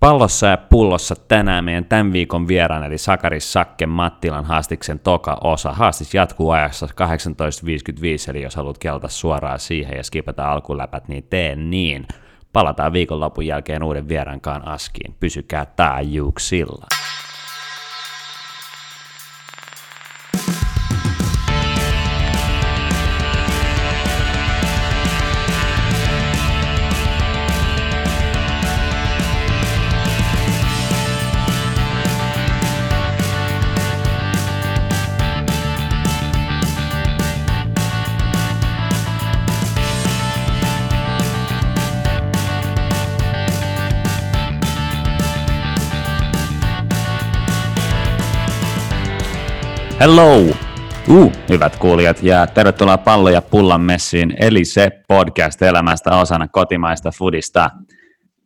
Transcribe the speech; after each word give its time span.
Pallossa 0.00 0.46
ja 0.46 0.56
pullossa 0.56 1.14
tänään 1.28 1.64
meidän 1.64 1.84
tämän 1.84 2.12
viikon 2.12 2.48
vieraan, 2.48 2.84
eli 2.84 2.98
Sakari 2.98 3.40
Sakke 3.40 3.86
Mattilan 3.86 4.44
haastiksen 4.44 4.98
toka 4.98 5.38
osa. 5.44 5.72
Haastis 5.72 6.14
jatkuu 6.14 6.50
ajassa 6.50 6.86
18.55, 6.86 8.30
eli 8.30 8.42
jos 8.42 8.56
haluat 8.56 8.78
kelta 8.78 9.08
suoraan 9.08 9.58
siihen 9.58 9.96
ja 9.96 10.04
skipata 10.04 10.52
alkuläpät, 10.52 11.08
niin 11.08 11.24
tee 11.30 11.56
niin. 11.56 12.06
Palataan 12.52 12.92
viikonlopun 12.92 13.46
jälkeen 13.46 13.82
uuden 13.82 14.08
vieraankaan 14.08 14.68
askiin. 14.68 15.14
Pysykää 15.20 15.66
taajuuksilla. 15.66 16.97
Hello! 50.08 50.36
Uh, 51.08 51.32
hyvät 51.48 51.76
kuulijat, 51.76 52.22
ja 52.22 52.46
tervetuloa 52.46 52.98
Pallo 52.98 53.28
ja 53.28 53.42
Pullan 53.42 53.80
messiin, 53.80 54.34
eli 54.40 54.64
se 54.64 54.90
podcast 55.08 55.62
elämästä 55.62 56.16
osana 56.16 56.48
kotimaista 56.48 57.10
foodista. 57.18 57.70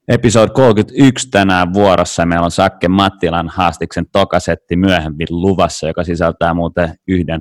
Episode 0.08 0.52
31 0.52 1.30
tänään 1.30 1.74
vuorossa. 1.74 2.26
Meillä 2.26 2.44
on 2.44 2.50
Sakke 2.50 2.88
Mattilan 2.88 3.48
haastiksen 3.48 4.04
tokasetti 4.12 4.76
myöhemmin 4.76 5.26
luvassa, 5.30 5.86
joka 5.86 6.04
sisältää 6.04 6.54
muuten 6.54 6.94
yhden 7.08 7.40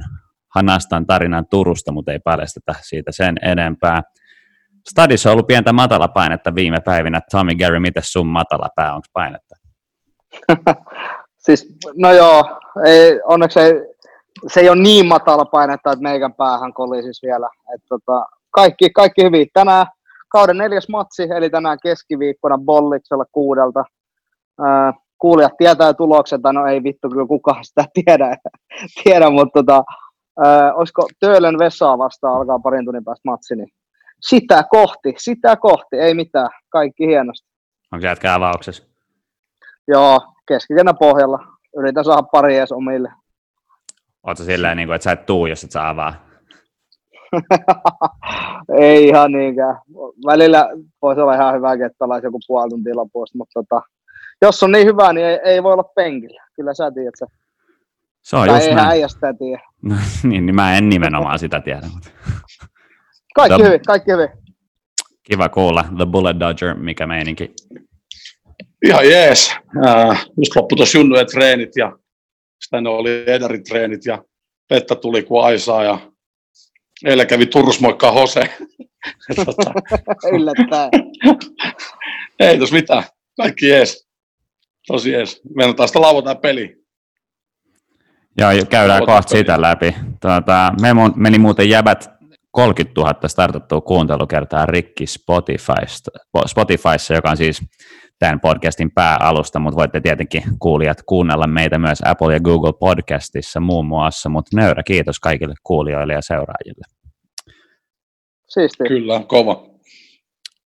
Hanastan 0.56 1.06
tarinan 1.06 1.46
Turusta, 1.50 1.92
mutta 1.92 2.12
ei 2.12 2.20
paljasteta 2.20 2.76
siitä 2.82 3.12
sen 3.12 3.36
enempää. 3.42 4.02
Stadissa 4.90 5.30
on 5.30 5.34
ollut 5.34 5.48
pientä 5.48 5.74
matalapainetta 5.74 6.56
viime 6.56 6.80
päivinä. 6.86 7.22
Tommy 7.32 7.56
Gary, 7.56 7.80
miten 7.80 8.04
sun 8.06 8.28
matalapää, 8.28 8.96
onko 8.96 9.08
painetta? 9.14 9.56
siis, 11.46 11.74
no 11.96 12.12
joo, 12.12 12.60
ei, 12.86 13.22
onneksi 13.26 13.60
ei 13.60 13.91
se 14.48 14.60
ei 14.60 14.70
ole 14.70 14.82
niin 14.82 15.08
matala 15.08 15.46
painetta, 15.46 15.92
että 15.92 16.04
meikän 16.04 16.34
päähän 16.34 16.74
kolisis 16.74 17.22
vielä. 17.24 17.50
Et 17.76 17.82
tota, 17.90 18.26
kaikki, 18.52 18.90
kaikki 18.90 19.24
hyvin. 19.24 19.48
Tänään 19.54 19.86
kauden 20.30 20.58
neljäs 20.58 20.90
matsi, 20.90 21.24
eli 21.24 21.50
tänään 21.50 21.78
keskiviikkona 21.84 22.58
Bolliksella 22.58 23.26
kuudelta. 23.32 23.84
Ää, 24.60 24.94
kuulijat 25.18 25.58
tietää 25.58 25.94
tuloksen, 25.94 26.42
tai 26.42 26.54
no 26.54 26.66
ei 26.66 26.84
vittu, 26.84 27.10
kyllä 27.10 27.28
kukaan 27.28 27.66
sitä 27.66 27.86
tiedä, 28.06 28.38
tiedä 29.04 29.30
mutta 29.30 29.64
tota, 29.64 29.84
ää, 30.46 30.74
olisiko 30.74 31.08
Töölön 31.20 31.60
Vesaa 31.60 31.98
vastaan 31.98 32.36
alkaa 32.36 32.60
parin 32.60 32.86
tunnin 32.86 33.06
päästä 33.06 33.30
matsi, 33.30 33.56
niin 33.56 33.70
sitä 34.22 34.64
kohti, 34.70 35.14
sitä 35.18 35.56
kohti, 35.56 35.96
ei 35.98 36.14
mitään, 36.14 36.50
kaikki 36.70 37.08
hienosti. 37.08 37.50
Onko 37.92 38.06
jätkä 38.06 38.36
avauksessa? 38.36 38.84
Joo, 39.88 40.20
keskikennä 40.48 40.94
pohjalla. 40.94 41.40
Yritän 41.78 42.06
saada 42.06 42.24
pari 42.24 42.58
edes 42.58 42.72
omille. 42.72 43.12
Oletko 44.24 44.44
silleen, 44.44 44.78
niin 44.78 44.88
kuin, 44.88 44.96
että 44.96 45.04
sä 45.04 45.12
et 45.12 45.26
tuu, 45.26 45.46
jos 45.46 45.64
et 45.64 45.72
saa 45.72 45.90
avaa? 45.90 46.14
ei 48.80 49.08
ihan 49.08 49.32
niinkään. 49.32 49.76
Välillä 50.26 50.70
voisi 51.02 51.22
olla 51.22 51.36
ihan 51.36 51.56
hyvä, 51.56 51.74
että 51.74 51.98
pelaisi 52.00 52.28
joku 52.28 52.40
puoli 52.48 52.70
tuntia 52.70 52.96
lopusta, 52.96 53.38
mutta 53.38 53.64
tota, 53.64 53.82
jos 54.42 54.64
on 54.64 54.72
niin 54.72 54.88
hyvä, 54.88 55.14
niin 55.14 55.26
ei, 55.26 55.40
ei 55.44 55.64
voi 55.64 55.74
olla 55.74 55.92
penkillä. 55.96 56.44
Kyllä 56.56 56.74
sä 56.74 56.92
tiedät 56.92 57.14
se. 57.16 57.26
Se 58.22 58.38
on 58.38 58.48
tai 58.48 58.58
just 58.58 58.76
näin. 58.76 58.88
äijä 58.88 59.08
sitä 59.08 59.34
tiedä. 59.34 59.62
No, 59.90 59.96
niin, 60.24 60.46
niin 60.46 60.56
mä 60.56 60.78
en 60.78 60.90
nimenomaan 60.90 61.40
sitä 61.40 61.62
tiedä. 61.62 61.82
Mutta... 61.94 62.10
Kaikki 63.36 63.58
The... 63.58 63.68
hyvin, 63.68 63.82
kaikki 63.88 64.12
hyvin. 64.12 64.30
Kiva 65.24 65.50
kuulla. 65.50 65.86
The 65.98 66.06
Bullet 66.06 66.40
Dodger, 66.40 66.76
mikä 66.76 67.08
meininki? 67.08 67.54
Ihan 68.86 69.10
jees. 69.10 69.56
Äh, 69.86 70.26
just 70.38 70.56
loppu 70.56 70.76
tuossa 70.76 70.98
junnujen 70.98 71.28
treenit 71.28 71.76
ja 71.76 71.98
sitten 72.62 72.88
oli 72.88 73.24
Edarin 73.28 73.64
treenit 73.64 74.06
ja 74.06 74.24
Petta 74.68 74.96
tuli 74.96 75.24
kuin 75.24 75.46
Aisaa 75.46 75.84
ja 75.84 76.00
eilen 77.06 77.28
kävi 77.28 77.46
Turussa 77.46 77.82
moikkaa 77.82 78.12
Hose. 78.12 78.42
tota, 79.46 79.74
Yllättäen. 80.36 80.90
Ei 82.40 82.58
tos 82.58 82.72
mitään. 82.72 83.04
Kaikki 83.38 83.68
jees. 83.68 84.08
Tosi 84.88 85.12
jees. 85.12 85.42
Meillä 85.56 85.74
taas 85.74 85.96
lauantai 85.96 86.36
peli. 86.36 86.82
Joo, 88.38 88.52
käydään 88.70 89.06
kohta 89.06 89.30
sitä 89.30 89.62
läpi. 89.62 89.96
Tuota, 90.22 90.74
me 90.82 90.90
meni 91.16 91.40
muuten 91.40 91.70
jäbät 91.70 92.10
30 92.52 93.02
000 93.02 93.28
startattua 93.28 93.82
kuuntelukertaa 93.82 94.66
rikki 94.66 95.08
Spotifysta, 95.08 96.12
Spotifyssa, 96.46 97.14
joka 97.14 97.30
on 97.30 97.38
siis 97.38 97.62
tämän 98.22 98.40
podcastin 98.40 98.92
pääalusta, 98.92 99.60
mutta 99.60 99.78
voitte 99.78 100.02
tietenkin 100.02 100.44
kuulijat 100.60 100.98
kuunnella 101.06 101.48
meitä 101.48 101.80
myös 101.80 102.02
Apple 102.06 102.34
ja 102.34 102.40
Google 102.40 102.74
podcastissa 102.80 103.60
muun 103.60 103.86
muassa, 103.86 104.30
mutta 104.30 104.58
nöyrä 104.58 104.84
kiitos 104.84 105.20
kaikille 105.20 105.54
kuulijoille 105.64 106.14
ja 106.14 106.22
seuraajille. 106.22 106.86
Siistiä. 108.48 108.88
Kyllä, 108.88 109.22
kova. 109.28 109.64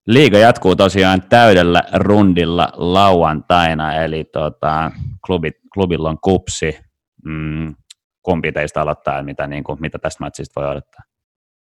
Liiga 0.06 0.38
jatkuu 0.38 0.76
tosiaan 0.76 1.22
täydellä 1.28 1.82
rundilla 1.94 2.68
lauantaina, 2.74 3.94
eli 3.94 4.24
tota, 4.24 4.90
klubi, 5.26 5.50
klubilla 5.74 6.10
on 6.10 6.18
kupsi. 6.20 6.78
Mm, 7.24 7.74
kumpi 8.22 8.52
teistä 8.52 8.80
aloittaa, 8.80 9.22
mitä, 9.22 9.46
niin 9.46 9.64
kuin, 9.64 9.80
mitä 9.80 9.98
tästä 9.98 10.24
matsista 10.24 10.60
voi 10.60 10.70
odottaa? 10.70 11.02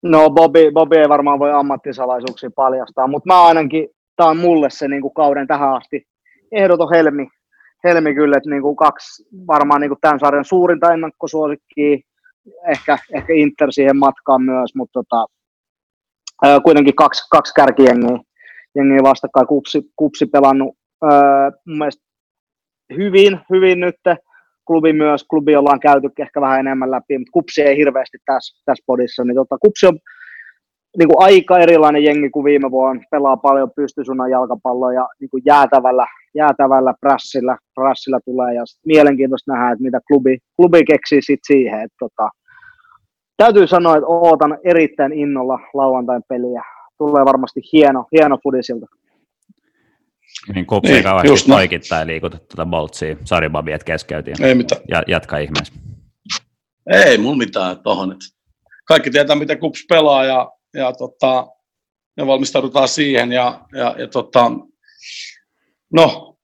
No 0.04 0.30
Bobby, 0.30 0.72
Bobby 0.72 0.96
ei 0.96 1.09
varmaan 1.09 1.40
voi 1.40 1.52
ammattisalaisuuksia 1.52 2.50
paljastaa, 2.56 3.08
mutta 3.08 3.28
mä 3.34 3.46
ainakin 3.46 3.88
tämä 4.17 4.29
on 4.29 4.38
mulle 4.38 4.69
se 4.69 4.88
niin 4.88 5.01
kuin 5.01 5.13
kauden 5.13 5.47
tähän 5.47 5.73
asti. 5.73 6.07
Ehdoton 6.51 6.89
helmi, 6.95 7.28
helmi 7.83 8.16
kyllä, 8.16 8.38
että 8.38 8.50
niin 8.50 8.61
kuin 8.61 8.75
kaksi 8.75 9.23
varmaan 9.47 9.81
niin 9.81 9.89
kuin 9.89 10.00
tämän 10.01 10.19
sarjan 10.19 10.45
suurinta 10.45 10.94
ennakkosuosikkiä, 10.94 11.97
ehkä, 12.72 12.97
ehkä 13.13 13.33
Inter 13.33 13.72
siihen 13.72 13.97
matkaan 13.97 14.41
myös, 14.41 14.75
mutta 14.75 15.03
tota, 15.03 15.25
ää, 16.44 16.59
kuitenkin 16.59 16.95
kaksi, 16.95 17.29
kaksi 17.31 17.53
kärkijengiä 17.53 18.17
jengiä 18.75 19.03
vastakkain, 19.03 19.47
kupsi, 19.47 19.81
kupsi 19.95 20.25
pelannut 20.25 20.75
ää, 21.03 21.51
mun 21.67 21.77
mielestä 21.77 22.03
hyvin, 22.97 23.39
hyvin 23.50 23.79
nyt, 23.79 23.95
klubi 24.67 24.94
myös, 24.94 25.23
klubi 25.29 25.56
ollaan 25.56 25.79
käyty 25.79 26.09
ehkä 26.19 26.41
vähän 26.41 26.59
enemmän 26.59 26.91
läpi, 26.91 27.17
mutta 27.17 27.31
kupsi 27.31 27.61
ei 27.61 27.77
hirveästi 27.77 28.17
tässä, 28.25 28.63
tässä 28.66 28.83
podissa, 28.85 29.23
niin 29.23 29.35
tota, 29.35 29.57
kupsi 29.57 29.88
on 29.88 30.00
niin 30.97 31.08
kuin 31.08 31.24
aika 31.24 31.59
erilainen 31.59 32.03
jengi 32.03 32.30
kuin 32.30 32.44
viime 32.44 32.72
vuonna, 32.72 33.03
pelaa 33.12 33.38
paljon 33.38 33.72
pystysuunnan 33.75 34.31
jalkapalloa 34.31 34.94
ja 34.94 35.08
niin 35.19 35.30
kuin 35.30 35.44
jäätävällä, 35.46 36.08
jäätävällä 36.35 36.94
prässillä, 37.02 37.58
prässillä 37.75 38.19
tulee 38.25 38.53
ja 38.53 38.63
mielenkiintoista 38.85 39.53
nähdä, 39.53 39.72
että 39.72 39.84
mitä 39.84 40.00
klubi, 40.07 40.38
klubi 40.56 40.84
keksii 40.86 41.22
sit 41.22 41.40
siihen. 41.47 41.81
Että 41.81 41.96
tota, 42.00 42.30
täytyy 43.38 43.68
sanoa, 43.68 43.96
että 43.97 44.07
ootan 44.07 44.57
erittäin 44.63 45.13
innolla 45.13 45.59
lauantain 45.74 46.24
peliä. 46.30 46.63
Tulee 46.97 47.25
varmasti 47.25 47.62
hieno, 47.74 48.06
hieno 48.12 48.38
fudisilta. 48.44 48.86
Niin 50.56 50.66
kupsi 50.66 50.91
niin, 50.91 51.03
kauheasti 51.03 51.52
poikittain 51.52 52.07
liikuta 52.07 52.38
tuota 52.38 52.66
boltsia. 52.66 53.16
Sari 53.24 53.50
Babi, 53.50 53.72
että 53.72 53.86
keskeytin. 53.86 54.44
Ei 54.44 54.56
mitään. 54.56 54.81
Ja, 54.90 55.03
jatka 55.07 55.38
ihmeessä. 55.38 55.74
Ei 56.90 57.18
mulla 57.18 57.38
mitään 57.38 57.80
tohon. 57.84 58.16
Kaikki 58.88 59.09
tietää, 59.12 59.36
miten 59.36 59.59
kups 59.59 59.86
pelaa 59.90 60.25
ja 60.25 60.52
ja 60.73 60.94
tota, 60.94 61.47
me 62.17 62.28
valmistaudutaan 62.28 62.88
siihen. 62.88 63.31
Ja, 63.31 63.66
ja, 63.73 63.95
ja 63.97 64.07
tota, 64.07 64.51
no, 65.94 66.38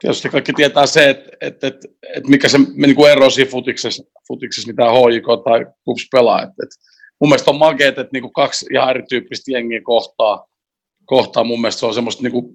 tietysti 0.00 0.28
kaikki 0.28 0.52
tietää 0.52 0.86
se, 0.86 1.10
että 1.10 1.30
et, 1.40 1.64
et, 1.64 1.74
et 2.16 2.26
mikä 2.26 2.48
se 2.48 2.58
niin 2.58 2.96
kuin 2.96 3.12
ero 3.12 3.30
siinä 3.30 3.50
futiksessa, 3.50 4.02
futiksessa 4.28 4.72
mitä 4.72 4.84
HIK 4.84 5.26
tai 5.44 5.66
KUPS 5.84 6.08
pelaa. 6.12 6.42
Et, 6.42 6.48
et, 6.48 6.68
mun 7.20 7.28
mielestä 7.28 7.50
on 7.50 7.58
makeet, 7.58 7.98
että 7.98 8.12
niin 8.12 8.22
kuin 8.22 8.32
kaksi 8.32 8.66
ihan 8.72 8.90
erityyppistä 8.90 9.50
jengiä 9.50 9.80
kohtaa. 9.84 10.46
kohtaa. 11.04 11.44
Mun 11.44 11.60
mielestä 11.60 11.80
se 11.80 11.86
on 11.86 11.94
semmoista, 11.94 12.22
niin 12.22 12.32
kuin, 12.32 12.54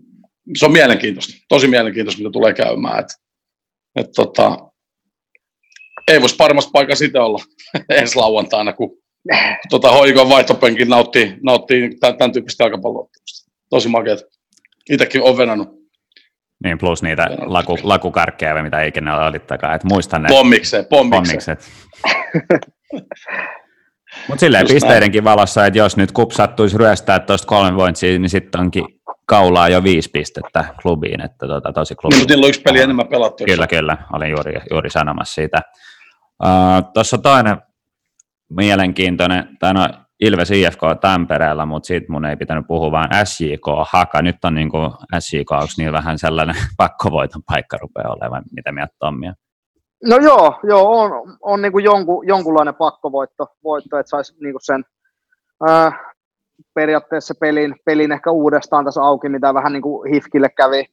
se 0.57 0.65
on 0.65 0.71
mielenkiintoista, 0.71 1.33
tosi 1.49 1.67
mielenkiintoista, 1.67 2.21
mitä 2.21 2.31
tulee 2.31 2.53
käymään. 2.53 2.99
Et, 2.99 3.07
et, 3.95 4.11
tota, 4.15 4.57
ei 6.11 6.21
voisi 6.21 6.35
paremmasta 6.35 6.71
paikasta 6.71 6.99
sitten 6.99 7.21
olla 7.21 7.39
ensi 7.89 8.15
lauantaina, 8.15 8.73
kun 8.73 9.02
tota, 9.69 9.91
hoikon 9.91 10.29
vaihtopenkin 10.29 10.89
nauttii, 10.89 11.37
nauttii 11.43 11.89
tämän, 11.99 12.31
tyyppistä 12.31 12.63
jalkapalloa. 12.63 13.07
Tosi 13.69 13.89
makeat. 13.89 14.19
Itsekin 14.89 15.21
olen 15.21 15.37
venannut. 15.37 15.83
Niin, 16.63 16.77
plus 16.77 17.03
niitä 17.03 17.27
laku, 17.39 17.77
lakukarkkeja, 17.83 18.63
mitä 18.63 18.83
ikinä 18.83 19.17
ole 19.17 19.25
olittakaan. 19.25 19.75
Et 19.75 19.83
muistan 19.83 20.21
ne. 20.21 20.29
Pommikset, 20.29 20.89
pommikset. 20.89 21.69
Mutta 24.27 24.39
silleen 24.39 24.63
Just 24.63 24.73
pisteidenkin 24.73 25.23
näin. 25.23 25.37
valossa, 25.37 25.65
että 25.65 25.77
jos 25.77 25.97
nyt 25.97 26.11
kup 26.11 26.31
sattuisi 26.31 26.77
ryöstää 26.77 27.19
tuosta 27.19 27.47
kolme 27.47 27.75
vointsia, 27.77 28.19
niin 28.19 28.29
sitten 28.29 28.61
onkin 28.61 28.85
kaulaa 29.25 29.69
jo 29.69 29.83
viisi 29.83 30.09
pistettä 30.09 30.65
klubiin, 30.81 31.21
että 31.21 31.47
tota, 31.47 31.73
tosi 31.73 31.95
klubi. 31.95 32.13
Niin, 32.13 32.21
mutta 32.21 32.33
niillä 32.33 32.45
on 32.45 32.49
yksi 32.49 32.61
peli 32.61 32.81
enemmän 32.81 33.07
pelattu. 33.07 33.43
Kyllä, 33.45 33.67
kyllä, 33.67 33.97
olin 34.13 34.29
juuri, 34.29 34.53
juuri 34.71 34.89
sanomassa 34.89 35.33
siitä. 35.33 35.61
Uh, 36.43 36.91
Tuossa 36.93 37.17
toinen 37.17 37.57
mielenkiintoinen, 38.49 39.57
tai 39.59 39.73
no 39.73 39.87
Ilves 40.19 40.51
IFK 40.51 40.81
Tampereella, 41.01 41.65
mutta 41.65 41.87
siitä 41.87 42.11
mun 42.11 42.25
ei 42.25 42.35
pitänyt 42.35 42.67
puhua, 42.67 42.91
vaan 42.91 43.09
SJK 43.23 43.65
Haka. 43.91 44.21
Nyt 44.21 44.45
on 44.45 44.55
niin 44.55 44.69
kuin 44.69 44.91
SJK, 45.19 45.51
onko 45.51 45.73
niin 45.77 45.93
vähän 45.93 46.19
sellainen 46.19 46.55
pakkovoiton 46.77 47.41
paikka 47.47 47.77
rupeaa 47.77 48.13
olemaan, 48.13 48.43
mitä 48.55 48.71
mieltä 48.71 48.95
Tommia? 48.99 49.33
No 50.05 50.17
joo, 50.17 50.59
joo 50.63 51.01
on, 51.01 51.37
on 51.41 51.61
niin 51.61 51.71
kuin 51.71 51.83
jonkun, 51.83 52.27
jonkunlainen 52.27 52.75
pakkovoitto, 52.75 53.47
voitto, 53.63 53.97
että 53.97 54.09
saisi 54.09 54.35
niin 54.41 54.55
sen 54.61 54.85
ää, 55.67 56.13
periaatteessa 56.73 57.33
pelin, 57.39 57.75
pelin 57.85 58.11
ehkä 58.11 58.31
uudestaan 58.31 58.85
tässä 58.85 59.01
auki, 59.01 59.29
mitä 59.29 59.53
vähän 59.53 59.73
niin 59.73 59.81
kuin 59.81 60.13
Hifkille 60.13 60.49
kävi. 60.49 60.85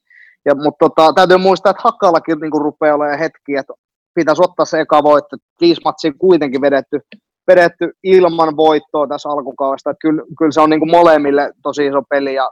Ja, 0.45 0.55
mutta 0.55 0.89
tota, 0.89 1.13
täytyy 1.13 1.37
muistaa, 1.37 1.69
että 1.69 1.83
Hakkallakin 1.83 2.39
niin 2.39 2.51
kuin 2.51 2.61
rupeaa 2.61 2.95
olemaan 2.95 3.19
hetki, 3.19 3.55
että 3.55 3.73
pitäisi 4.13 4.41
ottaa 4.45 4.65
se 4.65 4.79
eka 4.79 5.03
voitto. 5.03 5.37
Viisi 5.61 5.81
matsia 5.85 6.11
kuitenkin 6.19 6.61
vedetty, 6.61 6.99
vedetty 7.47 7.91
ilman 8.03 8.57
voittoa 8.57 9.07
tässä 9.07 9.29
alkukaudesta. 9.29 9.93
Kyllä, 10.01 10.23
kyllä 10.37 10.51
se 10.51 10.61
on 10.61 10.69
niin 10.69 10.79
kuin 10.79 10.91
molemmille 10.91 11.51
tosi 11.63 11.85
iso 11.85 12.01
peli. 12.09 12.33
Ja, 12.33 12.51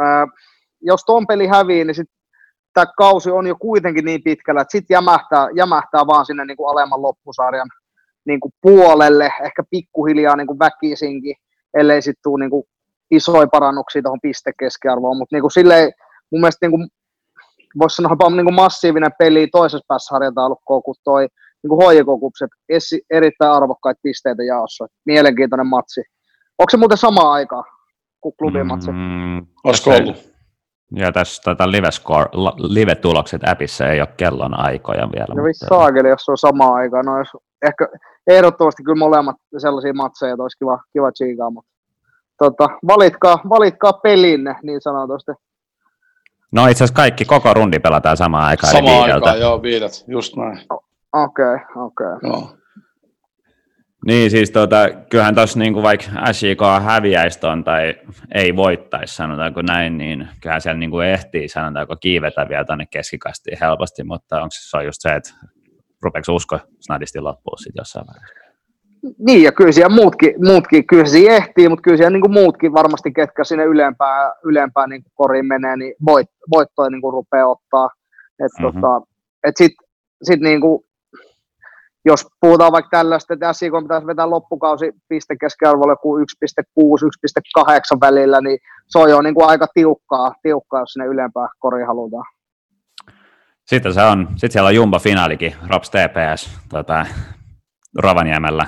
ää, 0.00 0.26
jos 0.80 1.04
tuon 1.04 1.26
peli 1.26 1.46
hävii, 1.46 1.84
niin 1.84 2.06
tämä 2.74 2.86
kausi 2.96 3.30
on 3.30 3.46
jo 3.46 3.56
kuitenkin 3.60 4.04
niin 4.04 4.22
pitkällä, 4.24 4.60
että 4.60 4.72
sitten 4.72 4.94
jämähtää, 4.94 5.48
jämähtää 5.54 6.06
vaan 6.06 6.26
sinne 6.26 6.44
niin 6.44 6.56
kuin 6.56 6.70
alemman 6.70 7.02
loppusarjan 7.02 7.68
niin 8.26 8.40
kuin 8.40 8.52
puolelle, 8.62 9.32
ehkä 9.44 9.62
pikkuhiljaa 9.70 10.36
niin 10.36 10.46
kuin 10.46 10.58
väkisinkin, 10.58 11.34
ellei 11.74 12.02
sitten 12.02 12.22
tule 12.22 12.44
niin 12.44 12.50
kuin 12.50 12.64
isoja 13.10 13.46
parannuksia 13.46 14.02
tuohon 14.02 14.20
pistekeskiarvoon, 14.22 15.16
mutta 15.16 15.36
niin 15.36 15.42
kuin 15.42 15.50
silleen, 15.50 15.92
mun 16.30 16.40
mielestä 16.40 16.66
niin 16.66 16.70
kuin, 16.70 16.88
voisi 17.78 17.96
sanoa 17.96 18.12
jopa 18.12 18.30
niin 18.30 18.44
kuin 18.44 18.54
massiivinen 18.54 19.10
peli 19.18 19.48
toisessa 19.52 19.84
päässä 19.88 20.14
harjataulukkoon 20.14 20.82
kuin 20.82 20.96
toi 21.04 21.28
niin 21.62 21.68
kuin 21.68 21.84
hoikokupset, 21.84 22.50
erittäin 23.10 23.52
arvokkaita 23.52 24.00
pisteitä 24.02 24.42
jaossa, 24.42 24.86
mielenkiintoinen 25.06 25.66
matsi. 25.66 26.00
Onko 26.58 26.70
se 26.70 26.76
muuten 26.76 26.98
sama 26.98 27.32
aika 27.32 27.64
kuin 28.20 28.34
klubimatsi? 28.38 28.90
Mm, 28.90 29.46
Olisiko 29.64 29.90
ollut? 29.90 30.30
Ja 30.94 31.12
tässä 31.12 31.42
tota 31.42 31.70
live, 31.70 31.90
score, 31.90 32.28
live-tulokset 32.56 33.48
appissa 33.48 33.86
ei 33.86 34.00
ole 34.00 34.08
kellon 34.16 34.60
aikoja 34.60 35.08
vielä. 35.12 35.34
No 35.34 35.42
mutta... 35.42 35.66
saakeli, 35.68 36.08
jos 36.08 36.24
se 36.24 36.30
on 36.30 36.38
sama 36.38 36.74
aika. 36.74 37.02
No 37.02 37.18
jos, 37.18 37.28
ehkä 37.66 37.88
ehdottomasti 38.26 38.82
kyllä 38.82 38.98
molemmat 38.98 39.36
sellaisia 39.58 39.94
matseja, 39.94 40.32
että 40.32 40.42
olisi 40.42 40.58
kiva, 40.58 40.78
kiva 40.92 41.12
tsiikaa, 41.12 41.50
mutta 41.50 41.70
tota, 42.38 42.68
valitkaa, 42.86 43.38
valitkaa 43.48 43.92
pelinne 43.92 44.56
niin 44.62 44.80
sanotusti. 44.80 45.32
No 46.52 46.66
itse 46.66 46.84
asiassa 46.84 46.94
kaikki, 46.94 47.24
koko 47.24 47.54
rundi 47.54 47.78
pelataan 47.78 48.16
samaan 48.16 48.44
aikaan. 48.44 48.72
Samaan 48.72 49.12
aikaan, 49.12 49.40
joo, 49.40 49.62
viidet, 49.62 50.04
just 50.08 50.36
näin. 50.36 50.60
Okei, 51.12 51.44
okay, 51.44 51.84
okei. 51.84 52.06
Okay. 52.06 52.30
Joo. 52.30 52.60
Niin, 54.06 54.30
siis 54.30 54.50
tota, 54.50 54.76
kyllähän 55.10 55.34
tuossa 55.34 55.58
niin 55.58 55.82
vaikka 55.82 56.06
SJK 56.32 56.60
häviäisi 56.82 57.40
ton 57.40 57.64
tai 57.64 57.94
ei 58.34 58.56
voittaisi, 58.56 59.14
sanotaanko 59.14 59.62
näin, 59.62 59.98
niin 59.98 60.28
kyllähän 60.42 60.60
siellä 60.60 60.78
niin 60.78 60.90
kuin 60.90 61.06
ehtii, 61.06 61.48
sanotaanko 61.48 61.96
kiivetä 61.96 62.48
vielä 62.48 62.64
tuonne 62.64 62.86
keskikastiin 62.90 63.58
helposti, 63.60 64.04
mutta 64.04 64.36
onko 64.36 64.48
se, 64.50 64.76
on 64.76 64.84
just 64.84 64.98
se, 65.00 65.14
että 65.14 65.30
rupeeko 66.02 66.34
usko 66.34 66.58
snadisti 66.80 67.20
loppuun 67.20 67.58
sitten 67.58 67.80
jossain 67.80 68.06
vaiheessa? 68.06 68.40
Niin, 69.18 69.42
ja 69.42 69.52
kyllä 69.52 69.72
siellä 69.72 69.94
muutkin, 69.94 70.34
muutkin 70.44 70.86
kyllä 70.86 71.04
siellä 71.04 71.36
ehtii, 71.36 71.68
mutta 71.68 71.82
kyllä 71.82 71.96
siellä 71.96 72.10
niin 72.10 72.20
kuin 72.20 72.32
muutkin 72.32 72.72
varmasti, 72.72 73.12
ketkä 73.12 73.44
sinne 73.44 73.64
ylempään, 73.64 74.32
ylempään 74.44 74.90
niin 74.90 75.02
kuin 75.02 75.12
koriin 75.14 75.46
menee, 75.46 75.76
niin 75.76 75.94
voit, 76.06 76.28
voittoja 76.50 76.90
niin 76.90 77.00
kuin 77.00 77.12
rupeaa 77.12 77.46
ottaa. 77.46 77.88
Että 78.44 78.62
mm-hmm. 78.62 78.80
tota, 78.80 79.06
et 79.44 79.56
sitten 79.56 79.86
sit 80.22 80.40
niin 80.40 80.60
kuin 80.60 80.84
jos 82.04 82.26
puhutaan 82.40 82.72
vaikka 82.72 82.88
tällaista, 82.90 83.34
että 83.34 83.52
SIK 83.52 83.72
pitäisi 83.82 84.06
vetää 84.06 84.30
loppukausi 84.30 84.92
piste 85.08 85.36
keskiarvolle 85.40 85.96
kuin 86.02 86.26
1,6, 86.44 86.84
1,8 87.60 88.00
välillä, 88.00 88.40
niin 88.40 88.58
se 88.88 88.98
on 88.98 89.10
jo 89.10 89.22
niin 89.22 89.34
kuin 89.34 89.48
aika 89.48 89.66
tiukkaa, 89.74 90.34
tiukkaa, 90.42 90.80
jos 90.80 90.92
sinne 90.92 91.06
ylempää 91.06 91.48
koriin 91.58 91.86
halutaan. 91.86 92.24
Sitten, 93.66 93.94
se 93.94 94.02
on, 94.02 94.28
sitten 94.30 94.50
siellä 94.50 94.66
on 94.66 94.74
Jumbo-finaalikin, 94.74 95.54
Rops 95.68 95.90
TPS 95.90 96.58
tota, 96.68 97.06
Rovaniemellä. 97.98 98.66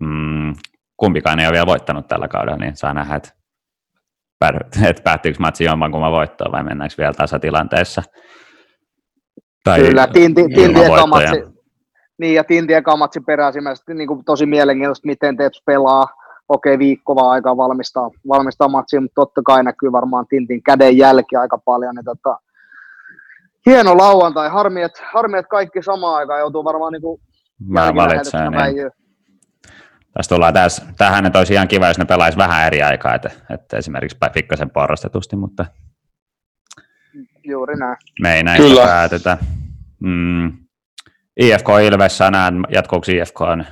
Mm, 0.00 0.54
kumpikaan 0.96 1.40
ei 1.40 1.46
ole 1.46 1.52
vielä 1.52 1.66
voittanut 1.66 2.08
tällä 2.08 2.28
kaudella, 2.28 2.58
niin 2.58 2.76
saa 2.76 2.94
nähdä, 2.94 3.14
että, 3.14 3.30
että 4.88 5.02
päättyykö 5.02 5.38
matsi 5.40 5.64
jommankumman 5.64 6.12
voittoon 6.12 6.52
vai 6.52 6.64
mennäänkö 6.64 6.94
vielä 6.98 7.12
tasatilanteessa. 7.12 8.02
Tai 9.64 9.80
Kyllä, 9.80 10.06
Tinti, 10.06 10.42
tinti 10.54 10.80
matsi, 11.08 11.53
niin, 12.18 12.34
ja 12.34 12.44
Tintien 12.44 12.82
kamatsi 12.82 13.20
peräsimäisesti 13.20 13.94
niin 13.94 14.08
kuin 14.08 14.24
tosi 14.24 14.46
mielenkiintoista, 14.46 15.06
miten 15.06 15.36
Teps 15.36 15.62
pelaa. 15.66 16.06
Okei, 16.48 16.78
viikko 16.78 17.14
vaan 17.14 17.30
aikaa 17.30 17.56
valmistaa, 17.56 18.10
valmistaa 18.28 18.68
matsia, 18.68 19.00
mutta 19.00 19.14
totta 19.14 19.42
kai 19.42 19.64
näkyy 19.64 19.92
varmaan 19.92 20.26
Tintin 20.26 20.62
käden 20.62 20.98
jälki 20.98 21.36
aika 21.36 21.58
paljon. 21.58 21.94
Niin 21.94 22.04
tota, 22.04 22.38
hieno 23.66 23.96
lauantai. 23.96 24.48
Harmi, 24.48 24.82
että, 24.82 25.02
harmi, 25.12 25.38
että 25.38 25.48
kaikki 25.48 25.82
samaan 25.82 26.16
aikaan 26.16 26.40
joutuu 26.40 26.64
varmaan 26.64 26.92
niin 26.92 27.02
kuin 27.02 27.20
Mä 27.68 27.92
valitsen, 27.94 28.52
niin. 28.52 28.90
Tästä 30.14 30.34
tullaan 30.34 30.54
tässä, 30.54 30.82
tähän, 30.98 31.26
että 31.26 31.38
olisi 31.38 31.54
ihan 31.54 31.68
kiva, 31.68 31.88
jos 31.88 31.98
ne 31.98 32.04
pelaisi 32.04 32.38
vähän 32.38 32.66
eri 32.66 32.82
aikaa, 32.82 33.14
että, 33.14 33.30
että 33.50 33.76
esimerkiksi 33.76 34.18
pikkasen 34.34 34.70
porrastetusti, 34.70 35.36
mutta 35.36 35.66
Juuri 37.44 37.76
näin. 37.76 37.96
Me 38.20 38.34
ei 38.36 38.42
näin 38.42 38.62
päätetä. 38.76 39.38
Mm. 40.00 40.63
IFK 41.40 41.68
Ilves 41.86 42.18
tänään, 42.18 42.62
jatkoksi 42.68 43.16
IFK 43.16 43.40
on 43.40 43.64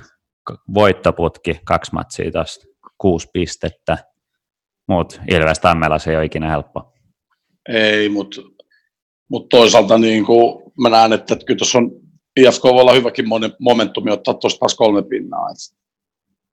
voittoputki, 0.75 1.61
kaksi 1.65 1.93
matsia 1.93 2.31
taas, 2.31 2.61
kuusi 2.99 3.29
pistettä, 3.33 3.99
mutta 4.89 5.21
Ilves 5.31 5.59
Tammela 5.59 5.99
se 5.99 6.11
ei 6.11 6.17
ole 6.17 6.25
ikinä 6.25 6.51
helppo. 6.51 6.93
Ei, 7.69 8.09
mutta 8.09 8.41
mut 9.31 9.49
toisaalta 9.49 9.99
niin 9.99 10.27
kuin 10.27 10.73
mä 10.81 10.89
näen, 10.89 11.13
että, 11.13 11.35
että 11.35 11.47
kyllä 11.47 11.59
tuossa 11.59 11.79
on 11.79 11.91
IFK 12.37 12.65
voi 12.65 12.81
olla 12.81 12.93
hyväkin 12.93 13.25
momentumi 13.61 14.11
ottaa 14.11 14.35
tuosta 14.35 14.59
taas 14.59 14.75
kolme 14.75 15.03
pinnaa. 15.03 15.47
Et, 15.51 15.79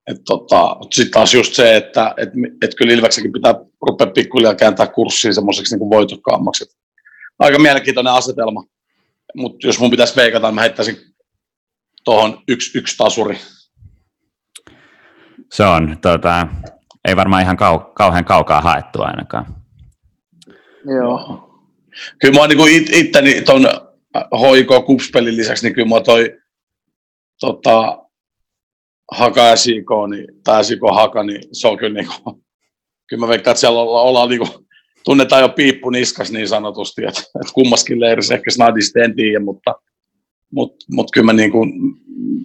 et 0.06 0.22
tota, 0.26 0.76
Sitten 0.90 1.12
taas 1.12 1.34
just 1.34 1.54
se, 1.54 1.76
että 1.76 2.14
et, 2.16 2.28
et 2.62 2.74
kyllä 2.74 2.92
Ilveksenkin 2.92 3.32
pitää 3.32 3.54
rupea 3.88 4.06
pikkuhiljaa 4.06 4.54
kääntää 4.54 4.86
kurssiin 4.86 5.34
semmoiseksi 5.34 5.76
niin 5.76 5.90
voitokkaammaksi. 5.90 6.64
Aika 7.38 7.58
mielenkiintoinen 7.58 8.12
asetelma 8.12 8.64
mutta 9.36 9.66
jos 9.66 9.80
mun 9.80 9.90
pitäisi 9.90 10.16
veikata, 10.16 10.46
niin 10.46 10.54
mä 10.54 10.60
heittäisin 10.60 10.96
tuohon 12.04 12.42
yksi, 12.48 12.78
yksi 12.78 12.96
tasuri. 12.96 13.38
Se 15.52 15.64
on, 15.64 15.98
tota, 16.00 16.46
ei 17.08 17.16
varmaan 17.16 17.42
ihan 17.42 17.56
kau, 17.56 17.78
kauhean 17.78 18.24
kaukaa 18.24 18.60
haettu 18.60 19.02
ainakaan. 19.02 19.46
Joo. 20.84 21.46
Kyllä 22.18 22.40
mä 22.40 22.46
niin 22.46 22.82
it, 22.82 22.92
itteni 22.92 23.42
tuon 23.42 23.66
HIK 24.14 24.86
Kupspelin 24.86 25.36
lisäksi, 25.36 25.66
niin 25.66 25.74
kyllä 25.74 25.88
mä 25.88 26.00
toi 26.00 26.38
tota, 27.40 27.98
Haka 29.12 29.40
ja 29.40 29.56
Siko, 29.56 30.06
niin, 30.06 30.26
tai 30.44 30.64
Siko 30.64 30.92
Haka, 30.92 31.22
niin 31.22 31.42
se 31.52 31.68
on 31.68 31.78
kyllä 31.78 31.94
niin 31.94 32.08
kuin, 32.22 32.44
kyllä 33.08 33.20
mä 33.20 33.28
veikkaan, 33.28 33.52
että 33.52 33.60
siellä 33.60 33.80
ollaan, 33.80 34.06
ollaan 34.06 34.28
niin 34.28 34.38
kuin, 34.38 34.66
tunnetaan 35.04 35.42
jo 35.42 35.48
piippu 35.48 35.90
niskas 35.90 36.30
niin 36.30 36.48
sanotusti, 36.48 37.04
että, 37.04 37.20
että 37.20 37.52
kummaskin 37.54 38.00
leirissä 38.00 38.34
ehkä 38.34 38.50
snadista 38.50 39.00
en 39.00 39.16
tiedä, 39.16 39.40
mutta, 39.40 39.74
mutta, 40.52 40.86
mutta 40.90 41.10
kyllä 41.12 41.24
mä 41.24 41.32
niin 41.32 41.50
kuin, 41.50 41.72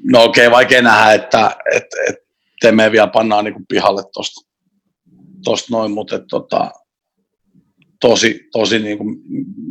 no 0.04 0.24
okei, 0.24 0.48
okay, 0.48 0.56
vaikea 0.56 0.82
nähdä, 0.82 1.14
että 1.14 1.56
et, 1.76 1.86
et, 2.10 2.76
me 2.76 2.92
vielä 2.92 3.08
pannaan 3.08 3.46
niin 3.46 3.54
kuin 3.54 3.66
pihalle 3.70 4.04
tosta, 4.14 4.50
tosta 5.44 5.68
noin, 5.72 5.92
mutta 5.92 6.16
et, 6.16 6.24
tota, 6.30 6.72
tosi, 8.02 8.48
tosi 8.52 8.80
niin 8.80 8.98
kuin 8.98 9.18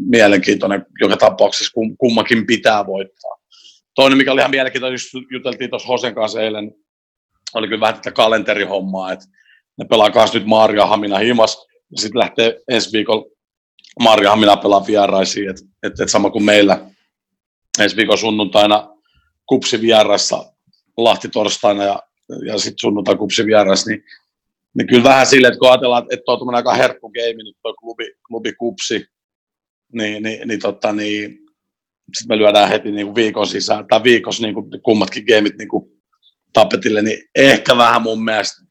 mielenkiintoinen 0.07 0.87
joka 1.01 1.17
tapauksessa, 1.17 1.73
kum, 1.75 1.97
kummakin 1.97 2.47
pitää 2.47 2.87
voittaa. 2.87 3.37
Toinen, 3.95 4.19
mikä 4.19 4.33
oli 4.33 4.41
ihan 4.41 4.51
mielenkiintoinen, 4.51 4.99
juteltiin 5.33 5.71
tuossa 5.71 5.89
Hosen 5.89 6.15
kanssa 6.15 6.43
eilen, 6.43 6.75
oli 7.55 7.69
kyllä 7.69 7.81
vähän 7.81 7.95
tätä 7.95 8.13
kalenterihommaa, 8.13 9.13
että 9.13 9.27
ne 9.79 9.85
pelaa 9.85 10.11
kanssa 10.11 10.39
nyt 10.39 10.47
Maaria 10.47 10.87
Hamina 10.87 11.19
himas, 11.19 11.67
sitten 11.97 12.19
lähtee 12.19 12.61
ensi 12.69 12.93
viikolla 12.93 13.35
Marjahan 14.01 14.39
minä 14.39 14.57
pelaan 14.57 14.87
vieraisiin, 14.87 15.51
että 15.51 15.63
et, 15.83 16.01
et 16.01 16.09
sama 16.11 16.31
kuin 16.31 16.45
meillä. 16.45 16.87
Ensi 17.79 17.97
viikon 17.97 18.19
sunnuntaina 18.19 18.89
kupsi 19.47 19.81
vierassa 19.81 20.53
Lahti 20.97 21.29
torstaina 21.29 21.85
ja, 21.85 22.03
ja 22.47 22.59
sitten 22.59 22.79
sunnuntai 22.81 23.17
kupsi 23.17 23.47
vieras, 23.47 23.87
niin, 23.87 24.05
niin 24.75 24.87
kyllä 24.87 25.05
vähän 25.05 25.27
silleen, 25.27 25.53
että 25.53 25.59
kun 25.59 25.69
ajatellaan, 25.69 26.03
että, 26.03 26.15
että 26.15 26.33
on 26.33 26.55
aika 26.55 26.75
herkku 26.75 27.11
game 27.11 27.43
nyt 27.45 27.57
tuo 27.63 27.75
klubi, 27.75 28.05
klubi 28.29 28.53
kupsi, 28.53 29.07
niin, 29.93 30.23
niin, 30.23 30.49
niin, 30.49 30.61
tota, 30.61 30.93
niin 30.93 31.39
sitten 32.15 32.29
me 32.29 32.39
lyödään 32.39 32.69
heti 32.69 32.93
niin 32.93 33.07
kuin 33.07 33.15
viikon 33.15 33.47
sisään, 33.47 33.87
tai 33.87 34.03
viikossa 34.03 34.43
niin 34.43 34.55
kuin 34.55 34.83
kummatkin 34.83 35.25
gameit 35.25 35.59
niin 35.59 35.69
kuin 35.69 35.85
tapetille, 36.53 37.03
niin 37.03 37.19
ehkä 37.35 37.77
vähän 37.77 38.03
mun 38.03 38.25
mielestä, 38.25 38.63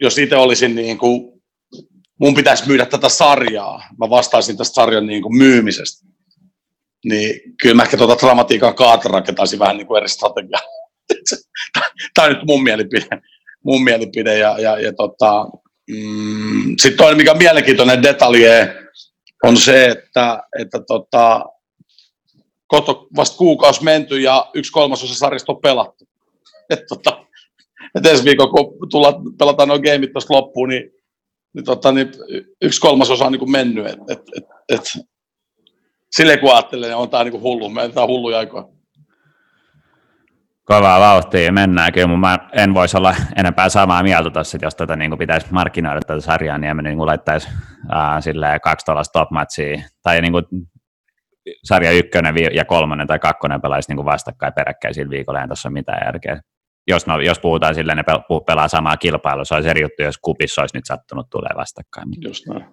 jos 0.00 0.18
itse 0.18 0.36
olisin 0.36 0.74
niin 0.74 0.98
kuin 0.98 1.39
mun 2.20 2.34
pitäisi 2.34 2.68
myydä 2.68 2.86
tätä 2.86 3.08
sarjaa, 3.08 3.82
mä 3.98 4.10
vastaisin 4.10 4.56
tästä 4.56 4.74
sarjan 4.74 5.06
niin 5.06 5.22
kuin 5.22 5.36
myymisestä, 5.36 6.06
niin 7.04 7.40
kyllä 7.62 7.74
mä 7.74 7.82
ehkä 7.82 7.96
tuota 7.96 8.26
dramatiikan 8.26 8.74
kaata 8.74 9.08
rakentaisin 9.08 9.58
vähän 9.58 9.76
niin 9.76 9.86
kuin 9.86 9.98
eri 9.98 10.08
strategiaa. 10.08 10.60
Tämä 12.14 12.28
on 12.28 12.34
nyt 12.34 12.46
mun 12.46 12.62
mielipide, 12.62 13.20
mun 13.64 13.84
mielipide 13.84 14.38
ja, 14.38 14.58
ja, 14.58 14.80
ja 14.80 14.92
tota, 14.92 15.46
mm, 15.90 16.74
sitten 16.80 16.96
toinen, 16.96 17.16
mikä 17.16 17.32
on 17.32 17.38
mielenkiintoinen 17.38 18.02
detalje, 18.02 18.76
on 19.42 19.56
se, 19.56 19.86
että, 19.86 20.42
että 20.58 20.80
tota, 20.86 21.44
koto 22.66 23.08
vasta 23.16 23.36
kuukausi 23.36 23.84
menty 23.84 24.20
ja 24.20 24.50
yksi 24.54 24.72
kolmasosa 24.72 25.14
sarjasta 25.14 25.52
on 25.52 25.60
pelattu. 25.60 26.04
Et, 26.70 26.86
tota, 26.88 27.26
et 27.94 28.06
ensi 28.06 28.24
viikolla, 28.24 28.50
kun 28.50 28.88
tulla, 28.90 29.20
pelataan 29.38 29.68
nuo 29.68 29.78
gameit 29.78 30.12
tuosta 30.12 30.34
loppuun, 30.34 30.68
niin, 30.68 30.90
niin, 31.54 31.64
tota, 31.64 31.92
niin 31.92 32.12
yksi 32.62 32.80
kolmasosa 32.80 33.26
on 33.26 33.32
niin 33.32 33.50
mennyt. 33.50 33.86
Et, 33.86 33.98
et, 34.08 34.22
et, 34.36 34.44
et, 34.68 34.82
silleen 36.10 36.40
kun 36.40 36.52
ajattelen, 36.52 36.88
niin 36.88 36.96
on 36.96 37.10
tämä 37.10 37.24
niin 37.24 37.40
hullu, 37.40 37.68
meillä 37.68 37.94
tämä 37.94 38.06
hullu 38.06 38.36
aikoja. 38.36 38.64
Kovaa 40.64 41.00
vauhtia 41.00 41.52
mennään 41.52 41.92
kyllä, 41.92 42.06
mutta 42.06 42.20
mä 42.20 42.38
en 42.52 42.74
voisi 42.74 42.96
olla 42.96 43.14
enempää 43.36 43.68
samaa 43.68 44.02
mieltä 44.02 44.30
tuossa, 44.30 44.58
jos 44.62 44.74
tätä 44.74 44.96
niin 44.96 45.18
pitäisi 45.18 45.46
markkinoida 45.50 46.00
tätä 46.00 46.20
sarjaa, 46.20 46.58
niin 46.58 46.70
emme 46.70 46.82
niin 46.82 47.06
laittaisi 47.06 47.48
äh, 47.92 48.60
kaksi 48.62 48.86
tuollaista 48.86 49.18
top-matchia, 49.18 49.82
tai 50.02 50.20
niin 50.20 50.32
kuin 50.32 50.44
sarja 51.64 51.92
ykkönen 51.92 52.34
ja 52.54 52.64
kolmonen 52.64 53.06
tai 53.06 53.18
kakkonen 53.18 53.60
pelaisi 53.60 53.94
niin 53.94 54.04
vastakkain 54.04 54.52
peräkkäisillä 54.52 55.10
viikolla, 55.10 55.40
ei 55.40 55.46
tuossa 55.46 55.68
ole 55.68 55.72
mitään 55.72 56.06
järkeä. 56.06 56.40
Jos, 56.88 57.06
no, 57.06 57.20
jos 57.20 57.38
puhutaan 57.38 57.74
silleen, 57.74 57.96
ne 57.96 58.04
pelaa 58.46 58.68
samaa 58.68 58.96
kilpailua, 58.96 59.44
se 59.44 59.54
olisi 59.54 59.68
eri 59.68 59.82
juttu, 59.82 60.02
jos 60.02 60.18
kupissa 60.18 60.62
olisi 60.62 60.76
nyt 60.76 60.86
sattunut 60.86 61.26
tulee 61.30 61.50
vastakkain. 61.56 62.08
Just 62.20 62.46
näin. 62.46 62.64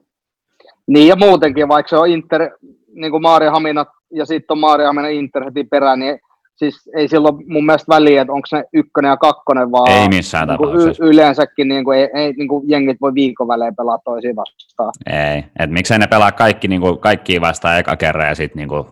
Niin 0.87 1.07
ja 1.07 1.15
muutenkin, 1.15 1.67
vaikka 1.67 1.89
se 1.89 1.97
on 1.97 2.07
Inter, 2.07 2.49
niin 2.93 3.11
kuin 3.11 3.21
Maari 3.21 3.47
Hamina 3.47 3.85
ja 4.11 4.25
sitten 4.25 4.53
on 4.53 4.59
Maari 4.59 4.83
Hamina 4.83 5.07
Inter 5.07 5.43
heti 5.43 5.63
perään, 5.63 5.99
niin 5.99 6.19
siis 6.55 6.89
ei 6.95 7.07
silloin 7.07 7.35
mun 7.47 7.65
mielestä 7.65 7.95
väliä, 7.95 8.21
että 8.21 8.33
onko 8.33 8.45
se 8.47 8.63
ykkönen 8.73 9.09
ja 9.09 9.17
kakkonen, 9.17 9.71
vaan 9.71 9.91
ei 9.91 10.09
missään 10.09 10.47
niin 10.47 10.57
tapauksessa. 10.57 11.05
Y- 11.05 11.09
yleensäkin 11.09 11.67
niin 11.67 11.83
kuin, 11.83 11.99
ei, 11.99 12.09
ei 12.13 12.33
niin 12.33 12.47
kuin 12.47 12.69
jengit 12.69 12.97
voi 13.01 13.13
viikon 13.13 13.47
välein 13.47 13.75
pelaa 13.75 13.99
toisiin 14.05 14.35
vastaan. 14.35 14.93
Ei, 15.05 15.37
että 15.39 15.73
miksei 15.73 15.99
ne 15.99 16.07
pelaa 16.07 16.31
kaikki, 16.31 16.67
niin 16.67 16.81
kuin, 16.81 16.99
kaikki 16.99 17.41
vastaan 17.41 17.79
eka 17.79 17.95
kerran 17.95 18.27
ja 18.27 18.35
sitten 18.35 18.57
niin 18.57 18.69
kuin, 18.69 18.83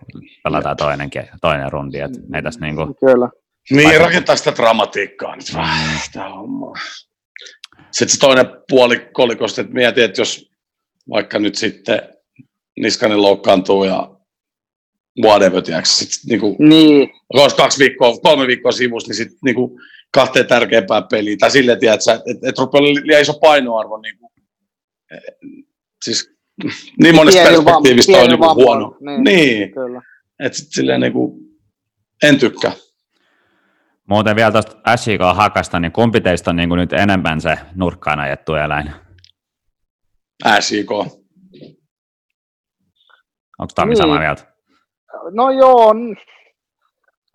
pelataan 0.44 0.78
toinen, 0.78 1.10
toinen 1.42 1.72
rundi, 1.72 2.00
että 2.00 2.20
ei 2.34 2.44
tässä 2.44 2.60
niin 2.60 2.76
kuin, 2.76 2.96
Kyllä. 2.96 3.30
Niin, 3.72 3.84
vaikka... 3.84 4.04
rakentaa 4.04 4.36
sitä 4.36 4.54
dramatiikkaa 4.56 5.36
nyt 5.36 5.54
vähän, 5.54 6.00
tämä 6.14 6.30
homma. 6.30 6.74
Sitten 7.92 8.10
se 8.10 8.20
toinen 8.20 8.46
puoli 8.70 9.10
kolikosta, 9.14 9.62
että 9.62 9.74
mietin, 9.74 10.04
että 10.04 10.22
jos 10.22 10.52
vaikka 11.10 11.40
nyt 11.40 11.56
sitten 11.56 12.02
Niskanen 12.80 13.22
loukkaantuu 13.22 13.84
ja 13.84 14.16
whatever, 15.24 15.62
tiedätkö, 15.62 15.90
sitten 15.90 16.30
niinku, 16.30 16.56
niin. 16.60 17.10
olisi 17.34 17.56
kaksi 17.56 17.80
viikkoa, 17.80 18.18
kolme 18.18 18.48
viikkoa 18.48 18.72
sivussa, 18.72 19.10
niin 19.10 19.16
sitten 19.16 19.38
niinku 19.46 19.80
kahteen 20.12 20.48
tärkeämpää 20.48 21.02
peliä, 21.02 21.36
tai 21.40 21.52
silleen, 21.52 21.80
tiedätkö, 21.80 22.12
että 22.12 22.32
et, 22.32 22.38
et 22.44 22.60
rupeaa 22.60 22.84
liian 22.84 23.22
iso 23.22 23.34
painoarvo, 23.34 23.98
niinku, 23.98 24.32
siis 26.06 26.32
niin 27.02 27.16
monesta 27.16 27.42
pieni 27.42 27.56
perspektiivistä 27.56 28.18
on 28.18 28.28
niinku 28.28 28.54
huono. 28.54 28.98
Niin, 29.00 29.24
niin. 29.24 29.72
Kyllä. 29.72 30.02
että 30.40 30.58
sitten 30.58 30.74
silleen 30.74 31.02
niinku, 31.02 31.40
en 32.24 32.40
tykkää. 32.40 32.72
Muuten 34.10 34.36
vielä 34.36 34.52
tuosta 34.52 34.96
SJK 34.96 35.22
hakasta, 35.34 35.80
niin 35.80 35.92
kumpi 35.92 36.22
teistä 36.22 36.50
on 36.50 36.56
niin 36.56 36.70
kuin 36.70 36.80
nyt 36.80 36.94
enemmän 36.94 37.42
se 37.42 37.58
nurkkaan 37.76 38.20
ajettu 38.20 38.54
eläin? 38.56 38.92
SJK. 40.60 40.92
Onko 43.60 43.72
Tami 43.76 43.90
niin. 43.90 43.98
samaa 43.98 44.20
mieltä? 44.20 44.56
No 45.32 45.52
joo. 45.52 45.94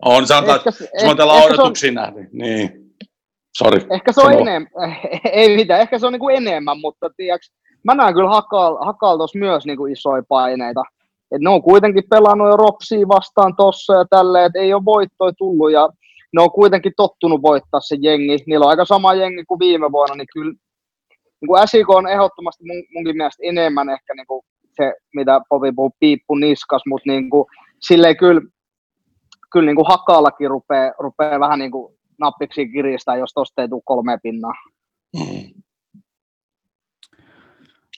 On, 0.05 0.27
sanotaan, 0.27 0.57
ehkä, 0.57 0.71
se, 0.71 0.89
jos 0.93 1.15
mä 1.15 1.23
odotuksia 1.23 1.89
on, 1.89 1.95
nähnyt, 1.95 2.33
niin. 2.33 2.81
Sorry. 3.57 3.81
Ehkä 3.89 4.11
se 4.11 4.21
on 4.21 4.33
enemmän, 4.33 4.69
ei 5.31 5.55
mitään, 5.55 5.81
ehkä 5.81 5.99
se 5.99 6.05
on 6.05 6.13
niin 6.13 6.19
kuin 6.19 6.35
enemmän, 6.35 6.79
mutta 6.79 7.09
tiiäks, 7.17 7.51
mä 7.83 7.95
näen 7.95 8.13
kyllä 8.13 8.29
Hakal, 8.29 8.77
Hakal 8.85 9.17
myös 9.35 9.65
niin 9.65 9.77
kuin 9.77 9.93
isoja 9.93 10.23
paineita. 10.29 10.83
Et 11.31 11.41
ne 11.41 11.49
on 11.49 11.61
kuitenkin 11.61 12.03
pelannut 12.09 12.49
jo 12.49 12.57
Ropsia 12.57 13.07
vastaan 13.07 13.55
tossa 13.55 13.93
ja 13.93 14.05
tälleen, 14.09 14.45
että 14.45 14.59
ei 14.59 14.73
ole 14.73 14.85
voittoja 14.85 15.33
tullut 15.37 15.71
ja 15.71 15.89
ne 16.33 16.41
on 16.41 16.51
kuitenkin 16.51 16.93
tottunut 16.97 17.41
voittaa 17.41 17.81
se 17.81 17.95
jengi. 18.01 18.37
Niillä 18.47 18.63
on 18.63 18.69
aika 18.69 18.85
sama 18.85 19.13
jengi 19.13 19.43
kuin 19.45 19.59
viime 19.59 19.91
vuonna, 19.91 20.15
niin 20.15 20.27
kyllä 20.33 20.53
niin 21.41 21.47
kuin 21.47 21.67
SIK 21.67 21.89
on 21.89 22.07
ehdottomasti 22.07 22.63
mun, 22.65 22.83
munkin 22.93 23.17
mielestä 23.17 23.43
enemmän 23.43 23.89
ehkä 23.89 24.13
niin 24.13 24.27
kuin 24.27 24.41
se, 24.75 24.93
mitä 25.15 25.41
Povi 25.49 25.71
puhuu, 25.71 25.91
piippu 25.99 26.35
niskas, 26.35 26.81
mutta 26.87 27.11
niin 27.11 27.29
kuin, 27.29 27.45
silleen 27.81 28.17
kyllä, 28.17 28.41
kyllä 29.51 29.65
niin 29.65 29.75
kuin 29.75 29.87
hakallakin 29.87 30.49
rupeaa, 30.49 30.93
rupeaa 30.99 31.39
vähän 31.39 31.59
niin 31.59 31.71
kuin 31.71 31.95
nappiksi 32.19 32.69
kiristää, 32.69 33.17
jos 33.17 33.33
tosta 33.33 33.61
ei 33.61 33.69
tule 33.69 33.81
kolme 33.85 34.17
pinnaa. 34.23 34.53
Mm. 35.17 35.61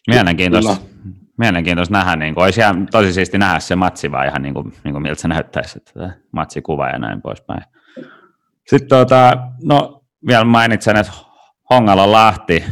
Mielenkiintoista. 0.08 0.76
Mielenkiintoista 1.38 1.98
nähdä, 1.98 2.16
niin 2.16 2.34
kuin, 2.34 2.44
olisi 2.44 2.60
ihan 2.60 2.88
tosi 2.92 3.14
siisti 3.14 3.38
nähdä 3.38 3.60
se 3.60 3.76
matsi 3.76 4.12
vaan 4.12 4.28
ihan 4.28 4.42
niin 4.42 4.54
kuin, 4.54 4.74
niin 4.84 4.94
kuin 4.94 5.02
miltä 5.02 5.22
se 5.22 5.28
näyttäisi, 5.28 5.78
että 5.78 6.20
matsikuva 6.32 6.88
ja 6.88 7.00
näin 7.00 7.22
poispäin. 7.22 7.64
Sitten 8.68 8.90
tuota, 8.90 9.38
no, 9.64 10.04
vielä 10.28 10.44
mainitsen, 10.44 10.96
että 10.96 11.14
Hongalla 11.70 12.12
Lahti, 12.12 12.64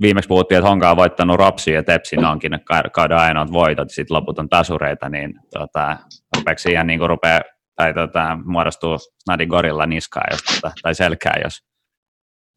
viimeksi 0.00 0.28
puhuttiin, 0.28 0.58
että 0.58 0.68
Honka 0.68 0.90
on 0.90 0.96
voittanut 0.96 1.36
Ropsi 1.36 1.72
ja 1.72 1.82
Tepsi, 1.82 2.16
ne 2.16 2.26
onkin 2.26 2.60
kauden 2.92 3.18
ainoat 3.18 3.52
voitot, 3.52 3.90
sitten 3.90 4.14
loput 4.14 4.38
on 4.38 4.48
tasureita, 4.48 5.08
niin 5.08 5.34
tuota, 5.52 5.96
rupeeko 6.36 6.58
siihen 6.58 6.86
niin 6.86 7.08
rupea, 7.08 7.40
tai 7.76 7.94
tuota, 7.94 8.38
muodostuu 8.44 8.98
Snadi 8.98 9.46
Gorilla 9.46 9.86
niskaa 9.86 10.24
jos, 10.30 10.42
tuota, 10.42 10.72
tai 10.82 10.94
selkää, 10.94 11.34
jos, 11.44 11.64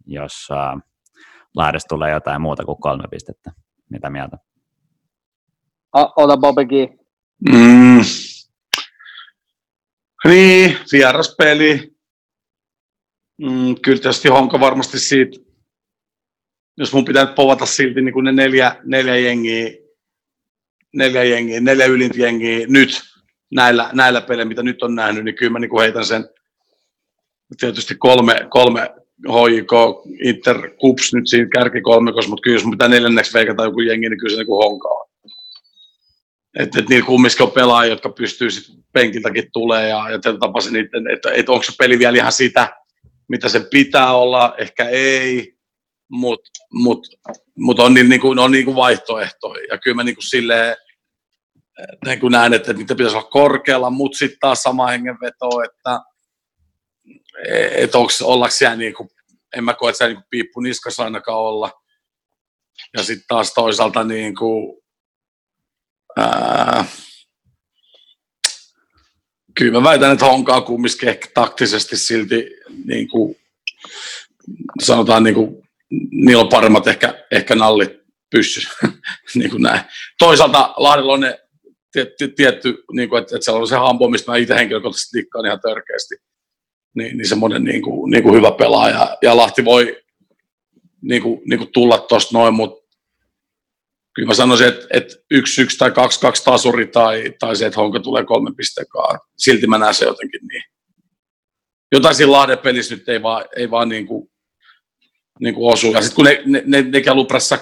jos 0.06 0.48
uh, 0.52 0.82
Lahdesta 1.56 1.96
tulee 1.96 2.12
jotain 2.12 2.42
muuta 2.42 2.66
kuin 2.66 2.82
kolme 2.82 3.04
pistettä. 3.12 3.52
Mitä 3.90 4.10
mieltä? 4.10 4.38
ota 5.94 6.38
Bobikin. 6.38 7.00
Mm. 7.50 8.02
Niin, 10.26 10.78
vieraspeli, 10.92 11.95
Mm, 13.38 13.76
kyllä 13.82 14.02
tietysti 14.02 14.28
Honka 14.28 14.60
varmasti 14.60 15.00
siitä, 15.00 15.38
jos 16.78 16.94
mun 16.94 17.06
pitää 17.06 17.26
nyt 17.26 17.36
povata 17.36 17.66
silti 17.66 18.02
niin 18.02 18.14
kuin 18.14 18.24
ne 18.24 18.32
neljä, 18.32 18.76
neljä 18.84 19.18
jengiä, 19.18 19.70
neljä 20.94 21.24
jengiä, 21.24 21.60
neljä 21.60 21.86
ylintä 21.86 22.18
jengiä 22.20 22.66
nyt 22.68 23.02
näillä, 23.52 23.90
näillä 23.94 24.22
peleillä, 24.22 24.50
mitä 24.50 24.64
nyt 24.64 24.84
on 24.84 24.96
nähnyt, 24.96 25.26
niin 25.26 25.36
kyllä 25.36 25.52
mä 25.52 25.60
niin 25.60 25.70
kuin 25.70 25.82
heitän 25.82 26.06
sen 26.06 26.30
tietysti 27.60 27.96
kolme, 27.96 28.36
kolme 28.50 28.82
HJK, 29.28 29.72
Inter, 30.24 30.72
Kups 30.80 31.14
nyt 31.14 31.28
siinä 31.28 31.50
kärki 31.54 31.82
kolmekos, 31.82 32.28
mutta 32.28 32.42
kyllä 32.42 32.56
jos 32.56 32.64
mun 32.64 32.72
pitää 32.72 32.88
neljänneksi 32.88 33.34
veikata 33.34 33.64
joku 33.64 33.80
jengi, 33.80 34.10
niin 34.10 34.20
kyllä 34.20 34.32
se 34.32 34.38
niin 34.38 34.48
kuin 34.48 34.64
Honka 34.64 34.88
on. 34.88 35.06
Että 36.60 36.80
et 36.80 36.90
niillä 36.90 37.06
kumminkin 37.06 37.44
on 37.44 37.52
pelaajia, 37.52 37.94
jotka 37.94 38.10
pystyy 38.10 38.52
sitten 38.52 38.76
penkiltäkin 38.94 39.50
tulee 39.54 39.90
ja, 39.90 40.10
ja 40.10 40.20
tapasin 40.40 40.74
niiden, 40.74 41.12
että 41.12 41.32
et 41.32 41.50
onko 41.50 41.64
se 41.64 41.72
peli 41.78 42.00
vielä 42.00 42.18
ihan 42.18 42.32
sitä, 42.32 42.85
mitä 43.28 43.50
se 43.50 43.68
pitää 43.72 44.16
olla, 44.16 44.56
ehkä 44.58 44.90
ei, 44.90 45.56
mutta 46.10 46.50
mut, 46.72 47.08
mut 47.58 47.80
on, 47.80 47.94
niin, 47.94 48.10
niin 48.10 48.22
kuin, 48.22 48.40
on 48.40 48.52
niin 48.52 48.66
kuin 48.66 48.76
vaihtoehtoja. 48.76 49.66
Ja 49.70 49.78
kyllä 49.78 49.96
mä 49.96 50.04
niin 50.04 50.16
kuin 50.16 50.30
silleen, 50.30 50.76
niin 52.06 52.20
kuin 52.20 52.32
näen, 52.32 52.54
että 52.54 52.74
niitä 52.74 52.96
pitäisi 52.96 53.18
olla 53.18 53.30
korkealla, 53.30 53.90
mutta 53.90 54.18
sitten 54.18 54.40
taas 54.40 54.64
sama 54.64 54.88
hengenveto, 54.88 55.50
että 55.66 56.00
et 57.72 57.96
onko, 57.96 58.12
ollaanko 58.24 58.56
siellä 58.56 58.76
niin 58.76 58.94
kuin, 58.94 59.10
en 59.56 59.64
mä 59.64 59.74
koe, 59.74 59.90
että 59.90 59.98
siellä 59.98 60.14
niin 60.14 60.22
kuin 60.22 60.30
piippu 60.30 60.60
niskassa 60.60 61.04
ainakaan 61.04 61.38
olla. 61.38 61.72
Ja 62.98 63.04
sitten 63.04 63.26
taas 63.28 63.54
toisaalta 63.54 64.04
niin 64.04 64.36
kuin, 64.36 64.82
ää, 66.18 66.86
kyllä 69.58 69.80
mä 69.80 69.84
väitän, 69.84 70.12
että 70.12 70.26
Honka 70.26 70.56
on 70.56 70.64
kumminkin 70.64 71.10
ehkä 71.10 71.28
taktisesti 71.34 71.98
silti, 71.98 72.50
niin 72.86 73.08
kuin, 73.08 73.38
sanotaan, 74.84 75.24
niin 75.24 75.36
kuin, 75.36 75.68
niillä 76.12 76.44
on 76.44 76.50
paremmat 76.50 76.88
ehkä, 76.88 77.26
ehkä 77.32 77.56
nallit 77.56 77.92
pyssy. 78.32 78.68
niin 79.36 79.50
kuin 79.50 79.62
näin. 79.62 79.82
Toisaalta 80.20 80.74
Lahdella 80.78 81.14
on 81.14 81.20
ne 81.20 81.40
tietty, 81.92 82.28
tietty 82.28 82.84
niin 82.94 83.10
kuin, 83.10 83.22
että, 83.22 83.36
että 83.36 83.46
siellä 83.46 83.62
on 83.62 83.68
se 83.68 83.76
hampo, 83.76 84.10
mistä 84.10 84.32
mä 84.32 84.38
itse 84.38 84.56
henkilökohtaisesti 84.56 85.18
dikkaan 85.18 85.46
ihan 85.46 85.60
törkeästi. 85.62 86.16
Niin, 86.96 87.18
niin 87.18 87.28
semmoinen 87.28 87.64
niin 87.64 87.82
kuin, 87.82 88.12
niin 88.12 88.24
kuin 88.24 88.36
hyvä 88.36 88.52
pelaaja. 88.52 89.18
Ja 89.22 89.38
Lahti 89.38 89.66
voi 89.66 90.02
niin 91.02 91.22
kuin, 91.22 91.42
niin 91.46 91.58
kuin 91.58 91.72
tulla 91.74 91.98
tuosta 91.98 92.38
noin, 92.38 92.54
mutta 92.54 92.85
kyllä 94.16 94.28
mä 94.28 94.34
sanoisin, 94.34 94.68
että, 94.68 94.88
että 94.92 95.16
yksi, 95.32 95.62
yksi 95.62 95.78
tai 95.78 95.92
kaksi, 95.92 96.20
kaksi 96.20 96.44
tasuri 96.44 96.88
tai, 96.88 97.34
tai 97.40 97.56
se, 97.56 97.66
että 97.66 97.80
Honka 97.80 98.00
tulee 98.00 98.26
kolme 98.26 98.52
pistekaan. 98.58 99.20
Silti 99.38 99.68
mä 99.68 99.78
näen 99.78 99.94
se 99.94 100.06
jotenkin 100.06 100.42
niin. 100.52 100.64
Jotain 101.92 102.16
siinä 102.16 102.32
Lahden 102.32 102.58
pelissä 102.58 102.96
nyt 102.96 103.10
ei 103.10 103.22
vaan, 103.22 103.46
ei 103.58 103.72
vaan 103.72 103.90
niin 103.90 104.08
kuin, 104.08 104.30
niin 105.40 105.56
kuin 105.56 105.74
osu. 105.74 105.92
Ja 105.92 106.02
sitten 106.02 106.16
kun 106.16 106.26
ne, 106.26 106.42
ne, 106.46 106.64
ne, 106.66 106.82
ne 106.82 107.02
käy 107.02 107.16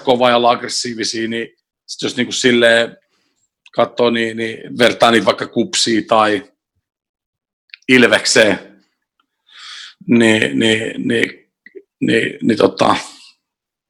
kovaa 0.04 0.30
ja 0.30 0.50
aggressiivisia, 0.50 1.28
niin 1.28 1.48
Sitten 1.86 2.06
jos 2.06 2.16
niin 2.16 2.26
kuin 2.26 2.34
silleen 2.34 2.96
katsoo, 3.72 4.10
niin, 4.10 4.36
niin 4.36 4.78
vertaa 4.78 5.10
niitä 5.10 5.26
vaikka 5.26 5.46
kupsiin 5.46 6.06
tai 6.06 6.52
ilvekseen, 7.88 8.82
niin, 10.06 10.58
niin, 10.58 11.08
niin, 11.08 11.50
niin, 12.00 12.38
niin, 12.42 12.58
tota, 12.58 12.96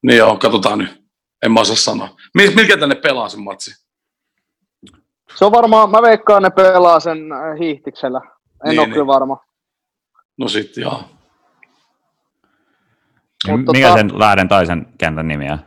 niin 0.02 0.18
joo, 0.18 0.36
katsotaan 0.36 0.78
nyt. 0.78 1.03
En 1.44 1.52
mä 1.52 1.60
osaa 1.60 1.76
sanoa. 1.76 2.08
Mikä 2.34 2.76
tänne 2.76 2.94
pelaa 2.94 3.28
sen 3.28 3.42
matsi? 3.42 3.84
Se 5.34 5.44
on 5.44 5.52
varmaan, 5.52 5.90
mä 5.90 6.02
veikkaan 6.02 6.42
ne 6.42 6.50
pelaa 6.50 7.00
sen 7.00 7.32
äh, 7.32 7.58
hiihtiksellä. 7.58 8.20
En 8.24 8.70
niin, 8.70 8.78
ole 8.78 8.86
niin. 8.86 8.92
kyllä 8.92 9.06
varma. 9.06 9.38
No 10.38 10.48
sit 10.48 10.76
joo. 10.76 11.04
Mut 13.48 13.60
Mikä 13.72 13.88
tota, 13.88 13.98
sen 13.98 14.18
Lähden 14.18 14.48
toisen 14.48 14.86
kentän 14.98 15.28
nimi 15.28 15.50
on? 15.50 15.58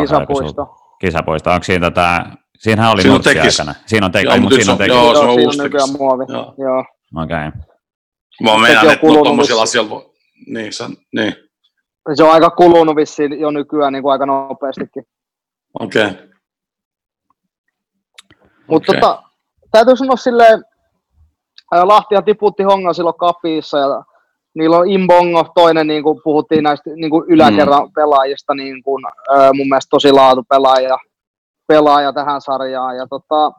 Kisapuisto. 0.00 0.76
Kisapuisto. 1.00 1.50
Onko 1.50 1.64
siinä 1.64 1.90
tota, 1.90 2.24
siinähän 2.58 2.92
oli 2.92 3.02
siinä 3.02 3.14
on 3.14 3.22
tekis. 3.22 3.60
aikana. 3.60 3.78
Siinä 3.86 4.06
on 4.06 4.12
tekis, 4.12 4.40
mutta 4.40 4.56
siinä 4.56 4.72
on 4.72 4.78
tekis. 4.78 4.94
Joo, 4.94 5.14
se 5.14 5.20
on 5.20 5.30
uusi 5.30 5.58
tekis. 5.58 5.98
muovi. 5.98 6.24
Joo. 6.28 6.54
joo. 6.58 6.84
Okei. 7.22 7.48
Okay. 7.48 7.60
Mä 8.42 8.58
meinaan, 8.58 8.90
että 8.90 9.06
tuommoisilla 9.06 9.62
asioilla 9.62 9.90
voi... 9.90 10.10
Niin, 10.46 10.72
se, 10.72 10.84
niin. 11.12 11.49
Se 12.14 12.24
on 12.24 12.30
aika 12.30 12.50
kulunut 12.50 12.96
vissiin 12.96 13.40
jo 13.40 13.50
nykyään 13.50 13.92
niin 13.92 14.02
kuin 14.02 14.12
aika 14.12 14.26
nopeastikin. 14.26 15.04
Okei. 15.80 16.06
Okay. 16.06 16.28
Mutta 18.66 18.92
okay. 18.92 19.00
tota, 19.00 19.22
täytyy 19.70 19.96
sanoa 19.96 20.16
silleen, 20.16 20.64
Lahtia 21.70 22.22
tiputti 22.22 22.62
hongan 22.62 22.94
silloin 22.94 23.18
kapiissa 23.18 23.78
ja 23.78 24.04
niillä 24.54 24.78
on 24.78 24.90
Imbongo, 24.90 25.44
toinen 25.54 25.86
niin 25.86 26.02
kuin 26.02 26.20
puhuttiin 26.24 26.64
näistä 26.64 26.90
niin 26.90 27.10
kuin 27.10 27.24
yläkerran 27.28 27.86
mm. 27.86 27.92
pelaajista, 27.92 28.54
niin 28.54 28.82
kuin, 28.82 29.04
mun 29.54 29.68
mielestä 29.68 29.90
tosi 29.90 30.12
laatu 30.12 30.42
pelaaja, 30.48 30.98
pelaaja 31.66 32.12
tähän 32.12 32.40
sarjaan. 32.40 32.96
Ja 32.96 33.06
tota, 33.10 33.52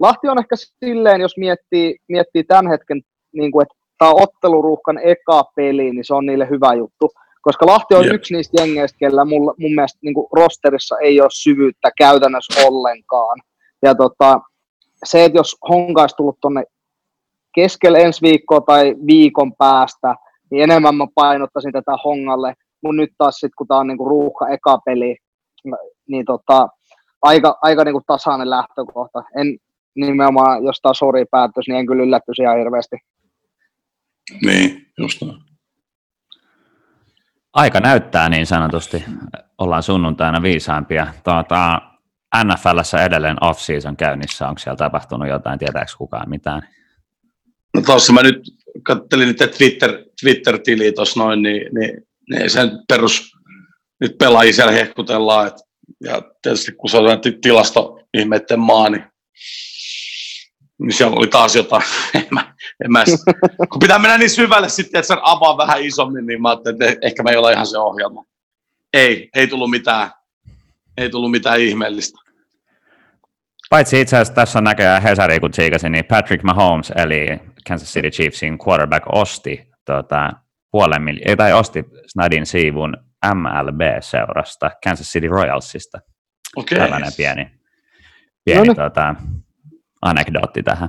Lahti 0.00 0.28
on 0.28 0.38
ehkä 0.38 0.56
silleen, 0.84 1.20
jos 1.20 1.36
miettii, 1.36 1.96
miettii 2.08 2.44
tämän 2.44 2.68
hetken, 2.70 3.02
niin 3.32 3.52
kuin, 3.52 3.62
että 3.62 3.74
tämä 3.98 4.10
otteluruuhkan 4.10 4.98
eka 4.98 5.44
peli, 5.56 5.90
niin 5.90 6.04
se 6.04 6.14
on 6.14 6.26
niille 6.26 6.48
hyvä 6.50 6.74
juttu. 6.74 7.10
Koska 7.42 7.66
Lahti 7.66 7.94
on 7.94 8.04
yep. 8.04 8.14
yksi 8.14 8.34
niistä 8.34 8.62
jengeistä, 8.62 8.98
kellä 8.98 9.24
mun, 9.24 9.54
mun 9.58 9.74
mielestä 9.74 9.98
niin 10.02 10.14
kuin 10.14 10.26
rosterissa 10.32 10.98
ei 10.98 11.20
ole 11.20 11.28
syvyyttä 11.32 11.90
käytännössä 11.98 12.66
ollenkaan. 12.66 13.38
Ja 13.82 13.94
tota, 13.94 14.40
se, 15.04 15.24
että 15.24 15.38
jos 15.38 15.56
Honka 15.68 16.00
olisi 16.00 16.16
tullut 16.16 16.38
tuonne 16.40 16.64
keskellä 17.54 17.98
ensi 17.98 18.22
viikkoa 18.22 18.60
tai 18.60 18.94
viikon 19.06 19.52
päästä, 19.58 20.14
niin 20.50 20.62
enemmän 20.62 20.94
mä 20.94 21.06
painottaisin 21.14 21.72
tätä 21.72 21.92
Hongalle. 22.04 22.54
Mun 22.82 22.96
nyt 22.96 23.10
taas 23.18 23.34
sitten, 23.34 23.56
kun 23.58 23.66
tämä 23.66 23.80
on 23.80 23.86
niinku 23.86 24.08
ruuhka 24.08 24.48
eka 24.48 24.78
peli, 24.84 25.16
niin 26.08 26.24
tota, 26.24 26.68
aika, 27.22 27.58
aika 27.62 27.84
niinku 27.84 28.02
tasainen 28.06 28.50
lähtökohta. 28.50 29.22
En 29.36 29.58
nimenomaan, 29.96 30.64
jos 30.64 30.80
tämä 30.80 30.94
sori 30.94 31.24
päättyisi, 31.30 31.70
niin 31.70 31.78
en 31.78 31.86
kyllä 31.86 32.02
yllättyisi 32.02 32.42
ihan 32.42 32.58
hirveästi. 32.58 32.96
Niin, 34.42 34.86
just 34.98 35.22
näin. 35.22 35.46
Aika 37.52 37.80
näyttää 37.80 38.28
niin 38.28 38.46
sanotusti. 38.46 39.04
Ollaan 39.58 39.82
sunnuntaina 39.82 40.42
viisaampia. 40.42 41.06
Tuota, 41.24 41.82
NFLssä 42.44 43.04
edelleen 43.04 43.36
off-season 43.40 43.96
käynnissä. 43.96 44.48
Onko 44.48 44.58
siellä 44.58 44.76
tapahtunut 44.76 45.28
jotain? 45.28 45.58
Tietääkö 45.58 45.92
kukaan 45.98 46.30
mitään? 46.30 46.68
No 47.74 47.82
tuossa 47.82 48.12
mä 48.12 48.22
nyt 48.22 48.40
kattelin 48.82 49.26
niitä 49.26 49.46
Twitter, 49.46 50.04
Twitter-tiliä 50.20 50.92
tuossa 50.92 51.20
noin, 51.20 51.42
niin, 51.42 51.74
niin, 51.74 52.06
niin 52.30 52.50
sen 52.50 52.70
perus 52.88 53.32
nyt 54.00 54.18
pelaajia 54.18 54.52
siellä 54.52 54.72
hehkutellaan. 54.72 55.46
Et, 55.46 55.54
ja 56.04 56.22
tietysti 56.42 56.72
kun 56.72 56.90
se 56.90 56.96
on 56.96 57.20
tilasto 57.42 58.00
ihmeiden 58.14 58.60
maa, 58.60 58.90
niin, 58.90 59.04
niin 60.78 60.92
siellä 60.92 61.16
oli 61.16 61.26
taas 61.26 61.56
jotain. 61.56 61.82
en 62.14 62.26
mä, 62.30 62.40
en 62.40 62.55
mä, 62.88 63.04
kun 63.70 63.78
pitää 63.80 63.98
mennä 63.98 64.18
niin 64.18 64.30
syvälle 64.30 64.68
sitten, 64.68 64.98
että 64.98 65.14
se 65.14 65.20
avaa 65.22 65.56
vähän 65.56 65.82
isommin, 65.82 66.26
niin 66.26 66.42
mä 66.42 66.48
ajattelin, 66.48 66.82
että 66.82 67.06
ehkä 67.06 67.22
me 67.22 67.30
ei 67.30 67.36
ole 67.36 67.52
ihan 67.52 67.66
se 67.66 67.78
ohjelma. 67.78 68.24
Ei, 68.94 69.30
ei 69.34 69.46
tullut 69.46 69.70
mitään, 69.70 70.10
ei 70.96 71.10
tullut 71.10 71.30
mitään 71.30 71.60
ihmeellistä. 71.60 72.18
Paitsi 73.70 74.00
itse 74.00 74.16
asiassa 74.16 74.34
tässä 74.34 74.58
on 74.58 74.64
näköjään 74.64 75.02
Hesari, 75.02 75.40
kun 75.40 75.50
tsiikasin, 75.50 75.92
niin 75.92 76.04
Patrick 76.04 76.44
Mahomes, 76.44 76.92
eli 76.96 77.26
Kansas 77.68 77.92
City 77.92 78.10
Chiefsin 78.10 78.58
quarterback, 78.68 79.06
osti 79.12 79.70
tota, 79.84 80.32
puolen 80.70 81.02
mil- 81.02 81.36
tai 81.36 81.52
osti 81.52 81.84
Snadin 82.06 82.46
siivun 82.46 82.96
MLB-seurasta, 83.34 84.70
Kansas 84.84 85.06
City 85.06 85.28
Royalsista. 85.28 85.98
Okay. 86.56 86.78
Tällainen 86.78 87.12
pieni, 87.16 87.50
pieni 88.44 88.68
no, 88.68 88.74
tota, 88.74 89.14
anekdootti 90.02 90.62
tähän. 90.62 90.88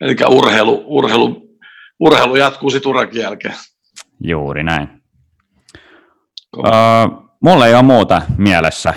Eli 0.00 0.16
urheilu, 0.28 0.84
urheilu, 0.86 1.42
urheilu 2.00 2.36
jatkuu 2.36 2.70
sitten 2.70 2.90
urakin 2.90 3.22
jälkeen. 3.22 3.54
Juuri 4.20 4.64
näin. 4.64 4.88
Uh, 6.56 7.32
mulla 7.42 7.66
ei 7.66 7.74
ole 7.74 7.82
muuta 7.82 8.22
mielessä, 8.38 8.94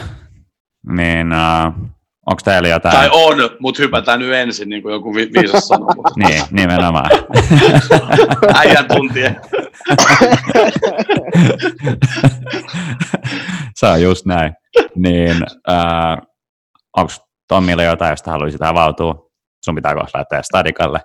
niin 0.88 1.28
uh, 1.34 1.94
Onko 2.26 2.42
teillä 2.44 2.68
jotain? 2.68 2.96
Tai 2.96 3.10
on, 3.12 3.38
mutta 3.60 3.82
hypätään 3.82 4.20
nyt 4.20 4.34
ensin, 4.34 4.70
niin 4.70 4.82
kuin 4.82 4.94
joku 4.94 5.16
vi- 5.16 5.30
viisas 5.34 5.68
sanoo. 5.68 5.89
niin, 6.28 6.44
nimenomaan. 6.52 7.10
Äijän 8.60 8.88
tuntien. 8.88 9.42
Se 13.76 13.88
on 13.88 14.02
just 14.02 14.26
näin. 14.26 14.54
Niin, 14.96 15.38
äh, 15.70 16.18
onko 16.98 17.12
Tommilla 17.48 17.84
jotain, 17.84 18.10
josta 18.10 18.32
haluaisit 18.32 18.62
avautua? 18.62 19.30
Sun 19.65 19.76
pitää 19.76 19.95
kohta 19.95 20.17
lähteä 20.17 20.41
stadikalle. 20.41 20.99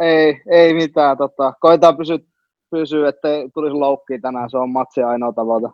Ei, 0.00 0.42
ei 0.50 0.74
mitään. 0.74 1.16
Tota, 1.16 1.52
koetaan 1.60 1.96
pysyä, 1.96 2.18
pysyä 2.70 3.08
ettei 3.08 3.48
tulisi 3.54 3.76
loukkiin 3.76 4.22
tänään. 4.22 4.50
Se 4.50 4.58
on 4.58 4.70
matsi 4.70 5.02
ainoa 5.02 5.32
tavoite. 5.32 5.68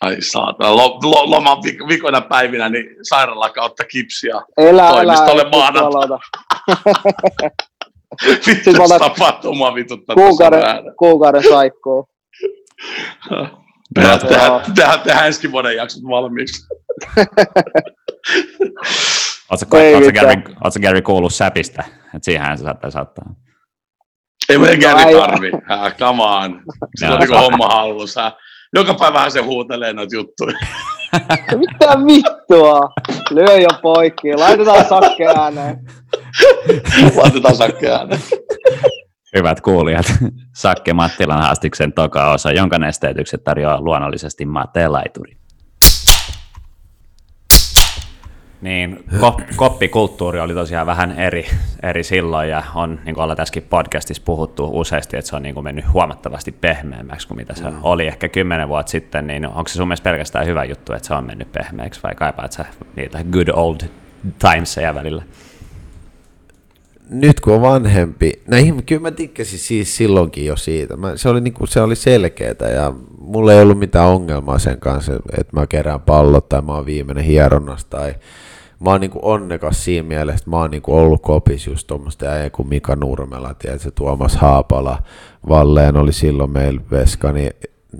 Ai 0.00 0.16
saatana, 0.20 0.76
lo, 0.76 0.98
lo, 1.02 1.30
loman 1.30 1.58
vik- 1.58 1.88
vikoina 1.88 2.20
päivinä 2.20 2.68
niin 2.68 2.86
sairaala 3.02 3.50
kautta 3.50 3.84
kipsiä 3.84 4.42
elä, 4.56 4.88
toimistolle 4.88 5.50
maanantaina. 5.50 6.18
Vittu 8.46 8.70
tapahtuma 8.98 9.74
vituttaa 9.74 10.16
kuukauden, 10.16 10.62
kuukauden 10.98 11.42
saikkuu. 11.42 12.08
Tehdään, 13.94 14.20
tehdään, 14.20 14.62
tehdään, 14.74 15.00
tehdään 15.00 15.26
ensi 15.26 15.52
vuoden 15.52 15.76
jaksot 15.76 16.02
valmiiksi. 16.02 16.66
Oletko, 19.50 19.76
oletko, 19.76 20.20
Gary, 20.20 20.42
oletko 20.64 20.80
Gary 20.82 21.02
kuullut 21.02 21.34
säpistä? 21.34 21.84
Että 22.04 22.24
siihen 22.24 22.58
se 22.58 22.64
saattaa 22.64 22.90
saattaa. 22.90 23.24
Ei 24.48 24.58
meidän 24.58 24.78
Gary 24.78 25.18
tarvi. 25.20 25.50
Äh, 25.70 25.96
come 25.96 26.22
on. 26.22 26.62
Sillä 26.96 27.14
on 27.14 27.20
niin 27.20 27.38
homma 27.38 27.68
hallussa 27.68 28.32
joka 28.74 28.94
päivä 28.94 29.30
se 29.30 29.40
huutelee 29.40 29.92
noita 29.92 30.16
juttuja. 30.16 30.58
Mitä 31.58 31.86
vittua? 32.06 32.80
Lyö 33.30 33.56
jo 33.60 33.68
poikki. 33.82 34.34
Laitetaan 34.34 34.84
sakke 34.84 35.26
ääneen. 35.26 35.78
Laitetaan 37.22 37.56
sakke 37.56 37.90
ääneen. 37.90 38.20
Hyvät 39.36 39.60
kuulijat, 39.60 40.06
Sakke 40.56 40.92
Mattilan 40.92 41.42
haastiksen 41.42 41.92
toka 41.92 42.32
osa, 42.32 42.52
jonka 42.52 42.78
nesteytykset 42.78 43.44
tarjoaa 43.44 43.80
luonnollisesti 43.80 44.46
Matteen 44.46 44.92
laituri. 44.92 45.36
Niin, 48.64 49.04
ko- 49.20 49.54
koppikulttuuri 49.56 50.40
oli 50.40 50.54
tosiaan 50.54 50.86
vähän 50.86 51.18
eri, 51.18 51.46
eri 51.82 52.04
silloin 52.04 52.48
ja 52.48 52.62
on, 52.74 53.00
niin 53.04 53.14
kuin 53.14 53.22
ollaan 53.22 53.36
tässäkin 53.36 53.62
podcastissa 53.62 54.22
puhuttu 54.26 54.70
useasti, 54.72 55.16
että 55.16 55.28
se 55.28 55.36
on 55.36 55.42
niin 55.42 55.54
kuin 55.54 55.64
mennyt 55.64 55.92
huomattavasti 55.92 56.52
pehmeämmäksi 56.52 57.28
kuin 57.28 57.38
mitä 57.38 57.54
se 57.54 57.70
mm. 57.70 57.76
oli 57.82 58.06
ehkä 58.06 58.28
kymmenen 58.28 58.68
vuotta 58.68 58.90
sitten, 58.90 59.26
niin 59.26 59.46
onko 59.46 59.68
se 59.68 59.74
sun 59.74 59.88
mielestä 59.88 60.10
pelkästään 60.10 60.46
hyvä 60.46 60.64
juttu, 60.64 60.92
että 60.92 61.08
se 61.08 61.14
on 61.14 61.26
mennyt 61.26 61.52
pehmeäksi 61.52 62.00
vai 62.02 62.14
kaipaat 62.14 62.52
sä 62.52 62.64
niitä 62.96 63.24
good 63.32 63.48
old 63.52 63.80
timesia 64.38 64.94
välillä? 64.94 65.22
Nyt 67.10 67.40
kun 67.40 67.54
on 67.54 67.62
vanhempi, 67.62 68.32
näihin, 68.46 68.84
kyllä 68.86 69.02
mä 69.02 69.10
tikkäsin 69.10 69.58
siis 69.58 69.96
silloinkin 69.96 70.46
jo 70.46 70.56
siitä. 70.56 70.96
Mä, 70.96 71.16
se, 71.16 71.28
oli 71.28 71.40
niinku, 71.40 71.66
se 71.66 71.80
oli 71.80 71.96
selkeää 71.96 72.70
ja 72.74 72.92
mulla 73.18 73.52
ei 73.52 73.62
ollut 73.62 73.78
mitään 73.78 74.08
ongelmaa 74.08 74.58
sen 74.58 74.80
kanssa, 74.80 75.12
että 75.38 75.60
mä 75.60 75.66
kerään 75.66 76.00
pallot 76.00 76.48
tai 76.48 76.62
mä 76.62 76.72
oon 76.72 76.86
viimeinen 76.86 77.24
hieronnasta 77.24 77.96
tai 77.96 78.14
mä 78.80 78.90
oon 78.90 79.00
niinku 79.00 79.18
onnekas 79.22 79.84
siinä 79.84 80.08
mielessä, 80.08 80.38
että 80.38 80.50
mä 80.50 80.56
oon 80.56 80.70
niinku 80.70 80.96
ollut 80.96 81.22
kopis 81.22 81.66
just 81.66 81.86
tuommoista 81.86 82.26
äijä 82.26 82.50
kuin 82.50 82.68
Mika 82.68 82.96
Nurmela, 82.96 83.54
tiedätkö, 83.54 83.90
Tuomas 83.94 84.36
Haapala, 84.36 85.02
Valleen 85.48 85.96
oli 85.96 86.12
silloin 86.12 86.50
meillä 86.50 86.80
veska, 86.90 87.32
niin, 87.32 87.50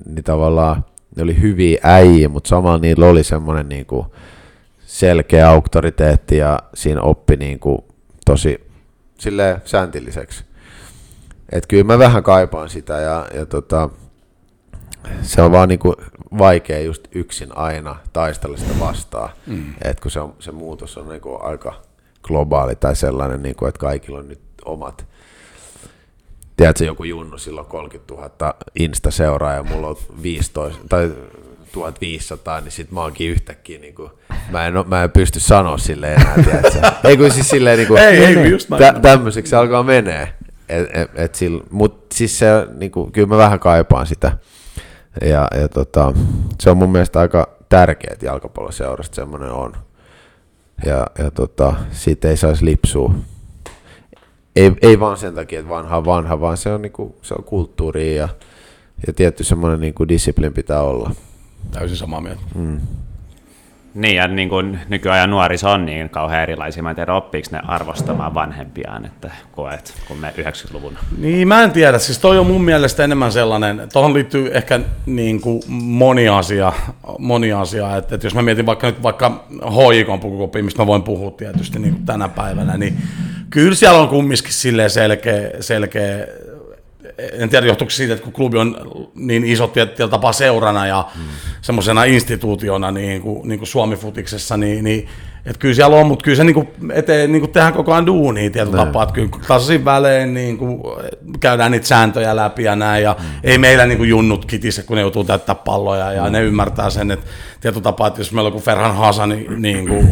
niin 0.06 0.24
tavallaan 0.24 0.84
ne 1.16 1.22
oli 1.22 1.40
hyviä 1.40 1.80
äijä, 1.82 2.28
mutta 2.28 2.48
samalla 2.48 2.78
niillä 2.78 3.06
oli 3.06 3.24
semmoinen 3.24 3.68
niinku 3.68 4.06
selkeä 4.87 5.48
auktoriteetti 5.48 6.37
ja 6.37 6.58
siinä 6.74 7.00
oppi 7.00 7.37
niinku 7.37 7.84
tosi 8.24 8.60
silleen 9.18 9.62
sääntilliseksi. 9.64 10.44
Että 11.52 11.68
kyllä 11.68 11.84
mä 11.84 11.98
vähän 11.98 12.22
kaipaan 12.22 12.68
sitä 12.68 13.00
ja, 13.00 13.26
ja 13.34 13.46
tota, 13.46 13.90
se 15.22 15.42
on 15.42 15.52
vaan 15.52 15.68
niinku 15.68 15.94
vaikea 16.38 16.81
just 16.81 17.09
yksin 17.14 17.57
aina 17.57 17.97
taistella 18.12 18.57
sitä 18.57 18.81
vastaan, 18.81 19.31
mm. 19.47 19.75
että 19.85 20.03
kun 20.03 20.11
se, 20.11 20.20
on, 20.20 20.35
se 20.38 20.53
muutos 20.53 20.99
on 20.99 21.09
niinku 21.09 21.38
aika 21.42 21.83
globaali 22.23 22.77
tai 22.77 22.97
sellainen, 22.97 23.42
niinku, 23.42 23.66
että 23.66 23.79
kaikilla 23.79 24.18
on 24.18 24.29
nyt 24.29 24.40
omat 24.64 25.07
tiedätkö, 26.57 26.85
joku 26.85 27.05
Junnu 27.05 27.38
silloin 27.38 27.66
30 27.66 28.14
000 28.14 28.55
Insta-seuraa 28.79 29.53
ja 29.53 29.62
mulla 29.62 29.88
on 29.88 29.97
15, 30.23 30.81
tai 30.88 31.11
1500, 31.73 32.61
niin 32.61 32.73
sit 32.73 32.90
mä 32.90 33.01
oonkin 33.01 33.31
yhtäkkiä, 33.31 33.79
niin 33.79 33.94
kuin, 33.94 34.11
mä, 34.51 34.66
en, 34.66 34.75
mä 34.87 35.03
en 35.05 35.11
pysty 35.11 35.40
sanoa 35.40 35.79
sille 35.79 36.14
enää, 36.14 36.35
tiedätkö? 36.44 36.81
Ei 37.09 37.16
kun 37.16 37.31
siis 37.31 37.49
silleen, 37.49 37.79
niin 37.79 37.88
kuin, 37.88 38.03
ei, 38.03 38.25
ei, 38.25 38.51
just 38.51 38.68
tä, 38.79 38.94
tämmöiseksi 39.03 39.51
se 39.51 39.57
alkaa 39.57 39.83
menee. 39.83 40.33
Et, 40.68 40.88
et, 40.92 41.11
et 41.14 41.38
Mutta 41.70 42.16
siis 42.16 42.38
se, 42.38 42.47
niin 42.75 42.90
kuin, 42.90 43.12
kyllä 43.12 43.29
mä 43.29 43.37
vähän 43.37 43.61
kaipaan 43.61 44.07
sitä. 44.07 44.38
Ja, 45.20 45.48
ja 45.61 45.68
tota, 45.68 46.12
se 46.61 46.70
on 46.70 46.77
mun 46.77 46.92
mielestä 46.92 47.20
aika 47.20 47.48
tärkeää, 47.68 48.12
että 48.12 48.27
jalkapalloseurasta 48.27 49.14
semmoinen 49.14 49.50
on. 49.50 49.72
Ja, 50.87 51.07
ja 51.18 51.31
tota, 51.31 51.74
siitä 51.90 52.29
ei 52.29 52.37
saisi 52.37 52.64
lipsua. 52.64 53.14
Ei, 54.57 54.72
ei 54.83 55.00
vaan 55.00 55.16
sen 55.16 55.35
takia, 55.35 55.59
että 55.59 55.68
vanha 55.68 56.05
vanha, 56.05 56.40
vaan 56.40 56.57
se 56.57 56.72
on, 56.72 56.83
niinku, 56.83 57.16
se 57.22 57.35
on 57.35 57.44
kulttuuri 57.44 58.16
ja, 58.16 58.29
ja 59.07 59.12
tietty 59.12 59.44
semmoinen 59.44 59.81
niinku 59.81 60.09
disiplin 60.09 60.53
pitää 60.53 60.83
olla. 60.83 61.11
Täysin 61.70 61.96
samaa 61.96 62.20
mieltä. 62.20 62.42
Mm. 62.55 62.81
Niin, 63.94 64.16
ja 64.16 64.28
niin 64.28 64.48
kuin 64.48 64.80
nykyajan 64.88 65.30
nuoriso 65.30 65.70
on 65.70 65.87
niin 65.87 66.11
kauhean 66.11 66.42
erilaisia. 66.42 66.83
Mä 66.83 66.90
en 66.90 66.96
tiedä, 66.96 67.14
oppiiko 67.14 67.48
ne 67.52 67.61
arvostamaan 67.66 68.35
vanhempiaan, 68.35 69.04
että 69.04 69.30
koet, 69.52 69.94
kun 70.09 70.16
me 70.16 70.35
90-luvun. 70.38 70.98
Niin, 71.18 71.48
mä 71.48 71.62
en 71.62 71.70
tiedä. 71.70 71.98
Siis 71.98 72.18
toi 72.18 72.38
on 72.38 72.46
mun 72.46 72.64
mielestä 72.64 73.04
enemmän 73.04 73.33
sellainen, 73.33 73.88
tuohon 73.92 74.14
liittyy 74.14 74.50
ehkä 74.54 74.80
niin 75.07 75.40
kuin 75.40 75.62
moni 75.68 76.28
asia, 76.28 76.72
moni 77.18 77.52
asia 77.52 77.96
että, 77.96 78.14
että 78.14 78.26
jos 78.26 78.35
mä 78.35 78.42
mietin 78.42 78.66
vaikka 78.66 78.87
nyt 78.87 79.02
vaikka 79.02 79.44
hoikon 79.74 80.20
pukukopia, 80.20 80.64
mistä 80.64 80.83
mä 80.83 80.87
voin 80.87 81.02
puhua 81.02 81.30
tietysti 81.30 81.78
niin 81.78 81.94
kuin 81.94 82.07
tänä 82.07 82.28
päivänä, 82.28 82.76
niin 82.76 82.96
kyllä 83.50 83.74
siellä 83.74 83.98
on 83.98 84.09
kumminkin 84.09 84.52
selkeä, 84.88 85.50
selkeä 85.61 86.26
en 87.18 87.48
tiedä 87.48 87.66
johtuuko 87.66 87.90
siitä, 87.90 88.14
että 88.14 88.24
kun 88.24 88.33
klubi 88.33 88.59
on 88.59 88.77
niin 89.14 89.44
iso 89.44 89.66
tietyllä 89.66 90.11
tapaa 90.11 90.33
seurana 90.33 90.87
ja 90.87 91.07
mm. 91.14 91.22
semmoisena 91.61 92.05
instituutiona 92.05 92.90
niin 92.90 93.22
kuin, 93.22 93.48
niin 93.48 93.59
kuin 93.59 93.68
Suomi-futiksessa, 93.68 94.57
niin, 94.57 94.85
niin 94.85 95.09
että 95.46 95.59
kyllä 95.59 95.74
siellä 95.74 95.96
on, 95.96 96.07
mutta 96.07 96.22
kyllä 96.22 96.37
se 96.37 96.44
niin 96.44 96.55
kuin 96.55 96.68
eteen, 96.92 97.33
niin 97.33 97.40
kuin 97.40 97.53
tehdään 97.53 97.72
koko 97.72 97.92
ajan 97.92 98.07
duunia 98.07 98.50
tietyllä 98.50 98.85
tapaa, 98.85 99.03
että 99.03 99.14
kyllä 99.14 99.31
tasaisin 99.48 99.85
välein 99.85 100.35
niin 100.35 100.59
kuin 100.59 100.81
käydään 101.40 101.70
niitä 101.70 101.87
sääntöjä 101.87 102.37
läpi 102.37 102.62
ja 102.62 102.77
näin, 102.77 103.03
ja 103.03 103.16
mm. 103.18 103.24
ei 103.44 103.59
meillä 103.59 103.87
niin 103.87 103.98
kuin 103.98 104.11
junnut 104.11 104.44
kitise, 104.44 104.83
kun 104.83 104.96
ne 104.96 105.00
joutuu 105.00 105.24
täyttää 105.24 105.55
palloja, 105.55 106.12
ja 106.12 106.24
mm. 106.24 106.33
ne 106.33 106.42
ymmärtää 106.42 106.90
sen, 106.90 107.11
että 107.11 107.27
tietyllä 107.61 107.83
tapaa, 107.83 108.07
että 108.07 108.20
jos 108.20 108.33
meillä 108.33 108.48
on 108.48 108.53
kuin 108.53 108.64
Ferhan 108.64 108.96
Hasan, 108.96 109.29
niin, 109.29 109.62
niin 109.62 109.88
kuin 109.88 110.09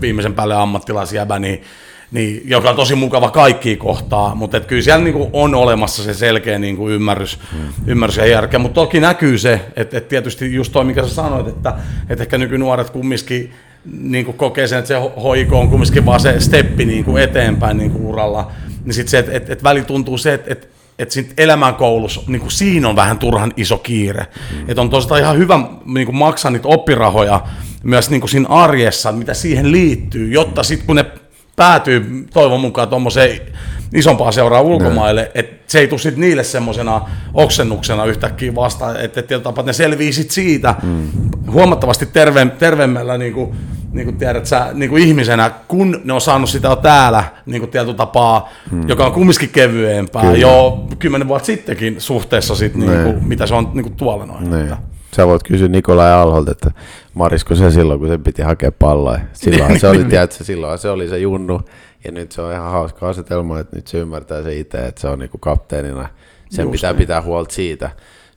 viimeisen 0.00 0.34
päälle 0.34 0.54
ammattilaisjäbä, 0.54 1.38
niin 1.38 1.62
niin, 2.10 2.42
joka 2.44 2.70
on 2.70 2.76
tosi 2.76 2.94
mukava 2.94 3.30
kaikki 3.30 3.76
kohtaa, 3.76 4.34
mutta 4.34 4.56
et 4.56 4.66
kyllä 4.66 4.82
siellä 4.82 5.04
niinku 5.04 5.30
on 5.32 5.54
olemassa 5.54 6.02
se 6.02 6.14
selkeä 6.14 6.58
niinku 6.58 6.88
ymmärrys, 6.88 7.38
mm. 7.52 7.58
ymmärrys 7.86 8.16
ja 8.16 8.26
järkeä, 8.26 8.58
mutta 8.58 8.74
toki 8.74 9.00
näkyy 9.00 9.38
se, 9.38 9.60
että 9.76 9.98
et 9.98 10.08
tietysti 10.08 10.54
just 10.54 10.72
toi, 10.72 10.84
mikä 10.84 11.02
sä 11.02 11.14
sanoit, 11.14 11.48
että 11.48 11.74
et 12.08 12.20
ehkä 12.20 12.38
nykynuoret 12.38 12.90
kumminkin 12.90 13.52
niin 14.00 14.34
kokee 14.34 14.66
sen, 14.66 14.78
että 14.78 14.88
se 14.88 14.94
hoiko 15.22 15.60
on 15.60 15.68
kumminkin 15.68 16.06
vaan 16.06 16.20
se 16.20 16.40
steppi 16.40 16.84
niin 16.84 17.04
kuin 17.04 17.22
eteenpäin 17.22 17.76
niin 17.76 17.90
kuin 17.90 18.06
uralla, 18.06 18.50
niin 18.84 18.94
sitten 18.94 19.10
se, 19.10 19.18
että 19.18 19.32
et, 19.32 19.50
et 19.50 19.64
väli 19.64 19.82
tuntuu 19.84 20.18
se, 20.18 20.34
että 20.34 20.52
et, 20.52 20.68
että 20.98 21.14
sit 21.14 21.34
elämänkoulussa, 21.38 22.20
niin 22.26 22.40
kuin 22.40 22.52
siinä 22.52 22.88
on 22.88 22.96
vähän 22.96 23.18
turhan 23.18 23.52
iso 23.56 23.78
kiire. 23.78 24.26
Mm. 24.50 24.64
Että 24.68 24.80
on 24.80 24.90
tosiaan 24.90 25.20
ihan 25.20 25.38
hyvä 25.38 25.60
niin 25.84 26.06
kuin 26.06 26.16
maksaa 26.16 26.50
niitä 26.50 26.68
oppirahoja 26.68 27.40
myös 27.82 28.10
niin 28.10 28.20
kuin 28.20 28.30
siinä 28.30 28.48
arjessa, 28.48 29.12
mitä 29.12 29.34
siihen 29.34 29.72
liittyy, 29.72 30.32
jotta 30.32 30.62
sitten 30.62 30.86
kun 30.86 30.96
ne 30.96 31.04
päätyy 31.60 32.26
toivon 32.32 32.60
mukaan 32.60 32.88
tuommoiseen 32.88 33.40
isompaa 33.94 34.32
seuraa 34.32 34.60
ulkomaille, 34.60 35.30
että 35.34 35.64
se 35.66 35.78
ei 35.78 35.88
tule 35.88 35.98
sitten 35.98 36.20
niille 36.20 36.44
semmoisena 36.44 37.00
oksennuksena 37.34 38.04
yhtäkkiä 38.04 38.54
vastaan, 38.54 39.00
että 39.00 39.20
et, 39.20 39.32
että 39.32 39.62
ne 39.62 39.72
selvii 39.72 40.12
sit 40.12 40.30
siitä 40.30 40.74
mm. 40.82 41.08
huomattavasti 41.50 42.06
terve, 42.06 42.46
terveemmällä 42.58 43.18
niin 43.18 43.32
kuin, 43.32 43.54
niin 43.92 44.04
kuin 44.04 44.16
tiedät 44.16 44.46
sä, 44.46 44.68
niin 44.72 44.90
kuin 44.90 45.02
ihmisenä, 45.02 45.50
kun 45.68 46.00
ne 46.04 46.12
on 46.12 46.20
saanut 46.20 46.50
sitä 46.50 46.76
täällä 46.76 47.24
niin 47.46 47.60
kuin 47.60 47.70
tietyllä 47.70 47.94
tapaa, 47.94 48.48
mm. 48.70 48.88
joka 48.88 49.06
on 49.06 49.12
kumminkin 49.12 49.48
kevyempää 49.48 50.22
Kyllä. 50.22 50.36
jo 50.36 50.84
kymmenen 50.98 51.28
vuotta 51.28 51.46
sittenkin 51.46 52.00
suhteessa 52.00 52.54
sit, 52.54 52.74
niin 52.74 53.02
kuin, 53.04 53.28
mitä 53.28 53.46
se 53.46 53.54
on 53.54 53.70
niin 53.74 53.84
kuin 53.84 53.96
tuolla 53.96 54.26
noin. 54.26 54.50
Niin. 54.50 54.74
Sä 55.16 55.26
voit 55.26 55.42
kysyä 55.42 55.68
Nikolai 55.68 56.12
Alholta, 56.12 56.50
että 56.50 56.70
Marisko 57.14 57.54
se 57.54 57.70
silloin, 57.70 58.00
kun 58.00 58.08
se 58.08 58.18
piti 58.18 58.42
hakea 58.42 58.72
palloa. 58.72 59.18
Silloin 59.32 59.80
se 59.80 59.88
oli, 59.88 60.04
tiedätkö, 60.10 60.44
silloin 60.44 60.78
se 60.78 60.90
oli 60.90 61.08
se 61.08 61.18
junnu, 61.18 61.60
ja 62.04 62.12
nyt 62.12 62.32
se 62.32 62.42
on 62.42 62.52
ihan 62.52 62.70
hauska 62.70 63.08
asetelma, 63.08 63.58
että 63.58 63.76
nyt 63.76 63.86
se 63.86 63.98
ymmärtää 63.98 64.42
se 64.42 64.58
itse, 64.58 64.78
että 64.78 65.00
se 65.00 65.08
on 65.08 65.18
niinku 65.18 65.38
kapteenina. 65.38 66.08
Sen 66.50 66.62
Just 66.62 66.72
pitää 66.72 66.92
niin. 66.92 66.98
pitää 66.98 67.22
huolta 67.22 67.54
siitä. 67.54 67.90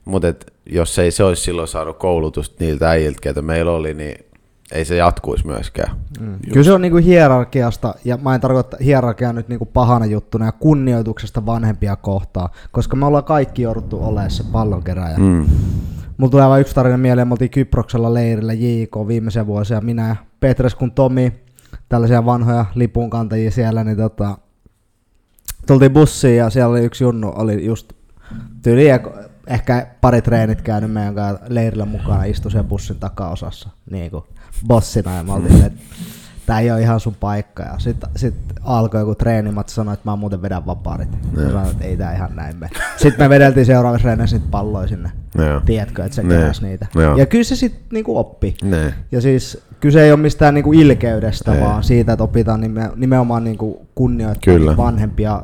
Mutta 0.05 0.33
jos 0.65 0.99
ei 0.99 1.12
se 1.12 1.23
olisi 1.23 1.41
silloin 1.41 1.67
saanut 1.67 1.97
koulutusta 1.97 2.55
niiltä 2.59 2.89
äijiltä, 2.89 3.19
ketä 3.21 3.41
meillä 3.41 3.71
oli, 3.71 3.93
niin 3.93 4.25
ei 4.71 4.86
se 4.86 4.95
jatkuisi 4.95 5.47
myöskään. 5.47 5.95
Mm. 6.19 6.39
Kyllä 6.53 6.63
se 6.63 6.73
on 6.73 6.81
niinku 6.81 6.97
hierarkiasta, 6.97 7.95
ja 8.05 8.17
mä 8.17 8.36
en 8.36 8.41
tarkoita 8.41 8.77
hierarkia 8.83 9.33
nyt 9.33 9.49
niinku 9.49 9.65
pahana 9.65 10.05
juttuna, 10.05 10.45
ja 10.45 10.51
kunnioituksesta 10.51 11.45
vanhempia 11.45 11.95
kohtaan, 11.95 12.49
koska 12.71 12.95
me 12.95 13.05
ollaan 13.05 13.23
kaikki 13.23 13.62
jouduttu 13.62 14.03
olemaan 14.03 14.31
se 14.31 14.43
pallonkeräjä. 14.51 15.17
Mm. 15.17 15.45
Mulla 16.17 16.32
tulee 16.32 16.47
vain 16.47 16.62
yksi 16.62 16.76
tarina 16.76 16.97
mieleen, 16.97 17.28
me 17.28 17.32
oltiin 17.32 17.52
Kyproksella 17.52 18.13
leirillä 18.13 18.54
JK 18.54 18.95
viimeisen 19.08 19.47
vuosia, 19.47 19.82
minä 19.82 20.08
ja 20.08 20.15
Petres 20.39 20.76
kun 20.76 20.91
Tomi, 20.91 21.34
tällaisia 21.89 22.26
vanhoja 22.26 22.65
lipunkantajia 22.76 23.52
siellä, 23.52 23.84
niin 23.84 23.97
tota, 23.97 24.38
tultiin 25.67 25.93
bussiin 25.93 26.38
ja 26.38 26.49
siellä 26.49 26.71
oli 26.71 26.86
yksi 26.86 27.04
junnu, 27.04 27.34
oli 27.36 27.65
just 27.65 27.93
tyyli 28.62 28.86
ehkä 29.47 29.88
pari 30.02 30.21
treenit 30.21 30.62
käynyt 30.62 30.91
meidän 30.91 31.15
leirillä 31.47 31.86
mukana, 31.86 32.23
istui 32.23 32.52
siellä 32.52 32.67
bussin 32.67 32.99
takaosassa 32.99 33.69
niin 33.91 34.12
kuin 34.12 34.23
bossina 34.67 35.15
ja 35.15 35.23
me 35.23 35.34
oltiin, 35.34 35.65
että 35.65 35.80
tämä 36.45 36.60
ei 36.60 36.71
ole 36.71 36.82
ihan 36.82 36.99
sun 36.99 37.15
paikka. 37.19 37.63
Ja 37.63 37.73
sitten 37.77 38.10
sit 38.15 38.36
alkoi 38.63 38.99
joku 38.99 39.15
treeni, 39.15 39.51
mä 39.51 39.63
sanoin, 39.67 39.93
että 39.93 40.10
mä 40.10 40.15
muuten 40.15 40.41
vedän 40.41 40.65
vapaarit. 40.65 41.10
Mä 41.12 41.41
sanoin, 41.41 41.71
että 41.71 41.84
ei 41.84 41.97
tää 41.97 42.15
ihan 42.15 42.36
näin 42.36 42.58
mene. 42.58 42.71
Sitten 42.97 43.25
me 43.25 43.29
vedeltiin 43.29 43.65
seuraavassa 43.65 44.03
treenissä 44.03 44.38
niitä 44.38 44.51
palloja 44.51 44.88
sinne. 44.88 45.12
Ja. 45.38 45.62
Tiedätkö, 45.65 46.03
että 46.03 46.15
se 46.15 46.23
keräs 46.23 46.62
niitä. 46.62 46.88
Ja. 46.95 47.17
ja 47.17 47.25
kyllä 47.25 47.43
se 47.43 47.56
sitten 47.56 47.82
niinku 47.91 48.17
oppi. 48.17 48.56
Ne. 48.63 48.93
Ja 49.12 49.21
siis 49.21 49.63
kyse 49.79 50.03
ei 50.03 50.12
ole 50.12 50.19
mistään 50.19 50.53
niinku 50.53 50.73
ilkeydestä, 50.73 51.53
ne. 51.53 51.62
vaan 51.62 51.84
siitä, 51.84 52.13
että 52.13 52.23
opitaan 52.23 52.62
nime, 52.62 52.89
nimenomaan 52.95 53.43
niinku 53.43 53.88
kunnioittaa 53.95 54.77
vanhempia, 54.77 55.41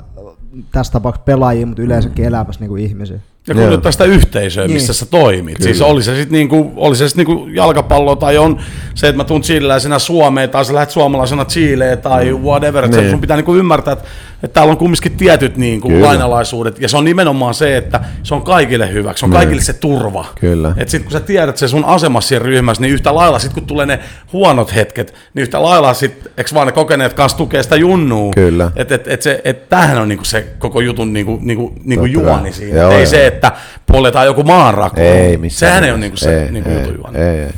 tässä 0.71 0.93
tapauksessa 0.93 1.25
pelaajia, 1.25 1.65
mutta 1.65 1.81
yleensäkin 1.81 2.25
mm. 2.25 2.27
elämässä 2.27 2.61
niinku 2.61 2.75
ihmisiä. 2.75 3.19
Ja 3.47 3.55
kunnioittaa 3.55 3.91
sitä 3.91 4.03
yhteisöä, 4.03 4.63
niin. 4.63 4.73
missä 4.73 4.93
sä 4.93 5.05
toimit. 5.05 5.57
Kyllä. 5.57 5.67
Siis 5.67 5.81
oli 5.81 6.03
se 6.03 6.15
sitten 6.15 6.31
niinku, 6.31 6.71
oli 6.75 6.95
se 6.95 7.07
sit 7.09 7.17
niinku 7.17 7.47
jalkapallo 7.53 8.15
tai 8.15 8.37
on 8.37 8.59
se, 8.95 9.07
että 9.07 9.17
mä 9.17 9.23
tuun 9.23 9.41
chileläisenä 9.41 9.99
Suomeen 9.99 10.49
tai 10.49 10.65
sä 10.65 10.73
lähdet 10.73 10.89
suomalaisena 10.89 11.45
Chileen 11.45 11.97
tai 11.97 12.31
mm. 12.31 12.39
whatever. 12.39 12.87
Niin. 12.87 13.09
sun 13.09 13.21
pitää 13.21 13.37
niinku 13.37 13.55
ymmärtää, 13.55 13.93
että, 13.93 14.05
että 14.43 14.53
täällä 14.53 14.71
on 14.71 14.77
kumminkin 14.77 15.17
tietyt 15.17 15.57
niinku 15.57 16.01
lainalaisuudet. 16.01 16.81
Ja 16.81 16.89
se 16.89 16.97
on 16.97 17.05
nimenomaan 17.05 17.53
se, 17.53 17.77
että 17.77 17.99
se 18.23 18.35
on 18.35 18.41
kaikille 18.41 18.93
hyväksi, 18.93 19.19
se 19.19 19.25
on 19.25 19.29
niin. 19.29 19.37
kaikille 19.37 19.61
se 19.61 19.73
turva. 19.73 20.25
Kyllä. 20.39 20.73
Että 20.77 20.91
sitten 20.91 21.03
kun 21.03 21.11
sä 21.11 21.19
tiedät 21.19 21.57
se 21.57 21.67
sun 21.67 21.85
asema 21.85 22.21
siinä 22.21 22.45
ryhmässä, 22.45 22.81
niin 22.81 22.93
yhtä 22.93 23.15
lailla 23.15 23.39
sitten 23.39 23.61
kun 23.61 23.67
tulee 23.67 23.85
ne 23.85 23.99
huonot 24.33 24.75
hetket, 24.75 25.13
niin 25.33 25.41
yhtä 25.41 25.63
lailla 25.63 25.93
sitten, 25.93 26.31
eikö 26.37 26.49
vaan 26.53 26.67
ne 26.67 26.71
kokeneet 26.73 27.13
kanssa 27.13 27.37
tukee 27.37 27.63
sitä 27.63 27.75
junnua. 27.75 28.31
Kyllä. 28.35 28.71
Että 28.75 28.95
et, 28.95 29.07
et 29.07 29.21
se, 29.21 29.41
et 29.43 29.69
tämähän 29.69 29.97
on 29.97 30.07
niinku 30.07 30.25
se 30.25 30.47
koko 30.59 30.81
jutun 30.81 31.13
niinku, 31.13 31.39
niinku, 31.41 31.73
niinku 31.83 32.05
juoni 32.05 32.53
siinä. 32.53 32.79
Joo, 32.79 32.91
ei 32.91 33.07
se, 33.07 33.27
että 33.33 33.51
poljetaan 33.85 34.25
joku 34.25 34.43
maanrako. 34.43 35.01
Ei 35.01 35.37
missään. 35.37 35.69
Sehän 35.69 35.83
ei 35.83 35.91
ole 35.91 35.99
niinku 35.99 36.17
se 36.17 36.43
ei, 36.43 36.51
niinku 36.51 36.69
ei. 36.69 37.21
Ei, 37.23 37.39
ei. 37.39 37.51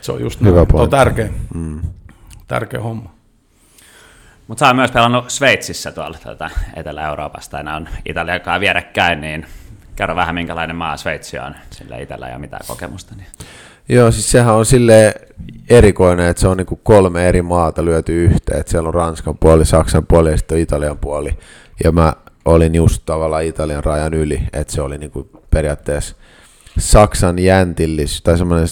Se 0.00 0.12
on 0.12 0.20
just 0.20 0.40
Hyvä 0.40 0.56
näin. 0.56 0.66
on 0.74 0.90
tärkeä, 0.90 1.28
mm. 1.54 1.80
tärkeä 2.48 2.80
homma. 2.80 3.16
Mutta 4.46 4.60
sä 4.60 4.66
oot 4.66 4.76
myös 4.76 4.90
pelannut 4.90 5.30
Sveitsissä 5.30 5.92
tuolla 5.92 6.18
tuota, 6.22 6.50
Etelä-Euroopasta, 6.76 7.56
ja 7.56 7.62
nämä 7.62 7.76
on 7.76 7.88
Italian 8.04 8.40
kanssa 8.40 8.60
vierekkäin, 8.60 9.20
niin 9.20 9.46
kerro 9.96 10.16
vähän 10.16 10.34
minkälainen 10.34 10.76
maa 10.76 10.96
Sveitsi 10.96 11.38
on 11.38 11.54
sillä 11.70 11.96
itsellä 11.96 12.28
ja 12.28 12.38
mitä 12.38 12.58
kokemusta. 12.66 13.14
Niin. 13.14 13.26
Joo, 13.88 14.10
siis 14.10 14.30
sehän 14.30 14.54
on 14.54 14.66
sille 14.66 15.14
erikoinen, 15.70 16.26
että 16.26 16.40
se 16.40 16.48
on 16.48 16.56
niinku 16.56 16.80
kolme 16.82 17.28
eri 17.28 17.42
maata 17.42 17.84
lyöty 17.84 18.24
yhteen, 18.24 18.60
että 18.60 18.70
siellä 18.70 18.88
on 18.88 18.94
Ranskan 18.94 19.38
puoli, 19.38 19.64
Saksan 19.66 20.06
puoli 20.06 20.30
ja 20.30 20.36
sitten 20.36 20.58
Italian 20.58 20.98
puoli. 20.98 21.38
Ja 21.84 21.92
mä 21.92 22.12
olin 22.46 22.74
just 22.74 23.02
tavallaan 23.06 23.44
Italian 23.44 23.84
rajan 23.84 24.14
yli, 24.14 24.42
että 24.52 24.72
se 24.72 24.82
oli 24.82 24.98
niinku 24.98 25.30
periaatteessa 25.50 26.16
Saksan 26.78 27.38
jäntillisyys 27.38 28.22
tai 28.22 28.38
semmoinen 28.38 28.68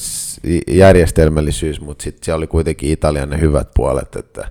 järjestelmällisyys, 0.68 1.80
mutta 1.80 2.04
sitten 2.04 2.24
siellä 2.24 2.38
oli 2.38 2.46
kuitenkin 2.46 2.90
Italian 2.90 3.30
ne 3.30 3.40
hyvät 3.40 3.68
puolet, 3.74 4.16
että 4.16 4.50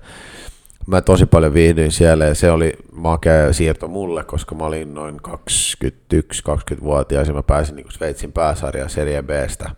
mä 0.88 1.02
tosi 1.02 1.26
paljon 1.26 1.54
viihdyin 1.54 1.92
siellä 1.92 2.26
ja 2.26 2.36
se 2.36 2.52
oli 2.52 2.74
makea 2.92 3.54
siirto 3.54 3.88
mulle, 3.88 4.24
koska 4.24 4.56
mä 4.56 4.66
olin 4.66 4.94
noin 4.94 5.20
21-20-vuotias 5.28 7.28
ja 7.28 7.34
mä 7.34 7.44
pääsin 7.44 7.76
niin 7.76 7.92
Sveitsin 7.92 8.32
pääsarjaan 8.32 8.90
Serie 8.90 9.24
Bstä 9.24 9.70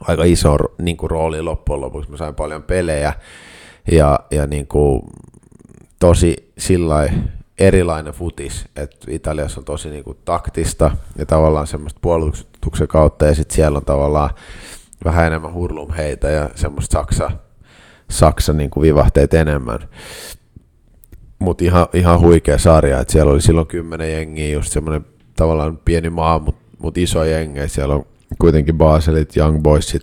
aika 0.00 0.24
iso 0.24 0.56
niin 0.78 0.96
kuin, 0.96 1.10
rooli 1.10 1.42
loppujen 1.42 1.80
lopuksi. 1.80 2.10
Mä 2.10 2.16
sain 2.16 2.34
paljon 2.34 2.62
pelejä 2.62 3.12
ja, 3.92 4.20
ja 4.30 4.46
niin 4.46 4.66
kuin, 4.66 5.02
tosi 6.00 6.52
sillä 6.58 7.12
erilainen 7.58 8.12
futis, 8.12 8.64
että 8.76 8.96
Italiassa 9.08 9.60
on 9.60 9.64
tosi 9.64 9.90
niin 9.90 10.04
kuin, 10.04 10.18
taktista 10.24 10.90
ja 11.18 11.26
tavallaan 11.26 11.66
semmoista 11.66 11.98
puolustuksen 12.02 12.88
kautta 12.88 13.26
ja 13.26 13.34
sitten 13.34 13.54
siellä 13.54 13.78
on 13.78 13.84
tavallaan 13.84 14.30
vähän 15.04 15.26
enemmän 15.26 15.54
hurlumheitä 15.54 16.30
ja 16.30 16.50
semmoista 16.54 16.92
Saksa, 16.92 17.30
Saksa 18.10 18.52
niin 18.52 18.70
kuin 18.70 18.82
vivahteet 18.82 19.34
enemmän. 19.34 19.78
Mutta 21.38 21.64
ihan, 21.64 21.86
ihan 21.92 22.20
huikea 22.20 22.58
sarja, 22.58 23.00
että 23.00 23.12
siellä 23.12 23.32
oli 23.32 23.40
silloin 23.40 23.66
kymmenen 23.66 24.12
jengiä, 24.12 24.52
just 24.52 24.72
semmoinen 24.72 25.06
tavallaan 25.36 25.78
pieni 25.84 26.10
maa, 26.10 26.38
mutta 26.38 26.64
mut 26.78 26.98
iso 26.98 27.24
jengi. 27.24 27.68
Siellä 27.68 27.94
on 27.94 28.06
kuitenkin 28.38 28.78
Baselit, 28.78 29.36
Young 29.36 29.62
Boysit, 29.62 30.02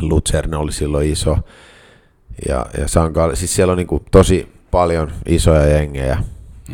Luzerne 0.00 0.56
oli 0.56 0.72
silloin 0.72 1.12
iso. 1.12 1.38
Ja, 2.48 2.66
ja 2.78 2.88
Sanka, 2.88 3.36
siis 3.36 3.54
siellä 3.54 3.70
on 3.70 3.78
niinku 3.78 4.04
tosi 4.10 4.52
paljon 4.70 5.12
isoja 5.26 5.66
jengejä 5.66 6.18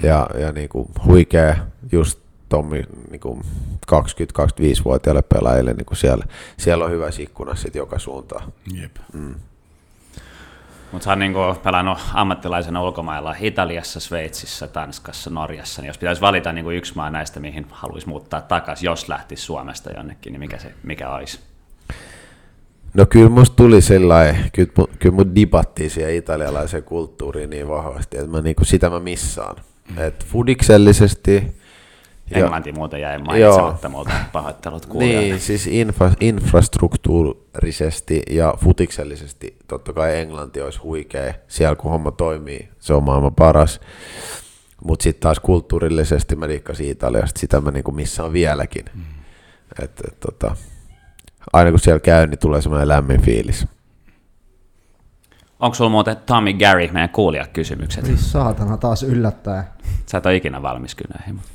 ja, 0.03 0.27
ja 0.39 0.53
niinku 0.53 0.91
huikea 1.05 1.57
just 1.93 2.23
Tommi 2.49 2.83
niinku 3.11 3.41
20-25-vuotiaille 3.93 5.23
pelaajille 5.23 5.73
niinku 5.73 5.95
siellä, 5.95 6.25
siellä 6.57 6.85
on 6.85 6.91
hyvä 6.91 7.09
ikkuna 7.19 7.55
sitten 7.55 7.81
joka 7.81 7.99
suuntaan. 7.99 8.53
Jep. 8.75 8.97
Mm. 9.13 9.35
Mutta 10.93 11.05
sä 11.05 11.11
oot 11.11 11.19
niinku 11.19 11.39
pelannut 11.63 11.99
ammattilaisena 12.15 12.83
ulkomailla 12.83 13.35
Italiassa, 13.41 14.01
Sveitsissä, 14.01 14.69
Tanskassa, 14.69 15.31
Norjassa, 15.31 15.83
niin 15.83 15.87
jos 15.87 15.99
pitäisi 15.99 16.21
valita 16.21 16.53
niinku 16.53 16.71
yksi 16.71 16.93
maa 16.97 17.11
näistä, 17.11 17.41
mihin 17.41 17.67
haluaisi 17.71 18.09
muuttaa 18.09 18.41
takaisin, 18.41 18.87
jos 18.87 19.09
lähtisi 19.09 19.43
Suomesta 19.43 19.91
jonnekin, 19.91 20.33
niin 20.33 20.41
mikä, 20.41 20.59
se, 20.59 20.75
mikä 20.83 21.11
olisi? 21.11 21.41
No 22.95 23.07
kyllä 23.07 23.29
musta 23.29 23.57
tuli 23.57 23.81
sellainen, 23.81 24.51
kyllä, 24.53 24.73
kyllä 24.99 25.15
mut 25.15 25.35
dibattiin 25.35 25.91
siihen 25.91 26.15
italialaiseen 26.15 26.83
kulttuuriin 26.83 27.51
niin 27.51 27.69
vahvasti, 27.69 28.17
että 28.17 28.31
mä 28.31 28.41
niinku 28.41 28.65
sitä 28.65 28.91
mä 28.91 29.01
missaan. 29.01 29.57
Et 29.97 30.25
fudiksellisesti, 30.27 31.57
ja- 32.31 32.39
Englanti 32.39 32.73
muuten 32.73 33.01
jäi 33.01 33.19
mainitsematta 33.19 33.89
multa 33.89 34.11
pahoittelut 34.33 34.87
kuulijoille. 34.87 35.29
Niin, 35.29 35.41
siis 35.41 35.67
infra, 35.67 36.11
infrastruktuurisesti 36.21 38.23
ja 38.31 38.55
futiksellisesti 38.65 39.57
totta 39.69 39.93
kai 39.93 40.19
Englanti 40.19 40.61
olisi 40.61 40.79
huikea 40.79 41.35
siellä, 41.49 41.77
kun 41.77 41.91
homma 41.91 42.11
toimii. 42.11 42.69
Se 42.79 42.95
on 42.95 43.05
maailman 43.05 43.35
paras. 43.35 43.81
Mutta 44.85 45.03
sitten 45.03 45.23
taas 45.23 45.41
kulttuurillisesti 45.41 46.37
mä 46.37 46.49
liikkasin 46.49 46.89
Italiasta, 46.89 47.41
sitä 47.41 47.61
mä 47.61 47.71
niinku 47.71 47.93
missään 47.93 48.33
vieläkin. 48.33 48.85
Mm. 48.95 49.03
Et, 49.83 49.91
et, 50.09 50.21
tota, 50.21 50.57
aina 51.53 51.71
kun 51.71 51.81
siellä 51.81 52.01
käy, 52.01 52.27
niin 52.27 52.39
tulee 52.39 52.63
semmoinen 52.63 52.89
lämmin 52.89 53.23
fiilis. 53.23 53.67
Onko 55.63 55.75
sulla 55.75 55.91
muuten 55.91 56.17
Tommy 56.27 56.53
Gary, 56.53 56.89
meidän 56.93 57.09
kuulijakysymykset? 57.11 58.07
Siis 58.07 58.33
saatana 58.33 58.77
taas 58.77 59.03
yllättäen. 59.03 59.65
Sä 60.07 60.19
et 60.19 60.27
ole 60.27 60.37
ikinä 60.37 60.63
valmis 60.63 60.95
kyllä 60.95 61.15
näihin. 61.19 61.35
mutta- 61.35 61.49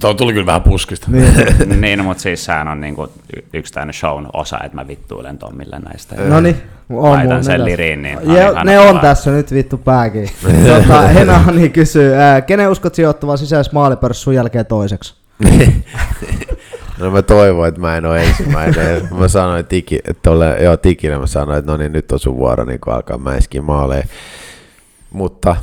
Tuo 0.00 0.14
tuli 0.14 0.32
kyllä 0.32 0.46
vähän 0.46 0.62
puskista. 0.62 1.06
Niin. 1.10 1.34
niin, 1.80 2.04
mutta 2.04 2.22
siis 2.22 2.44
sehän 2.44 2.68
on 2.68 2.80
niinku 2.80 3.08
yksi 3.52 3.72
tämän 3.72 3.92
shown 3.94 4.28
osa, 4.32 4.58
että 4.64 4.74
mä 4.76 4.88
vittuilen 4.88 5.38
Tommille 5.38 5.78
näistä. 5.78 6.14
No 6.16 6.40
niin, 6.40 6.56
on 6.90 7.12
Laitan 7.12 7.44
sen 7.44 7.60
ne 7.60 7.64
liriin, 7.64 8.02
niin. 8.02 8.18
Ja, 8.36 8.64
ne 8.64 8.78
on 8.78 8.86
vaan. 8.86 9.00
tässä 9.00 9.30
nyt 9.30 9.52
vittu 9.52 9.78
pääkin. 9.78 10.28
tota, 10.68 11.00
Henani 11.00 11.68
kysyy, 11.68 12.14
ää, 12.14 12.40
kenen 12.40 12.68
uskot 12.70 12.94
sijoittuvan 12.94 13.38
sisäis 13.38 13.72
maalipörssin 13.72 14.22
sun 14.24 14.34
jälkeen 14.34 14.66
toiseksi? 14.66 15.14
No 17.02 17.10
mä 17.10 17.22
toivon, 17.22 17.68
että 17.68 17.80
mä 17.80 17.96
en 17.96 18.06
ole 18.06 18.24
ensimmäinen. 18.24 19.08
mä 19.20 19.28
sanoin 19.28 19.66
tiki, 19.66 20.00
että 20.04 20.30
ole, 20.30 20.62
joo, 20.62 20.76
tikille 20.76 21.18
mä 21.18 21.26
sanoin, 21.26 21.58
että 21.58 21.70
no 21.70 21.76
niin, 21.76 21.92
nyt 21.92 22.12
on 22.12 22.18
sun 22.18 22.36
vuoro 22.36 22.64
niin 22.64 22.78
alkaa 22.86 23.18
mäiskiä 23.18 23.62
maaleja. 23.62 24.04
Mutta 25.12 25.56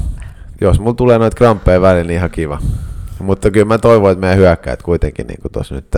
jos 0.62 0.80
mulla 0.80 0.94
tulee 0.94 1.18
noita 1.18 1.38
kramppeja 1.38 1.82
välillä, 1.82 2.08
niin 2.08 2.18
ihan 2.18 2.30
kiva. 2.30 2.60
Mutta 3.20 3.52
kyllä 3.52 3.66
mä 3.66 3.78
toivon, 3.78 4.12
että 4.12 4.22
meidän 4.22 4.38
hyökkäät 4.38 4.84
kuitenkin 4.84 5.28
niin 5.28 5.40
tuossa 5.52 5.76
nyt 5.76 5.96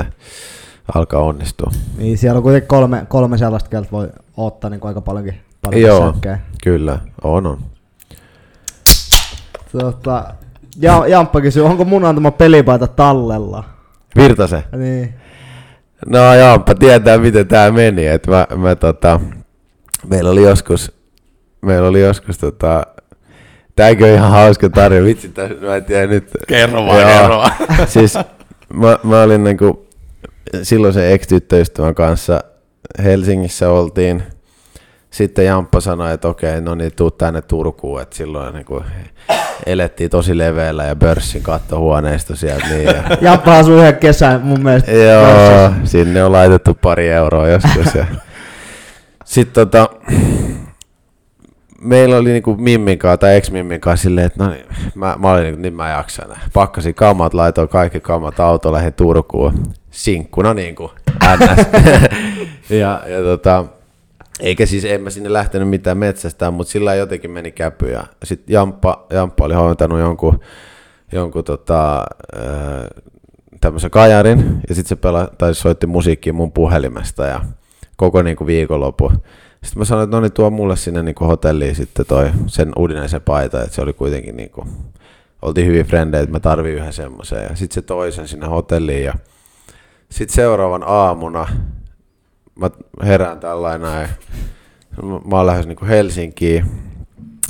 alkaa 0.96 1.22
onnistua. 1.22 1.72
Niin 1.98 2.18
siellä 2.18 2.38
on 2.38 2.44
kuitenkin 2.44 2.68
kolme, 2.68 3.06
kolme 3.08 3.38
sellaista, 3.38 3.70
keltä 3.70 3.92
voi 3.92 4.10
ottaa 4.38 4.70
niin 4.70 4.80
kuin 4.80 4.88
aika 4.90 5.02
paljonkin, 5.02 5.36
paljonkin 5.62 5.88
Joo, 5.88 6.12
säkkejä. 6.12 6.40
kyllä, 6.64 7.00
on 7.24 7.48
on. 7.48 7.58
Tota, 9.72 10.34
ja, 10.80 11.08
Jamppa 11.08 11.42
kysyy, 11.42 11.66
onko 11.66 11.86
mun 11.86 12.06
antama 12.06 12.32
pelipaita 12.32 12.88
tallella? 12.88 13.64
Virtase. 14.16 14.64
Niin. 14.78 15.21
No 16.06 16.36
Jamppa 16.36 16.76
tietää, 16.76 17.18
miten 17.18 17.48
tämä 17.48 17.72
meni. 17.72 18.08
Et 18.08 18.28
mä, 18.28 18.48
mä 18.56 18.76
tota, 18.76 19.20
meillä 20.08 20.30
oli 20.30 20.44
joskus, 20.44 20.92
meillä 21.62 21.88
oli 21.88 22.02
joskus 22.02 22.38
tota, 22.38 22.84
Tääkin 23.76 24.06
on 24.06 24.14
ihan 24.14 24.32
hauska 24.32 24.70
tarina, 24.70 25.06
vitsi, 25.06 25.30
täs, 25.30 25.52
mä 25.62 25.76
en 25.76 25.86
tiedä 25.86 26.08
nyt. 26.08 26.32
Kerro 26.48 26.86
vaan, 26.86 27.02
Joo. 27.02 27.10
kerro 27.10 27.38
vaan. 27.38 27.54
siis 27.88 28.14
mä, 28.74 29.00
mä 29.04 29.22
olin 29.22 29.44
niinku, 29.44 29.88
silloin 30.64 30.94
se 30.94 31.14
ex-tyttöystävän 31.14 31.96
kanssa 31.96 32.44
Helsingissä 33.04 33.70
oltiin. 33.70 34.24
Sitten 35.12 35.45
Jamppa 35.45 35.82
sanoi, 35.82 36.13
että 36.13 36.28
okei, 36.28 36.62
no 36.62 36.76
niin, 36.76 36.91
tuu 36.95 37.12
tänne 37.12 37.41
Turkuun, 37.41 38.02
että 38.02 38.15
silloin 38.15 38.54
niinku 38.54 38.84
elettiin 39.65 40.10
tosi 40.10 40.38
leveällä 40.38 40.84
ja 40.84 40.95
Börssin 40.95 41.43
kattohuoneisto 41.43 42.36
sieltä. 42.36 42.67
Niin, 42.67 42.86
ja, 42.86 43.04
Jamppa 43.21 43.58
asuu 43.58 43.78
yhden 43.78 43.95
kesän 43.95 44.41
mun 44.41 44.63
mielestä. 44.63 44.91
Joo, 44.91 45.26
Pörssissä. 45.26 45.91
sinne 45.91 46.24
on 46.24 46.32
laitettu 46.32 46.74
pari 46.74 47.10
euroa 47.10 47.50
joskus. 47.50 47.95
Ja. 47.95 48.06
Sitten 49.26 49.54
tota, 49.54 49.89
meillä 51.82 52.17
oli 52.17 52.32
niinku 52.32 52.56
Mimmin 52.56 53.00
kanssa 53.00 53.17
tai 53.17 53.36
ex-Mimmin 53.36 53.82
kanssa 53.82 54.04
silleen, 54.04 54.28
että 54.28 54.43
no 54.43 54.50
niin, 54.50 54.65
mä, 54.95 55.15
mä 55.19 55.32
olin 55.32 55.43
niinku, 55.43 55.62
nyt 55.62 55.74
mä 55.74 55.89
jaksan. 55.89 56.38
Pakkasin 56.54 56.95
kamat, 56.95 57.34
laitoin 57.34 57.69
kaikki 57.69 58.00
kamat 58.00 58.39
auto, 58.39 58.71
lähdin 58.71 58.93
Turkuun. 58.93 59.63
Sinkkuna 59.91 60.54
niinku, 60.54 60.91
ns. 61.38 61.65
ja, 62.80 63.02
ja 63.08 63.21
tota, 63.24 63.65
eikä 64.39 64.65
siis, 64.65 64.86
en 64.86 65.02
mä 65.02 65.10
sinne 65.10 65.34
lähtenyt 65.34 65.70
mitään 65.70 65.98
metsästään, 65.98 66.54
mutta 66.54 66.72
sillä 66.72 66.96
jotenkin 66.96 67.32
meni 67.32 67.52
käpy. 67.52 67.91
Ja 67.91 68.04
sitten 68.24 68.54
Jamppa, 68.54 69.06
Jamppa 69.10 69.46
oli 69.46 69.54
hoitanut 69.54 70.00
jonkun, 70.00 70.39
jonkun 71.12 71.44
tota, 71.44 72.06
tämmöisen 73.62 73.91
kajarin, 73.91 74.62
ja 74.70 74.76
sitten 74.76 74.89
se 74.89 74.96
pela, 74.96 75.28
tai 75.38 75.56
soitti 75.56 75.88
musiikkia 75.88 76.34
mun 76.34 76.52
puhelimesta, 76.52 77.26
ja 77.26 77.41
koko 77.96 78.22
niinku 78.22 78.46
viikonloppu. 78.46 79.12
Sitten 79.63 79.80
mä 79.80 79.86
sanoin, 79.86 80.04
että 80.04 80.17
no 80.17 80.22
niin, 80.22 80.34
tuo 80.34 80.50
mulle 80.50 80.76
sinne 80.76 81.04
niinku 81.04 81.26
hotelliin 81.26 81.76
sitten 81.76 82.06
toi 82.06 82.32
sen 82.48 82.72
uudinaisen 82.76 83.22
paita, 83.22 83.63
että 83.63 83.76
se 83.76 83.82
oli 83.82 83.94
kuitenkin 83.94 84.38
niinku, 84.38 84.67
oltiin 85.41 85.67
hyvin 85.67 85.86
frendejä, 85.86 86.22
että 86.24 86.32
mä 86.32 86.39
tarvin 86.39 86.74
yhden 86.74 86.94
semmoisen. 86.94 87.44
Ja 87.44 87.56
sitten 87.56 87.76
se 87.76 87.82
toi 87.82 88.12
sen 88.12 88.28
sinne 88.28 88.48
hotelliin, 88.48 89.04
ja 89.04 89.13
sitten 90.10 90.36
seuraavan 90.36 90.84
aamuna 90.86 91.48
mä 92.62 93.06
herään 93.06 93.39
tällainen. 93.39 94.10
Mä, 95.04 95.38
oon 95.38 95.47
lähes 95.47 95.67
niinku 95.67 95.86
Helsinkiin. 95.86 96.65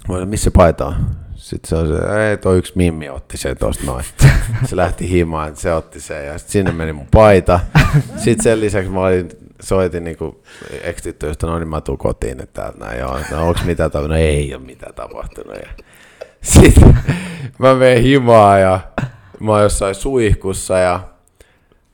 Mä 0.09 0.15
olin, 0.15 0.29
missä 0.29 0.51
paita 0.51 0.85
on? 0.85 0.95
Sitten 1.35 1.69
se 1.69 1.75
on 1.75 1.87
se, 1.87 2.29
ei 2.29 2.37
toi 2.37 2.57
yksi 2.57 2.73
mimmi 2.75 3.09
otti 3.09 3.37
sen 3.37 3.57
tosta 3.57 3.85
noin. 3.85 4.05
Se 4.69 4.75
lähti 4.75 5.09
himaan, 5.09 5.55
se 5.55 5.73
otti 5.73 5.99
sen 5.99 6.25
ja 6.25 6.37
sit 6.37 6.49
sinne 6.49 6.71
meni 6.71 6.93
mun 6.93 7.07
paita. 7.11 7.59
Sitten 8.17 8.43
sen 8.43 8.59
lisäksi 8.59 8.91
mä 8.91 8.99
olin, 8.99 9.29
soitin 9.61 10.03
niinku 10.03 10.43
ex-tyttöystä, 10.81 11.47
no 11.47 11.59
niin 11.59 11.67
mä 11.67 11.81
tuun 11.81 11.97
kotiin, 11.97 12.41
että 12.41 12.61
täältä 12.61 12.79
näin 12.79 12.99
joo. 12.99 13.19
No 13.31 13.47
onks 13.47 13.63
mitään 13.63 13.91
tapahtunut? 13.91 14.17
No 14.17 14.23
ei 14.23 14.55
ole 14.55 14.63
mitään 14.63 14.93
tapahtunut. 14.93 15.55
Ja 15.55 15.83
sitten 16.41 16.97
mä 17.59 17.75
menen 17.75 18.03
himaan 18.03 18.61
ja 18.61 18.79
mä 19.39 19.51
oon 19.51 19.63
jossain 19.63 19.95
suihkussa 19.95 20.77
ja 20.77 20.99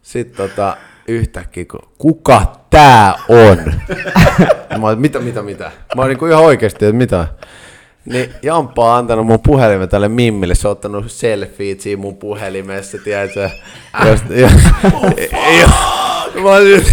sitten 0.02 0.50
tota, 0.50 0.78
yhtäkkiä, 1.08 1.66
kun, 1.72 1.80
kuka 1.98 2.52
tää 2.70 3.14
on? 3.30 3.58
mä 4.82 4.88
olin, 4.88 5.00
mitä, 5.00 5.20
mitä, 5.20 5.42
mitä? 5.42 5.72
Mä 5.96 6.02
olin 6.02 6.10
niinku 6.10 6.26
ihan 6.26 6.44
oikeesti, 6.44 6.86
että 6.86 6.98
mitä? 6.98 7.28
Niin 8.06 8.34
Jamppa 8.42 8.92
on 8.92 8.98
antanut 8.98 9.26
mun 9.28 9.40
puhelimen 9.40 9.90
tälle 9.90 10.08
Mimmille, 10.08 10.56
se 10.56 10.68
on 10.68 10.72
ottanut 10.72 11.12
selfieit 11.12 11.82
siinä 11.82 12.02
mun 12.02 12.18
puhelimessa, 12.18 12.98
tiedätkö? 13.04 13.50
Just, 14.12 14.24
ja, 14.30 14.50
ja, 15.60 15.68
mä, 16.44 16.50
olin, 16.50 16.86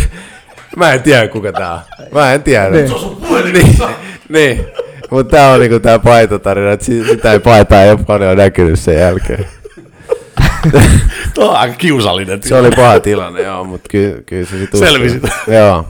mä 0.77 0.93
en 0.93 1.03
tiedä 1.03 1.29
kuka 1.29 1.53
tää 1.53 1.73
on. 1.75 1.81
Mä 2.13 2.33
en 2.33 2.43
tiedä. 2.43 2.71
Niin. 2.71 2.91
Niin, 3.53 3.77
niin. 4.29 4.67
Mutta 5.11 5.37
tää 5.37 5.51
on 5.53 5.61
niinku 5.61 5.81
tää 5.81 5.99
paitotarina, 5.99 6.73
että 6.73 6.87
si- 6.87 7.05
sitä 7.05 7.33
ei 7.33 7.41
paitaa 7.41 7.83
ei 7.83 7.91
ole 7.91 8.05
paljon 8.07 8.37
näkynyt 8.37 8.79
sen 8.79 8.99
jälkeen. 8.99 9.47
Tuo 11.35 11.51
on 11.51 11.57
aika 11.57 11.75
kiusallinen. 11.75 12.43
Se 12.43 12.55
oli 12.55 12.71
paha 12.71 13.01
tilanne, 13.01 13.43
joo, 13.43 13.65
mutta 13.65 13.89
kyllä, 13.91 14.23
kyllä 14.27 14.47
se 14.47 14.59
sit 14.59 14.71
Selvisit. 14.75 15.23
Joo. 15.47 15.85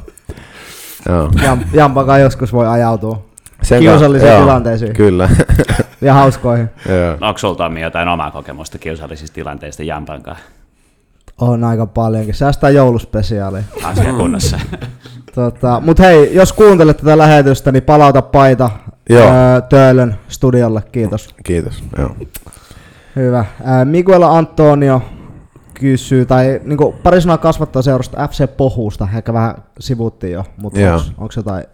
joo. 1.08 1.30
Jam- 1.42 1.64
Jampakaan 1.72 2.20
joskus 2.20 2.52
voi 2.52 2.68
ajautua 2.68 3.24
Sen 3.62 3.80
Kiusallisiin 3.80 4.30
joo, 4.32 4.40
tilanteisiin. 4.40 4.92
Kyllä. 4.92 5.28
ja 6.00 6.14
hauskoihin. 6.14 6.70
joo. 6.88 7.16
Onko 7.28 7.38
sulla 7.38 7.54
Tommi 7.54 7.80
jotain 7.82 8.08
omaa 8.08 8.30
kokemusta 8.30 8.78
kiusallisista 8.78 9.34
tilanteista 9.34 9.82
Jampan 9.82 10.22
kanssa? 10.22 10.44
On 11.38 11.64
aika 11.64 11.86
paljonkin. 11.86 12.34
Säästää 12.34 12.70
jouluspesiaalia. 12.70 13.62
Asia 13.84 14.12
kunnossa. 14.12 14.60
Tota, 15.34 15.80
mut 15.84 15.98
hei, 15.98 16.34
jos 16.34 16.52
kuuntelet 16.52 16.96
tätä 16.96 17.18
lähetystä, 17.18 17.72
niin 17.72 17.82
palauta 17.82 18.22
paita 18.22 18.70
Joo. 19.08 19.22
öö, 19.28 19.60
Töölön 19.60 20.14
studiolle. 20.28 20.82
Kiitos. 20.92 21.34
Kiitos. 21.44 21.84
Joo. 21.98 22.16
Hyvä. 23.16 23.44
Ää, 23.64 23.84
Miguel 23.84 24.22
Antonio 24.22 25.02
kysyy, 25.74 26.26
tai 26.26 26.60
niin 26.64 26.78
pari 27.02 27.20
sanaa 27.20 27.38
kasvattaa 27.38 27.82
seurasta 27.82 28.28
FC 28.28 28.56
Pohusta, 28.56 29.08
ehkä 29.16 29.32
vähän 29.32 29.54
sivuttiin 29.80 30.32
jo, 30.32 30.44
mutta 30.56 30.80
onko 31.18 31.32
jotain 31.36 31.64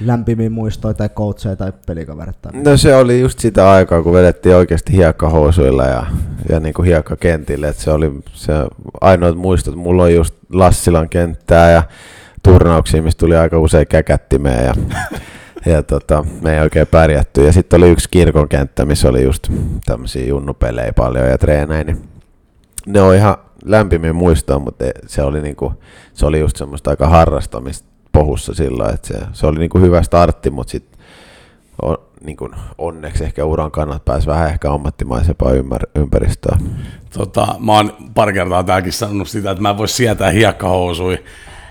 lämpimiä 0.00 0.50
muistoja 0.50 0.94
tai 0.94 1.08
coacheja 1.08 1.56
tai 1.56 1.72
pelikavereita? 1.86 2.50
No 2.52 2.76
se 2.76 2.96
oli 2.96 3.20
just 3.20 3.38
sitä 3.38 3.70
aikaa, 3.70 4.02
kun 4.02 4.12
vedettiin 4.12 4.56
oikeasti 4.56 4.92
hiekkahousuilla 4.92 5.84
ja, 5.84 6.06
ja 6.48 6.60
niin 6.60 6.74
kuin 6.74 6.86
hiekkakentille. 6.86 7.68
Et 7.68 7.76
se 7.76 7.90
oli 7.90 8.12
se 8.32 8.52
ainoat 9.00 9.36
muistot. 9.36 9.74
Mulla 9.74 10.02
on 10.02 10.14
just 10.14 10.34
Lassilan 10.52 11.08
kenttää 11.08 11.70
ja 11.70 11.82
turnauksia, 12.42 13.02
mistä 13.02 13.20
tuli 13.20 13.36
aika 13.36 13.58
usein 13.58 13.86
käkättimeen 13.86 14.64
ja, 14.64 14.74
ja 15.66 15.82
tota, 15.82 16.24
me 16.40 16.54
ei 16.54 16.60
oikein 16.60 16.86
pärjätty. 16.86 17.44
Ja 17.44 17.52
sitten 17.52 17.78
oli 17.78 17.90
yksi 17.90 18.08
kirkon 18.10 18.48
kenttä, 18.48 18.84
missä 18.84 19.08
oli 19.08 19.22
just 19.22 19.48
tämmöisiä 19.84 20.26
junnupelejä 20.26 20.92
paljon 20.92 21.28
ja 21.28 21.38
treenejä. 21.38 21.84
Niin 21.84 22.08
ne 22.86 23.00
on 23.00 23.14
ihan 23.14 23.36
lämpimin 23.64 24.16
muistoa, 24.16 24.58
mutta 24.58 24.84
se 25.06 25.22
oli, 25.22 25.42
niinku, 25.42 25.72
se 26.14 26.26
oli 26.26 26.40
just 26.40 26.56
semmoista 26.56 26.90
aika 26.90 27.08
harrastamista 27.08 27.88
pohussa 28.12 28.54
silloin, 28.54 28.94
että 28.94 29.08
se, 29.08 29.14
se 29.32 29.46
oli 29.46 29.58
niinku 29.58 29.78
hyvä 29.78 30.02
startti, 30.02 30.50
mutta 30.50 30.70
sitten 30.70 31.00
on, 31.82 31.96
niin 32.24 32.36
kuin 32.36 32.52
onneksi 32.78 33.24
ehkä 33.24 33.44
uran 33.44 33.70
kannat 33.70 34.04
pääsi 34.04 34.26
vähän 34.26 34.48
ehkä 34.48 34.72
ammattimaisempaan 34.72 35.54
ymmär- 35.56 35.90
ympäristöön. 35.94 36.58
Tota, 37.18 37.46
mä 37.58 37.72
oon 37.72 37.92
pari 38.14 38.32
kertaa 38.32 38.64
täälläkin 38.64 38.92
sanonut 38.92 39.28
sitä, 39.28 39.50
että 39.50 39.62
mä 39.62 39.70
en 39.70 39.78
voi 39.78 39.88
sietää 39.88 40.30
hiekkahousui 40.30 41.24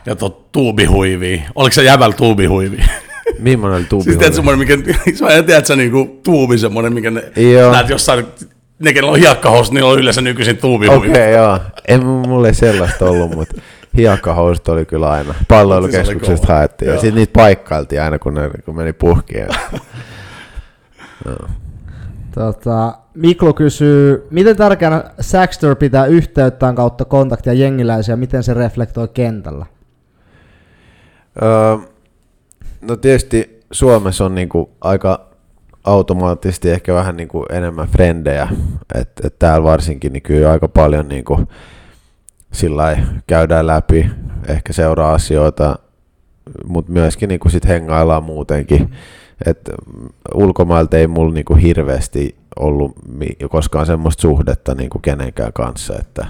ja 0.06 0.16
tuubihuivia. 0.52 1.42
Oliko 1.56 1.74
se 1.74 1.84
jäbällä 1.84 2.16
tuubihuivi? 2.16 2.78
Millainen 3.40 3.78
oli 3.78 3.86
tuubi? 3.90 4.04
siis 4.04 4.18
teet 4.18 4.34
semmoinen, 4.34 4.60
mikä, 4.60 4.94
se 5.16 5.26
on, 5.26 5.46
tiedät 5.46 5.66
sä 5.66 5.76
niinku 5.76 6.20
tuubi 6.24 6.58
semmoinen, 6.58 6.94
mikä 6.94 7.12
ne, 7.12 7.24
Joo. 7.36 7.72
näet 7.72 7.90
jossain, 7.90 8.26
ne, 8.80 8.94
kenellä 8.94 9.12
on 9.12 9.20
hiekkahousut, 9.20 9.74
niillä 9.74 9.90
on 9.90 10.00
yleensä 10.00 10.22
nykyisin 10.22 10.58
tuubihuivi. 10.58 11.10
Okei, 11.10 11.36
okay, 11.36 11.44
joo. 11.44 11.60
En 11.88 12.06
mulla 12.06 12.48
ei 12.48 12.54
sellaista 12.54 13.06
ollut, 13.06 13.36
mutta 13.36 13.62
hiekkahousut 13.98 14.68
oli 14.68 14.86
kyllä 14.86 15.12
aina. 15.12 15.36
Palloilukeskuksesta 15.48 16.48
kova. 16.48 16.58
haettiin 16.58 16.88
ja 16.88 16.94
Joo. 16.94 17.02
sitten 17.02 17.16
niitä 17.16 17.34
paikkailtiin 17.34 18.02
aina, 18.02 18.20
kun, 18.20 18.34
ne, 18.34 18.50
kun 18.66 18.76
meni 18.76 18.94
puhkiin. 18.94 19.48
Tota, 22.36 22.98
Miklo 23.14 23.54
kysyy, 23.54 24.28
miten 24.30 24.58
tärkeänä 24.58 25.04
Saxter 25.20 25.76
pitää 25.76 26.06
yhteyttään 26.06 26.76
kautta 26.76 27.06
kontaktia 27.06 27.54
jengiläisiä, 27.54 28.16
miten 28.16 28.44
se 28.44 28.54
reflektoi 28.54 29.08
kentällä? 29.08 29.66
Öö, 31.42 31.78
no 32.88 32.96
tietysti 32.96 33.60
Suomessa 33.72 34.26
on 34.26 34.36
niinku 34.36 34.72
aika 34.82 35.26
automaattisesti 35.84 36.70
ehkä 36.70 36.94
vähän 36.94 37.18
niinku 37.18 37.46
enemmän 37.52 37.88
frendejä, 37.88 38.48
että 38.96 39.28
et 39.28 39.40
täällä 39.40 39.64
varsinkin 39.64 40.14
niin 40.14 40.24
kyllä 40.24 40.52
aika 40.52 40.68
paljon 40.68 41.08
niinku 41.08 41.40
sillä 42.54 42.98
käydään 43.28 43.68
läpi, 43.68 44.10
ehkä 44.48 44.74
seuraa 44.74 45.14
asioita, 45.14 45.76
mutta 46.66 46.92
myöskin 46.92 47.30
niinku 47.30 47.50
sit 47.50 47.68
hengaillaan 47.68 48.24
muutenkin. 48.24 48.82
Et 48.82 48.90
mm, 49.50 50.10
ulkomailta 50.36 50.98
ei 50.98 51.08
mulla 51.08 51.34
niinku 51.34 51.56
hirveästi 51.56 52.36
ollut 52.60 52.92
mi- 53.18 53.48
koskaan 53.50 53.86
semmoista 53.86 54.22
suhdetta 54.22 54.76
niinku 54.76 55.00
kenenkään 55.00 55.54
kanssa, 55.54 55.94
että 56.00 56.26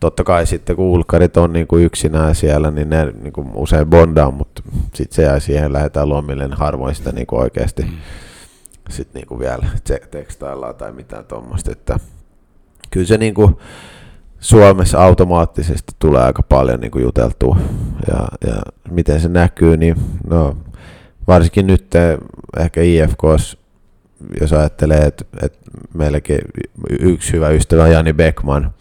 totta 0.00 0.24
kai 0.24 0.46
sitten 0.46 0.76
kun 0.76 0.84
ulkkarit 0.84 1.36
on 1.36 1.52
niinku 1.52 1.76
yksinään 1.76 2.34
siellä, 2.34 2.70
niin 2.70 2.90
ne 2.90 3.12
niinku 3.22 3.46
usein 3.54 3.86
bondaa, 3.86 4.30
mutta 4.30 4.62
sitten 4.94 5.16
se 5.16 5.22
jää 5.22 5.40
siihen, 5.40 5.72
lähdetään 5.72 6.08
lomille, 6.08 6.48
niin 6.48 6.58
harvoin 6.58 6.94
sitä 6.94 7.12
niinku 7.12 7.36
oikeasti 7.36 7.82
Mm. 7.82 7.88
sit 8.88 9.08
niinku 9.14 9.38
vielä 9.38 9.66
te- 9.84 10.00
tekstaillaan 10.10 10.74
tai 10.74 10.92
mitään 10.92 11.24
tuommoista, 11.24 11.72
että 11.72 11.98
kyllä 12.90 13.06
se 13.06 13.18
niinku 13.18 13.60
Suomessa 14.40 14.98
automaattisesti 15.04 15.92
tulee 15.98 16.22
aika 16.22 16.42
paljon 16.42 16.80
niinku 16.80 16.98
juteltua 16.98 17.56
ja, 18.08 18.28
ja 18.46 18.62
miten 18.90 19.20
se 19.20 19.28
näkyy, 19.28 19.76
niin 19.76 19.96
no, 20.30 20.56
varsinkin 21.26 21.66
nyt 21.66 21.94
eh, 21.94 22.18
ehkä 22.58 22.80
IFKs, 22.82 23.56
jos 24.40 24.52
ajattelee, 24.52 25.00
että, 25.06 25.24
että 25.42 25.58
meilläkin 25.94 26.38
yksi 27.00 27.32
hyvä 27.32 27.48
ystävä 27.48 27.82
on 27.82 27.90
Jani 27.90 28.12
Beckman, 28.12 28.74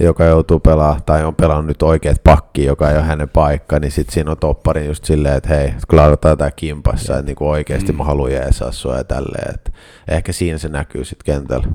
joka 0.00 0.24
joutuu 0.24 0.60
pelaamaan, 0.60 1.02
tai 1.06 1.24
on 1.24 1.34
pelannut 1.34 1.66
nyt 1.66 1.82
oikeat 1.82 2.24
pakki, 2.24 2.64
joka 2.64 2.90
ei 2.90 2.96
ole 2.96 3.04
hänen 3.04 3.28
paikka, 3.28 3.78
niin 3.78 3.90
sitten 3.90 4.14
siinä 4.14 4.30
on 4.30 4.38
toppari 4.38 4.86
just 4.86 5.04
silleen, 5.04 5.36
että 5.36 5.48
hei, 5.48 5.74
kyllä 5.88 6.04
aloitetaan 6.04 6.38
tää 6.38 6.50
kimpassa, 6.50 7.12
että 7.12 7.26
niinku 7.26 7.48
oikeasti 7.48 7.92
mä 7.92 8.04
haluan 8.04 8.32
jeesaa 8.32 8.72
sua 8.72 8.96
ja 8.96 9.04
tälleen, 9.04 9.54
että 9.54 9.70
ehkä 10.08 10.32
siinä 10.32 10.58
se 10.58 10.68
näkyy 10.68 11.04
sitten 11.04 11.34
kentällä. 11.34 11.66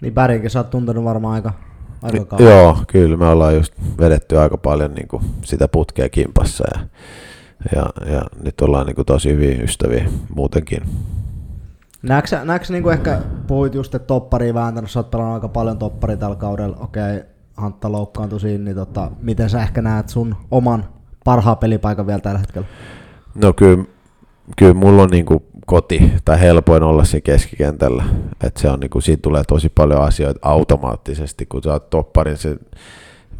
Niin 0.00 0.14
Bärinkin 0.14 0.50
sä 0.50 0.58
oot 0.58 0.70
tuntenut 0.70 1.04
varmaan 1.04 1.34
aika, 1.34 1.52
aika 2.02 2.24
kauan. 2.24 2.44
Joo, 2.44 2.78
kyllä 2.86 3.16
me 3.16 3.26
ollaan 3.26 3.54
just 3.54 3.72
vedetty 3.98 4.38
aika 4.38 4.56
paljon 4.56 4.94
niinku 4.94 5.22
sitä 5.44 5.68
putkea 5.68 6.08
kimpassa 6.08 6.64
ja, 6.74 6.80
ja, 7.74 8.12
ja 8.12 8.22
nyt 8.42 8.60
ollaan 8.60 8.86
niinku 8.86 9.04
tosi 9.04 9.32
hyviä 9.32 9.62
ystäviä 9.62 10.08
muutenkin. 10.34 10.82
Näetkö, 12.02 12.44
näetkö 12.44 12.66
sä 12.66 12.72
niinku 12.72 12.90
ehkä, 12.90 13.20
puhuit 13.46 13.74
just, 13.74 13.94
että 13.94 14.06
toppariin 14.06 14.54
vääntänyt, 14.54 14.90
sä 14.90 14.98
oot 14.98 15.10
pelannut 15.10 15.34
aika 15.34 15.48
paljon 15.48 15.78
topparia 15.78 16.16
tällä 16.16 16.36
kaudella, 16.36 16.76
okei, 16.80 17.22
Hantta 17.56 17.92
loukkaantui 17.92 18.40
siinä, 18.40 18.64
niin 18.64 18.76
tota, 18.76 19.10
miten 19.22 19.50
sä 19.50 19.62
ehkä 19.62 19.82
näet 19.82 20.08
sun 20.08 20.36
oman 20.50 20.84
parhaan 21.24 21.58
pelipaikan 21.58 22.06
vielä 22.06 22.20
tällä 22.20 22.38
hetkellä? 22.38 22.66
No 23.34 23.52
kyllä, 23.52 23.84
kyllä 24.56 24.74
mulla 24.74 25.02
on 25.02 25.10
niinku 25.10 25.42
koti 25.66 26.12
tai 26.24 26.40
helpoin 26.40 26.82
olla 26.82 27.04
siinä 27.04 27.22
keskikentällä. 27.22 28.04
Et 28.42 28.56
se 28.56 28.70
on 28.70 28.80
niinku, 28.80 29.00
siitä 29.00 29.22
tulee 29.22 29.42
tosi 29.48 29.68
paljon 29.68 30.02
asioita 30.02 30.40
automaattisesti, 30.42 31.46
kun 31.46 31.62
sä 31.62 31.72
oot 31.72 31.90
topparin. 31.90 32.36
Se, 32.36 32.56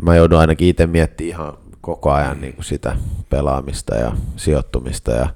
mä 0.03 0.17
joudun 0.17 0.39
ainakin 0.39 0.69
itse 0.69 0.87
miettimään 0.87 1.29
ihan 1.29 1.53
koko 1.87 2.13
ajan 2.13 2.41
niinku 2.41 2.63
sitä 2.63 2.97
pelaamista 3.31 3.95
ja 3.95 4.13
sijoittumista 4.37 5.13
ja, 5.13 5.29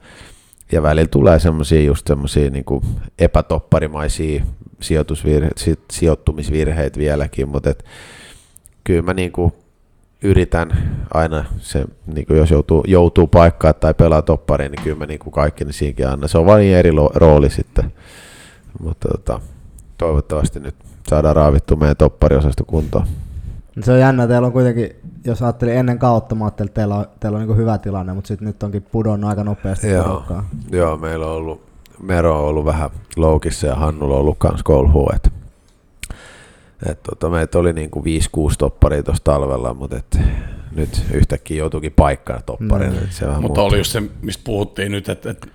ja 0.73 0.83
välillä 0.83 1.09
tulee 1.09 1.39
semmoisia 1.39 1.83
just 1.83 2.07
semmoisia 2.07 2.51
niinku 2.51 2.83
epätopparimaisia 3.19 4.45
sijoitusvirhe, 4.81 5.51
si, 5.57 5.79
sijoittumisvirheitä 5.91 6.99
vieläkin, 6.99 7.49
mutta 7.49 7.71
et, 7.71 7.85
kyllä 8.85 9.03
mä 9.03 9.15
niinku 9.15 9.53
yritän 10.23 10.71
aina, 11.15 11.45
se, 11.59 11.85
niin 12.07 12.27
kuin 12.27 12.39
jos 12.39 12.51
joutuu, 12.51 12.85
joutuu 12.87 13.27
paikkaan 13.27 13.75
tai 13.75 13.95
pelaa 13.95 14.23
toppariin, 14.23 14.73
niin 14.73 14.85
kyllä 14.85 14.99
mä 14.99 15.07
niin 15.07 15.21
kuin 15.21 15.33
kaikki 15.33 15.65
niin 15.65 15.75
siinäkin 15.75 16.09
annan. 16.09 16.29
Se 16.29 16.39
on 16.39 16.47
vain 16.47 16.61
niin 16.61 16.77
eri 16.77 16.91
rooli 17.15 17.51
sitten. 17.51 17.93
Mutta 18.81 19.09
tota, 19.09 19.41
toivottavasti 19.99 20.61
nyt 20.61 20.75
saadaan 21.09 21.37
raavittua 21.37 21.77
meidän 21.77 21.97
toppariosasto 21.97 22.65
kuntoon. 22.65 23.07
Se 23.83 23.93
on 23.93 24.01
jännä, 24.01 24.27
teillä 24.27 24.47
on 24.47 24.53
kuitenkin, 24.53 24.91
jos 25.25 25.43
ajattelin 25.43 25.77
ennen 25.77 25.99
kautta, 25.99 26.35
mä 26.35 26.45
ajattelin, 26.45 26.69
että 26.69 26.81
teillä 26.81 26.95
on, 26.97 27.07
teillä 27.21 27.39
on 27.39 27.47
niin 27.47 27.57
hyvä 27.57 27.79
tilanne, 27.79 28.13
mutta 28.13 28.29
sitten 28.29 28.47
nyt 28.47 28.63
onkin 28.63 28.83
pudonnut 28.83 29.31
aika 29.31 29.45
nopeasti 29.45 29.89
Joo, 29.89 30.25
joo, 30.71 30.97
meillä 30.97 31.27
on 31.27 31.33
ollut, 31.33 31.63
Mero 32.03 32.39
on 32.39 32.45
ollut 32.45 32.65
vähän 32.65 32.91
loukissa 33.17 33.67
ja 33.67 33.75
Hannulla 33.75 34.15
on 34.15 34.21
ollut 34.21 34.39
kans 34.39 34.63
kolhua, 34.63 35.13
et, 35.17 35.33
et 36.87 37.03
tota, 37.03 37.31
meitä 37.31 37.59
oli 37.59 37.73
niinku 37.73 38.01
5-6 38.01 38.05
topparia 38.59 39.03
tuossa 39.03 39.25
talvella, 39.25 39.75
mutta 39.75 39.97
et, 39.97 40.19
nyt 40.77 41.05
yhtäkkiä 41.15 41.57
joutuikin 41.57 41.93
paikkaan 41.93 42.43
topparille. 42.47 42.99
Mm. 42.99 43.05
et 43.05 43.13
se 43.13 43.27
vähän 43.27 43.43
Mutta 43.43 43.61
muuttui. 43.61 43.75
oli 43.75 43.79
just 43.79 43.93
se, 43.93 44.03
mistä 44.23 44.45
puhuttiin 44.45 44.93
nyt, 44.93 45.09
että, 45.09 45.31
että 45.31 45.47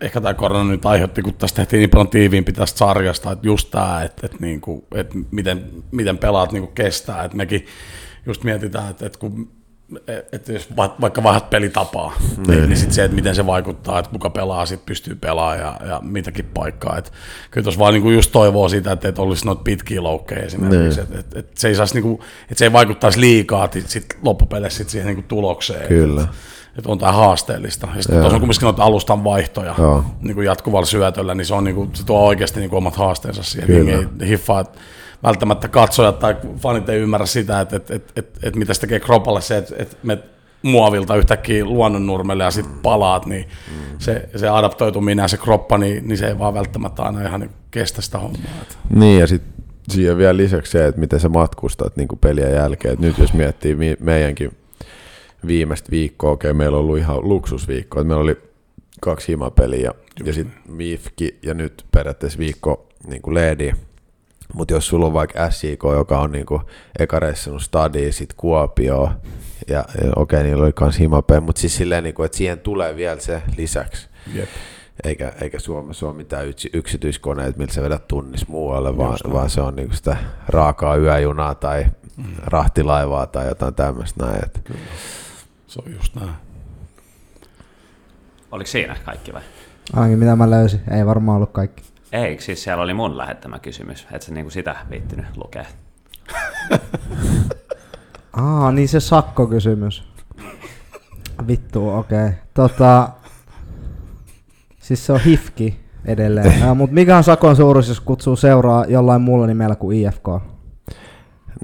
ehkä 0.00 0.20
tämä 0.20 0.34
korona 0.34 0.70
nyt 0.70 0.86
aiheutti, 0.86 1.22
kun 1.22 1.34
tästä 1.34 1.56
tehtiin 1.56 1.78
niin 1.78 1.90
paljon 1.90 2.08
tiiviimpi 2.08 2.52
tästä 2.52 2.78
sarjasta, 2.78 3.32
että 3.32 3.46
just 3.46 3.70
tämä, 3.70 4.02
että, 4.02 4.26
että, 4.26 4.38
niinku, 4.40 4.84
että 4.94 5.14
miten, 5.30 5.64
miten 5.90 6.18
pelaat 6.18 6.52
niinku 6.52 6.70
kestää, 6.74 7.24
että 7.24 7.36
mekin 7.36 7.66
just 8.26 8.44
mietitään, 8.44 8.90
että, 8.90 9.06
että 9.06 9.18
kun 9.18 9.48
että 10.32 10.52
jos 10.52 10.76
va- 10.76 10.96
vaikka 11.00 11.22
vaihdat 11.22 11.50
pelitapaa, 11.50 12.12
niin, 12.46 12.68
niin 12.68 12.76
sit 12.76 12.92
se, 12.92 13.04
että 13.04 13.14
miten 13.14 13.34
se 13.34 13.46
vaikuttaa, 13.46 13.98
että 13.98 14.10
kuka 14.10 14.30
pelaa, 14.30 14.66
sit 14.66 14.86
pystyy 14.86 15.14
pelaamaan 15.14 15.58
ja, 15.58 15.88
ja 15.88 16.00
mitäkin 16.02 16.44
paikkaa. 16.54 16.98
Et 16.98 17.12
kyllä 17.50 17.62
tuossa 17.62 17.78
vaan 17.78 17.94
niinku 17.94 18.10
just 18.10 18.32
toivoo 18.32 18.68
sitä, 18.68 18.92
että 18.92 19.08
et 19.08 19.18
olisi 19.18 19.46
noita 19.46 19.62
pitkiä 19.62 20.02
loukkeja 20.02 20.42
esimerkiksi, 20.42 21.00
että 21.00 21.18
et, 21.18 21.36
et 21.36 21.56
se, 21.56 21.68
ei 21.68 21.74
saisi 21.74 21.94
niinku, 21.94 22.22
että 22.42 22.58
se 22.58 22.64
ei 22.64 22.72
vaikuttaisi 22.72 23.20
liikaa 23.20 23.68
sit, 23.72 23.88
sit 23.88 24.06
loppupeleissä 24.22 24.78
sit 24.78 24.88
siihen 24.88 25.06
niinku 25.06 25.24
tulokseen. 25.28 25.88
Kyllä. 25.88 26.22
Et, 26.22 26.28
että 26.78 26.92
on 26.92 26.98
tämä 26.98 27.12
haasteellista. 27.12 27.88
Ja 27.96 28.02
sitten 28.02 28.20
tuossa 28.20 28.36
on 28.36 28.40
kumminkin 28.40 28.64
noita 28.64 28.82
alustan 28.82 29.24
vaihtoja 29.24 29.74
Joo. 29.78 30.04
niin 30.20 30.34
kuin 30.34 30.46
jatkuvalla 30.46 30.86
syötöllä, 30.86 31.34
niin 31.34 31.46
se, 31.46 31.54
on, 31.54 31.64
niin 31.64 31.74
kuin, 31.74 31.90
se 31.92 32.06
tuo 32.06 32.20
oikeasti 32.20 32.60
niin 32.60 32.70
kuin 32.70 32.78
omat 32.78 32.96
haasteensa 32.96 33.42
siihen. 33.42 33.66
Kyllä. 33.66 34.06
Ei 34.20 34.28
hiffaa, 34.28 34.60
että 34.60 34.78
välttämättä 35.22 35.68
katsojat 35.68 36.18
tai 36.18 36.36
fanit 36.58 36.88
ei 36.88 36.98
ymmärrä 36.98 37.26
sitä, 37.26 37.60
että, 37.60 37.76
että, 37.76 37.94
että, 37.94 38.12
että, 38.16 38.40
että 38.42 38.58
mitä 38.58 38.74
se 38.74 38.80
tekee 38.80 39.00
kropalle 39.00 39.40
se, 39.40 39.56
että, 39.56 39.74
että 39.78 39.96
me 40.02 40.18
muovilta 40.62 41.16
yhtäkkiä 41.16 41.64
luonnonnurmelle 41.64 42.44
ja 42.44 42.50
sitten 42.50 42.78
palaat, 42.82 43.26
niin 43.26 43.48
se, 43.98 44.28
se 44.36 44.48
adaptoituminen 44.48 45.22
ja 45.22 45.28
se 45.28 45.36
kroppa, 45.36 45.78
niin, 45.78 46.08
niin 46.08 46.18
se 46.18 46.26
ei 46.26 46.38
vaan 46.38 46.54
välttämättä 46.54 47.02
aina 47.02 47.22
ihan 47.22 47.40
niin 47.40 47.50
kestä 47.70 48.02
sitä 48.02 48.18
hommaa. 48.18 48.40
Niin, 48.94 49.20
ja 49.20 49.26
sitten 49.26 49.64
siihen 49.88 50.18
vielä 50.18 50.36
lisäksi 50.36 50.72
se, 50.72 50.86
että 50.86 51.00
miten 51.00 51.20
sä 51.20 51.28
matkustat 51.28 51.96
niin 51.96 52.08
pelien 52.20 52.54
jälkeen. 52.54 52.94
Et 52.94 53.00
nyt 53.00 53.18
jos 53.18 53.32
miettii 53.32 53.74
mi- 53.74 53.96
meidänkin 54.00 54.52
viimeistä 55.46 55.90
viikkoa, 55.90 56.30
okei, 56.30 56.50
okay, 56.50 56.58
meillä 56.58 56.76
on 56.76 56.84
ollut 56.84 56.98
ihan 56.98 57.28
luksusviikko, 57.28 58.00
että 58.00 58.08
meillä 58.08 58.22
oli 58.22 58.36
kaksi 59.00 59.28
himapeliä 59.28 59.80
ja, 59.80 59.94
ja 60.24 60.32
sitten 60.32 60.60
Mifki 60.68 61.38
ja 61.42 61.54
nyt 61.54 61.84
periaatteessa 61.92 62.38
viikko 62.38 62.88
niin 63.06 63.22
kuin 63.22 63.34
Ledi. 63.34 63.72
Mutta 64.54 64.74
jos 64.74 64.86
sulla 64.86 65.06
on 65.06 65.12
vaikka 65.12 65.50
SIK, 65.50 65.82
joka 65.96 66.20
on 66.20 66.32
niinku 66.32 66.62
eka 66.98 67.20
reissannut 67.20 67.62
stadi, 67.62 68.12
sit 68.12 68.32
Kuopio, 68.36 69.10
ja, 69.68 69.76
ja 69.76 69.84
okei, 70.16 70.38
okay, 70.40 70.42
niillä 70.42 70.64
oli 70.64 70.72
kans 70.72 70.98
himapeli, 70.98 71.40
mutta 71.40 71.60
siis 71.60 71.76
silleen, 71.76 72.04
niinku, 72.04 72.22
että 72.22 72.38
siihen 72.38 72.58
tulee 72.58 72.96
vielä 72.96 73.20
se 73.20 73.42
lisäksi. 73.56 74.08
Jep. 74.34 74.48
Eikä, 75.04 75.32
eikä 75.40 75.58
Suomessa 75.58 76.06
ole 76.06 76.16
mitään 76.16 76.46
yksi, 76.46 76.70
yksityiskoneet, 76.72 77.56
millä 77.56 77.72
sä 77.72 77.82
vedät 77.82 78.08
tunnis 78.08 78.48
muualle, 78.48 78.96
vaan, 78.96 79.18
vaan 79.32 79.50
se 79.50 79.60
on 79.60 79.76
niinku 79.76 79.96
sitä 79.96 80.16
raakaa 80.48 80.96
yöjunaa 80.96 81.54
tai 81.54 81.86
mm. 82.16 82.24
rahtilaivaa 82.44 83.26
tai 83.26 83.48
jotain 83.48 83.74
tämmöistä 83.74 84.24
näin. 84.24 84.44
Et. 84.44 84.60
Kyllä. 84.64 84.80
Se 85.66 85.80
on 85.86 85.92
just 85.92 86.14
näin. 86.14 86.30
Oliko 88.52 88.68
siinä 88.68 88.96
kaikki 89.04 89.32
vai? 89.32 89.42
Ainakin 89.92 90.18
mitä 90.18 90.36
mä 90.36 90.50
löysin. 90.50 90.80
Ei 90.90 91.06
varmaan 91.06 91.36
ollut 91.36 91.52
kaikki. 91.52 91.89
Ei, 92.12 92.40
siis 92.40 92.62
siellä 92.62 92.82
oli 92.82 92.94
mun 92.94 93.18
lähettämä 93.18 93.58
kysymys, 93.58 94.06
et 94.12 94.22
sä 94.22 94.34
niinku 94.34 94.50
sitä 94.50 94.76
viittinyt 94.90 95.26
lukea. 95.36 95.64
Aa, 98.32 98.72
niin 98.72 98.88
se 98.88 99.00
sakkokysymys. 99.00 100.04
Vittu, 101.46 101.88
okei. 101.88 102.26
Okay. 102.26 102.32
Tota, 102.54 103.08
siis 104.80 105.06
se 105.06 105.12
on 105.12 105.20
hifki 105.20 105.80
edelleen. 106.04 106.60
Ja, 106.60 106.74
mutta 106.74 106.94
mikä 106.94 107.16
on 107.16 107.24
sakon 107.24 107.56
suuruus, 107.56 107.88
jos 107.88 108.00
kutsuu 108.00 108.36
seuraa 108.36 108.84
jollain 108.84 109.22
muulla 109.22 109.46
nimellä 109.46 109.76
kuin 109.76 109.98
IFK? 109.98 110.28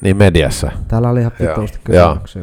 Niin 0.02 0.16
mediassa. 0.16 0.70
Täällä 0.88 1.08
oli 1.08 1.20
ihan 1.20 1.32
pituusti 1.32 1.78
kysymyksiä. 1.84 2.42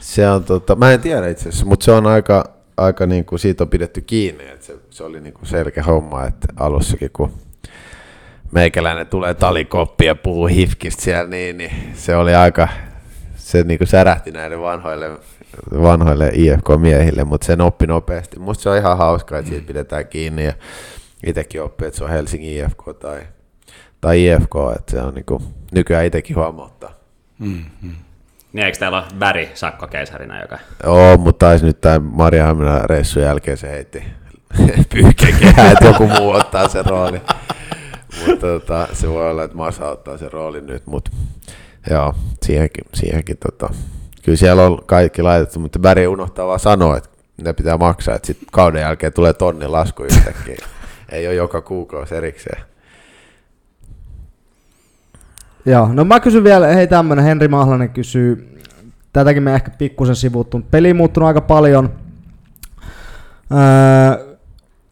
Se 0.00 0.30
on, 0.30 0.44
tota, 0.44 0.76
mä 0.76 0.92
en 0.92 1.00
tiedä 1.00 1.28
itse 1.28 1.48
asiassa, 1.48 1.66
mutta 1.66 1.84
se 1.84 1.92
on 1.92 2.06
aika, 2.06 2.44
aika 2.80 3.06
niin 3.06 3.24
kuin 3.24 3.38
siitä 3.38 3.64
on 3.64 3.70
pidetty 3.70 4.00
kiinni, 4.00 4.48
että 4.48 4.66
se, 4.66 4.76
se 4.90 5.04
oli 5.04 5.20
niin 5.20 5.34
kuin 5.34 5.46
selkeä 5.46 5.82
homma, 5.82 6.24
että 6.24 6.48
alussakin 6.56 7.10
kun 7.12 7.32
meikäläinen 8.52 9.06
tulee 9.06 9.34
talikoppi 9.34 10.06
ja 10.06 10.14
puhuu 10.14 10.46
hifkistä 10.46 11.02
siellä, 11.02 11.30
niin, 11.30 11.58
niin 11.58 11.72
se 11.94 12.16
oli 12.16 12.34
aika, 12.34 12.68
se 13.36 13.62
niin 13.62 13.78
kuin 13.78 13.88
särähti 13.88 14.30
näille 14.30 14.60
vanhoille, 14.60 15.10
vanhoille 15.82 16.30
IFK-miehille, 16.34 17.24
mutta 17.24 17.46
sen 17.46 17.60
oppi 17.60 17.86
nopeasti. 17.86 18.38
Musta 18.38 18.62
se 18.62 18.70
on 18.70 18.76
ihan 18.76 18.98
hauskaa, 18.98 19.38
että 19.38 19.48
siitä 19.48 19.66
pidetään 19.66 20.08
kiinni 20.08 20.44
ja 20.44 20.52
itsekin 21.26 21.62
oppii, 21.62 21.86
että 21.86 21.98
se 21.98 22.04
on 22.04 22.10
Helsingin 22.10 22.64
IFK 22.64 22.82
tai, 23.00 23.20
tai 24.00 24.26
IFK, 24.26 24.54
että 24.76 24.90
se 24.90 25.00
on 25.00 25.14
niin 25.14 25.24
kuin, 25.24 25.42
nykyään 25.72 26.06
itsekin 26.06 26.36
huomauttaa. 26.36 26.94
Mm-hmm. 27.38 27.94
Niin 28.52 28.66
eikö 28.66 28.78
täällä 28.78 28.98
ole 28.98 29.06
Bäri 29.18 29.50
sakkokeisarina, 29.54 30.40
joka... 30.40 30.58
Joo, 30.84 31.16
mutta 31.16 31.46
taisi 31.46 31.66
nyt 31.66 31.80
tämän 31.80 32.02
Marjahamina 32.02 32.78
reissun 32.78 33.22
jälkeen 33.22 33.56
se 33.56 33.70
heitti 33.70 34.04
pyyhkekehää, 34.92 35.70
että 35.70 35.84
joku 35.84 36.06
muu 36.06 36.30
ottaa 36.30 36.68
sen 36.68 36.86
roolin. 36.86 37.20
mutta 38.26 38.46
tota, 38.46 38.88
se 38.92 39.08
voi 39.08 39.30
olla, 39.30 39.44
että 39.44 39.56
Masa 39.56 39.88
ottaa 39.88 40.18
sen 40.18 40.32
roolin 40.32 40.66
nyt, 40.66 40.86
mutta 40.86 41.10
joo, 41.90 42.14
siihenkin, 42.42 42.84
siihenkin 42.94 43.36
tota, 43.36 43.74
kyllä 44.22 44.36
siellä 44.36 44.62
on 44.62 44.78
kaikki 44.86 45.22
laitettu, 45.22 45.60
mutta 45.60 45.78
Bäri 45.78 46.06
unohtaa 46.06 46.46
vaan 46.46 46.60
sanoa, 46.60 46.96
että 46.96 47.10
ne 47.42 47.52
pitää 47.52 47.76
maksaa, 47.76 48.14
että 48.14 48.26
sitten 48.26 48.48
kauden 48.52 48.80
jälkeen 48.80 49.12
tulee 49.12 49.32
tonni 49.32 49.66
lasku 49.68 50.02
yhtäkkiä. 50.02 50.56
Ei 51.08 51.26
ole 51.26 51.34
joka 51.34 51.60
kuukausi 51.60 52.14
erikseen. 52.14 52.62
Joo, 55.66 55.88
no 55.92 56.04
mä 56.04 56.20
kysyn 56.20 56.44
vielä, 56.44 56.66
hei 56.66 56.86
tämmönen, 56.86 57.24
Henri 57.24 57.48
Mahlanen 57.48 57.90
kysyy, 57.90 58.58
tätäkin 59.12 59.42
me 59.42 59.54
ehkä 59.54 59.70
pikkusen 59.70 60.16
sivuttu, 60.16 60.60
peli 60.70 60.94
muuttunut 60.94 61.26
aika 61.26 61.40
paljon, 61.40 61.90
öö, 63.52 64.36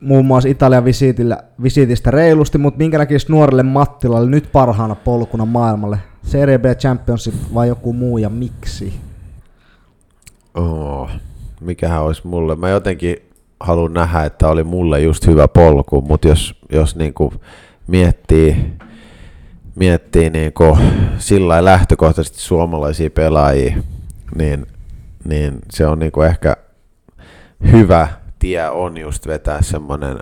muun 0.00 0.26
muassa 0.26 0.48
Italian 0.48 0.84
visiitillä, 0.84 1.38
visiitistä 1.62 2.10
reilusti, 2.10 2.58
mutta 2.58 2.78
minkä 2.78 2.98
näkisi 2.98 3.32
nuorelle 3.32 3.62
Mattilalle 3.62 4.30
nyt 4.30 4.52
parhaana 4.52 4.94
polkuna 4.94 5.44
maailmalle? 5.44 5.98
Serie 6.22 6.58
B 6.58 6.64
Championship 6.64 7.34
vai 7.54 7.68
joku 7.68 7.92
muu 7.92 8.18
ja 8.18 8.28
miksi? 8.28 8.94
Oh, 10.54 11.10
mikähän 11.60 12.02
olisi 12.02 12.26
mulle? 12.26 12.56
Mä 12.56 12.68
jotenkin 12.68 13.16
haluan 13.60 13.92
nähdä, 13.92 14.24
että 14.24 14.48
oli 14.48 14.64
mulle 14.64 15.00
just 15.00 15.26
hyvä 15.26 15.48
polku, 15.48 16.00
mutta 16.00 16.28
jos, 16.28 16.54
jos 16.72 16.96
niinku 16.96 17.32
miettii, 17.86 18.72
miettii 19.78 20.30
niinku 20.30 20.78
sillä 21.18 21.64
lähtökohtaisesti 21.64 22.40
suomalaisia 22.40 23.10
pelaajia, 23.10 23.76
niin, 24.34 24.66
niin 25.24 25.58
se 25.70 25.86
on 25.86 25.98
niinku 25.98 26.22
ehkä 26.22 26.56
hyvä 27.72 28.08
tie 28.38 28.68
on 28.68 28.98
just 28.98 29.26
vetää 29.26 29.62
semmoinen 29.62 30.18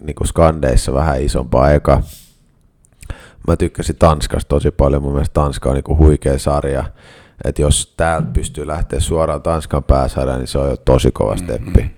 niin 0.00 0.16
skandeissa 0.24 0.92
vähän 0.92 1.22
isompaa 1.22 1.70
eka. 1.70 2.02
Mä 3.48 3.56
tykkäsin 3.56 3.96
Tanskasta 3.96 4.48
tosi 4.48 4.70
paljon, 4.70 5.02
mun 5.02 5.12
mielestä 5.12 5.34
Tanska 5.34 5.70
on 5.70 5.74
niin 5.74 5.98
huikea 5.98 6.38
sarja. 6.38 6.84
Että 7.44 7.62
jos 7.62 7.94
täältä 7.96 8.28
pystyy 8.32 8.66
lähteä 8.66 9.00
suoraan 9.00 9.42
Tanskan 9.42 9.84
pääsarjaan, 9.84 10.40
niin 10.40 10.48
se 10.48 10.58
on 10.58 10.70
jo 10.70 10.76
tosi 10.76 11.10
kova 11.10 11.36
steppi. 11.36 11.80
Mm-hmm. 11.80 11.90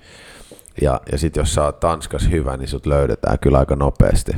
Ja, 0.82 1.00
ja 1.12 1.18
sitten 1.18 1.40
jos 1.40 1.54
sä 1.54 1.64
oot 1.64 1.80
Tanskas 1.80 2.30
hyvä, 2.30 2.56
niin 2.56 2.68
sut 2.68 2.86
löydetään 2.86 3.38
kyllä 3.38 3.59
aika 3.59 3.76
nopeasti. 3.76 4.32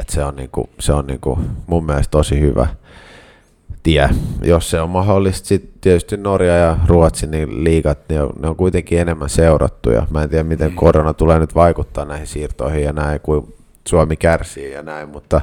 Et 0.00 0.08
se 0.08 0.24
on, 0.24 0.36
niinku, 0.36 0.70
se 0.78 0.92
on 0.92 1.06
niinku 1.06 1.38
mun 1.66 1.86
mielestä 1.86 2.10
tosi 2.10 2.40
hyvä 2.40 2.66
tie. 3.82 4.10
Jos 4.42 4.70
se 4.70 4.80
on 4.80 4.90
mahdollista, 4.90 5.48
sitten 5.48 5.72
tietysti 5.80 6.16
Norja 6.16 6.56
ja 6.56 6.78
Ruotsi, 6.86 7.26
niin 7.26 7.64
liigat, 7.64 7.98
ne 8.08 8.22
on, 8.22 8.32
ne 8.38 8.48
on 8.48 8.56
kuitenkin 8.56 8.98
enemmän 8.98 9.30
seurattuja. 9.30 10.06
Mä 10.10 10.22
en 10.22 10.30
tiedä, 10.30 10.44
miten 10.44 10.70
mm. 10.70 10.76
korona 10.76 11.14
tulee 11.14 11.38
nyt 11.38 11.54
vaikuttaa 11.54 12.04
näihin 12.04 12.26
siirtoihin 12.26 12.82
ja 12.82 12.92
näin, 12.92 13.20
kuin 13.20 13.54
Suomi 13.88 14.16
kärsii 14.16 14.72
ja 14.72 14.82
näin, 14.82 15.08
mutta, 15.08 15.40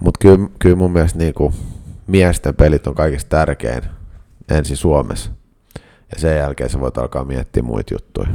mutta 0.00 0.18
kyllä, 0.18 0.48
kyllä 0.58 0.76
mun 0.76 0.92
mielestä 0.92 1.18
niin 1.18 1.34
kuin 1.34 1.54
miesten 2.06 2.54
pelit 2.54 2.86
on 2.86 2.94
kaikista 2.94 3.28
tärkein 3.28 3.82
ensin 4.50 4.76
Suomessa. 4.76 5.30
Ja 6.14 6.20
sen 6.20 6.36
jälkeen 6.36 6.70
sä 6.70 6.80
voit 6.80 6.98
alkaa 6.98 7.24
miettiä 7.24 7.62
muita 7.62 7.94
juttuja. 7.94 8.28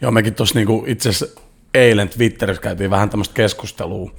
Joo, 0.00 0.10
mekin 0.10 0.34
tuossa 0.34 0.54
niinku 0.54 0.84
itse 0.86 1.08
asiassa 1.08 1.40
eilen 1.76 2.08
Twitterissä 2.08 2.62
käytiin 2.62 2.90
vähän 2.90 3.10
tämmöistä 3.10 3.34
keskustelua, 3.34 4.10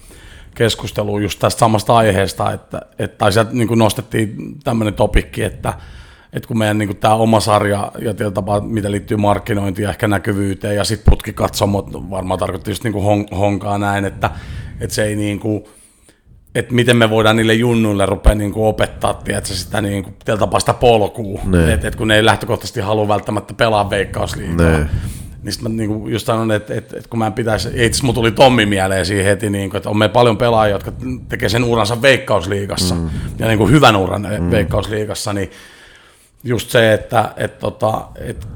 keskustelua 0.55 1.21
just 1.21 1.39
tästä 1.39 1.59
samasta 1.59 1.97
aiheesta, 1.97 2.51
että, 2.51 2.81
että 2.99 3.17
tai 3.17 3.31
sieltä 3.31 3.51
niin 3.53 3.67
nostettiin 3.75 4.35
tämmöinen 4.63 4.93
topikki, 4.93 5.43
että, 5.43 5.73
että 6.33 6.47
kun 6.47 6.57
meidän 6.57 6.77
niin 6.77 6.97
tämä 6.97 7.13
oma 7.13 7.39
sarja 7.39 7.91
ja 7.99 8.13
tietyllä 8.13 8.31
tapaa, 8.31 8.59
mitä 8.59 8.91
liittyy 8.91 9.17
markkinointiin 9.17 9.83
ja 9.83 9.89
ehkä 9.89 10.07
näkyvyyteen 10.07 10.75
ja 10.75 10.83
sitten 10.83 11.11
putkikatsomot, 11.11 12.09
varmaan 12.09 12.39
tarkoitti 12.39 12.71
just 12.71 12.83
niin 12.83 12.93
kuin 12.93 13.03
hon, 13.03 13.25
honkaa 13.37 13.77
näin, 13.77 14.05
että, 14.05 14.29
että 14.79 14.95
se 14.95 15.03
ei 15.03 15.15
niin 15.15 15.39
kuin, 15.39 15.63
että 16.55 16.73
miten 16.73 16.97
me 16.97 17.09
voidaan 17.09 17.35
niille 17.35 17.53
junnuille 17.53 18.05
rupea 18.05 18.35
niin 18.35 18.51
kuin 18.51 18.65
opettaa 18.67 19.13
tiedätkö, 19.13 19.53
sitä 19.53 19.81
niin 19.81 20.03
kuin, 20.03 20.15
tapaa 20.39 20.59
sitä 20.59 20.73
polkua, 20.73 21.41
että, 21.73 21.87
että 21.87 21.97
kun 21.97 22.07
ne 22.07 22.15
ei 22.15 22.25
lähtökohtaisesti 22.25 22.79
halua 22.79 23.07
välttämättä 23.07 23.53
pelaa 23.53 23.89
veikkausliigaa. 23.89 24.79
Niin 25.47 25.53
sitten 25.53 25.71
mä 25.71 25.77
niinku 25.77 26.07
just 26.07 26.25
sanon, 26.25 26.51
että, 26.51 26.73
että, 26.73 26.97
että 26.97 27.09
kun 27.09 27.19
mä 27.19 27.31
pitäisi, 27.31 27.69
itse 27.73 28.03
mulla 28.03 28.13
tuli 28.13 28.31
Tommi 28.31 28.65
mieleen 28.65 29.05
siihen 29.05 29.25
heti, 29.25 29.49
niin 29.49 29.69
kuin, 29.69 29.77
että 29.77 29.89
on 29.89 29.97
me 29.97 30.09
paljon 30.09 30.37
pelaajia, 30.37 30.75
jotka 30.75 30.91
tekee 31.29 31.49
sen 31.49 31.63
uransa 31.63 32.01
veikkausliigassa 32.01 32.95
mm. 32.95 33.09
ja 33.39 33.47
niin 33.47 33.57
kuin 33.57 33.71
hyvän 33.71 33.95
uran 33.95 34.27
mm. 34.39 34.51
veikkausliigassa, 34.51 35.33
niin 35.33 35.51
just 36.43 36.69
se, 36.69 36.93
että, 36.93 37.33
että, 37.37 37.59
tota, 37.59 38.07
että 38.15 38.47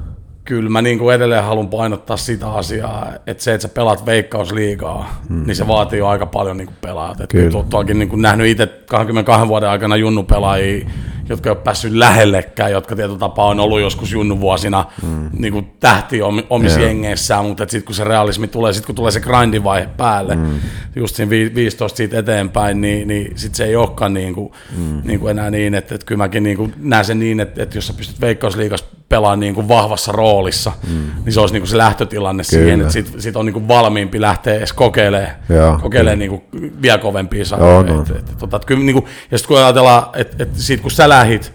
kyllä 0.44 0.70
mä 0.70 0.82
niin 0.82 0.98
kuin 0.98 1.14
edelleen 1.14 1.44
haluan 1.44 1.68
painottaa 1.68 2.16
sitä 2.16 2.52
asiaa, 2.52 3.12
että 3.26 3.44
se, 3.44 3.54
että 3.54 3.62
sä 3.62 3.74
pelaat 3.74 4.06
veikkausliigaa, 4.06 5.20
mm. 5.28 5.46
niin 5.46 5.56
se 5.56 5.66
vaatii 5.66 5.98
jo 5.98 6.06
aika 6.06 6.26
paljon 6.26 6.56
niin 6.56 6.66
kuin 6.66 6.76
pelaajat. 6.80 7.20
Että 7.20 7.38
tuollakin 7.70 7.98
niin 7.98 8.08
kuin 8.08 8.22
nähnyt 8.22 8.46
itse 8.46 8.66
22 8.66 9.48
vuoden 9.48 9.68
aikana 9.68 9.96
junnupelaajia, 9.96 10.86
jotka 11.28 11.50
ei 11.50 11.56
ole 11.56 11.62
päässyt 11.64 11.92
lähellekään, 11.92 12.72
jotka 12.72 12.96
tietyllä 12.96 13.18
tapaa 13.18 13.46
on 13.46 13.60
ollut 13.60 13.80
joskus 13.80 14.12
junnu 14.12 14.40
vuosina 14.40 14.84
mm. 15.02 15.30
niin 15.32 15.52
kuin 15.52 15.72
tähti 15.80 16.22
omissa 16.50 16.80
yeah. 16.80 16.90
jengeissään, 16.90 17.44
mutta 17.44 17.62
sitten 17.62 17.84
kun 17.84 17.94
se 17.94 18.04
realismi 18.04 18.48
tulee, 18.48 18.72
sitten 18.72 18.86
kun 18.86 18.94
tulee 18.94 19.10
se 19.10 19.20
grindin 19.20 19.64
vaihe 19.64 19.88
päälle, 19.96 20.36
mm. 20.36 20.60
just 20.96 21.16
siinä 21.16 21.30
15 21.30 21.96
siitä 21.96 22.18
eteenpäin, 22.18 22.80
niin, 22.80 23.08
niin 23.08 23.38
sitten 23.38 23.56
se 23.56 23.64
ei 23.64 23.76
olekaan 23.76 24.14
niin 24.14 24.34
kuin, 24.34 24.52
mm. 24.76 25.02
niin 25.04 25.20
kuin 25.20 25.30
enää 25.30 25.50
niin, 25.50 25.74
että, 25.74 25.94
että 25.94 26.06
kyllä 26.06 26.18
mäkin 26.18 26.42
niin 26.42 26.56
kuin 26.56 26.74
näen 26.78 27.04
sen 27.04 27.18
niin, 27.18 27.40
että, 27.40 27.62
että 27.62 27.76
jos 27.76 27.86
sä 27.86 27.92
pystyt 27.92 28.20
veikkausliigassa 28.20 28.86
pelaamaan 29.12 29.40
niin 29.40 29.54
kuin 29.54 29.68
vahvassa 29.68 30.12
roolissa, 30.12 30.72
mm. 30.88 31.10
niin 31.24 31.32
se 31.32 31.40
olisi 31.40 31.54
niin 31.54 31.60
kuin 31.60 31.68
se 31.68 31.78
lähtötilanne 31.78 32.42
kyllä. 32.50 32.62
siihen, 32.62 32.80
että 32.80 32.92
sit, 32.92 33.14
sit 33.18 33.36
on 33.36 33.46
niin 33.46 33.52
kuin 33.52 33.68
valmiimpi 33.68 34.20
lähteä 34.20 34.54
edes 34.54 34.72
kokeilemaan, 34.72 35.30
Joo, 35.48 35.78
kokeilemaan 35.82 36.18
niin 36.18 36.30
kuin 36.30 36.42
vielä 36.82 36.98
kovempia 36.98 37.44
sarjoja. 37.44 37.82
No. 37.82 38.04
tota, 38.38 38.60
kyllä, 38.66 38.84
niin 38.84 38.94
kuin, 38.94 39.04
ja 39.30 39.38
sitten 39.38 39.48
kun 39.48 39.64
ajatellaan, 39.64 40.02
että, 40.14 40.42
että 40.42 40.62
siitä 40.62 40.82
kun 40.82 40.90
sä 40.90 41.08
lähit, 41.08 41.52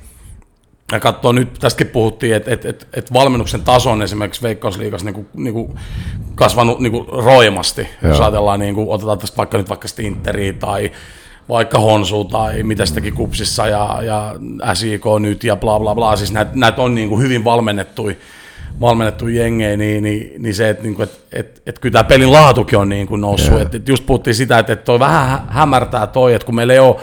ja 0.92 1.00
katsoo 1.00 1.32
nyt, 1.32 1.54
tästäkin 1.60 1.88
puhuttiin, 1.88 2.36
että 2.36 2.52
et, 2.52 2.66
et, 2.66 2.88
et 2.94 3.14
valmennuksen 3.14 3.62
taso 3.62 3.92
on 3.92 4.02
esimerkiksi 4.02 4.42
Veikkausliigassa 4.42 5.06
niinku, 5.06 5.26
niinku 5.34 5.76
kasvanut 6.36 6.80
niinku 6.80 7.06
roimasti. 7.12 7.82
Joo. 7.82 8.12
Jos 8.12 8.22
ajatellaan, 8.22 8.60
niinku, 8.60 8.92
otetaan 8.92 9.18
tästä 9.18 9.38
vaikka 9.38 9.58
nyt 9.58 9.70
vaikka 9.70 9.88
Stinteriä 9.88 10.54
tai 10.54 10.92
vaikka 11.50 11.80
Honsu 11.80 12.24
tai 12.24 12.64
mitä 12.64 12.86
sitäkin 12.86 13.14
kupsissa 13.14 13.68
ja, 13.68 14.00
ja 14.02 14.36
SIK 14.74 15.04
nyt 15.20 15.44
ja 15.44 15.56
bla 15.56 15.80
bla 15.80 15.96
bla, 15.96 16.16
siis 16.16 16.32
näitä 16.32 16.52
näit 16.54 16.80
on 16.80 16.96
niin 16.96 17.10
kuin 17.10 17.22
hyvin 17.22 17.44
valmennettui, 17.44 18.18
valmennettu 18.82 19.28
jengejä, 19.28 19.78
niin, 19.78 20.04
niin, 20.04 20.44
niin 20.44 20.56
se, 20.56 20.70
että 20.70 20.84
niin 20.84 21.02
et, 21.02 21.22
et, 21.32 21.62
et 21.66 21.80
kyllä 21.80 21.94
tämä 21.94 22.04
pelin 22.04 22.32
laatukin 22.32 22.80
on 22.80 22.90
niin 22.90 23.08
kuin 23.08 23.22
noussut. 23.22 23.52
Yeah. 23.52 23.62
Et, 23.62 23.76
et 23.76 23.90
just 23.90 24.06
puhuttiin 24.06 24.36
sitä, 24.36 24.60
että 24.60 24.74
et 24.74 24.84
toi 24.84 25.00
vähän 25.00 25.40
hämärtää 25.48 26.08
toi, 26.08 26.34
että 26.34 26.46
kun 26.46 26.56
meillä 26.56 26.74
ei 26.74 26.80
ole 26.80 26.96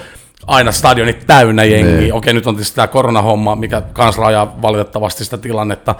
aina 0.47 0.73
stadionit 0.73 1.27
täynnä 1.27 1.65
jengiä. 1.65 1.97
Niin. 1.97 2.15
Okei, 2.15 2.35
nyt 2.35 2.47
on 2.47 2.55
tietysti 2.55 2.77
tämä 2.77 2.87
koronahomma, 2.87 3.57
mikä 3.57 3.81
kans 3.81 4.19
rajaa 4.19 4.57
valitettavasti 4.63 5.25
sitä 5.25 5.39
tilannetta, 5.39 5.95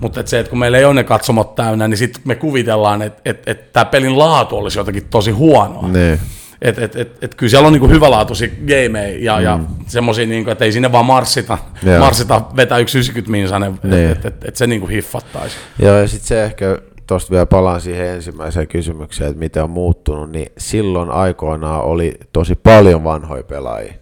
mutta 0.00 0.20
et 0.20 0.28
se, 0.28 0.38
että 0.38 0.50
kun 0.50 0.58
meillä 0.58 0.78
ei 0.78 0.84
ole 0.84 0.94
ne 0.94 1.04
katsomot 1.04 1.54
täynnä, 1.54 1.88
niin 1.88 1.98
sitten 1.98 2.22
me 2.24 2.34
kuvitellaan, 2.34 3.02
että 3.02 3.20
et, 3.24 3.42
et 3.46 3.72
tämä 3.72 3.84
pelin 3.84 4.18
laatu 4.18 4.56
olisi 4.56 4.78
jotenkin 4.78 5.06
tosi 5.10 5.30
huonoa. 5.30 5.88
Niin. 5.88 6.20
Et, 6.62 6.78
et, 6.78 6.96
et, 6.96 7.24
et 7.24 7.34
kyllä 7.34 7.50
siellä 7.50 7.66
on 7.66 7.72
niinku 7.72 7.88
hyvälaatuisia 7.88 8.48
gameja 8.48 9.18
ja, 9.18 9.36
mm. 9.36 9.44
ja 9.44 9.60
semmoisia, 9.86 10.26
niinku, 10.26 10.50
että 10.50 10.64
ei 10.64 10.72
sinne 10.72 10.92
vaan 10.92 11.06
marssita, 11.06 11.58
Joo. 11.82 11.98
marssita 11.98 12.42
vetää 12.56 12.78
yksi 12.78 12.98
90 12.98 13.30
minsanen, 13.30 13.74
että 13.74 13.88
niin. 13.88 14.10
et, 14.10 14.24
et, 14.24 14.44
et 14.44 14.56
se 14.56 14.66
niinku 14.66 14.86
hiffattaisi. 14.86 15.56
Joo, 15.78 15.98
ja 15.98 16.08
sitten 16.08 16.28
se 16.28 16.44
ehkä, 16.44 16.78
tuosta 17.06 17.30
vielä 17.30 17.46
palaan 17.46 17.80
siihen 17.80 18.06
ensimmäiseen 18.06 18.68
kysymykseen, 18.68 19.30
että 19.30 19.38
miten 19.38 19.62
on 19.62 19.70
muuttunut, 19.70 20.30
niin 20.30 20.52
silloin 20.58 21.10
aikoinaan 21.10 21.82
oli 21.82 22.14
tosi 22.32 22.54
paljon 22.54 23.04
vanhoja 23.04 23.42
pelaajia. 23.42 23.94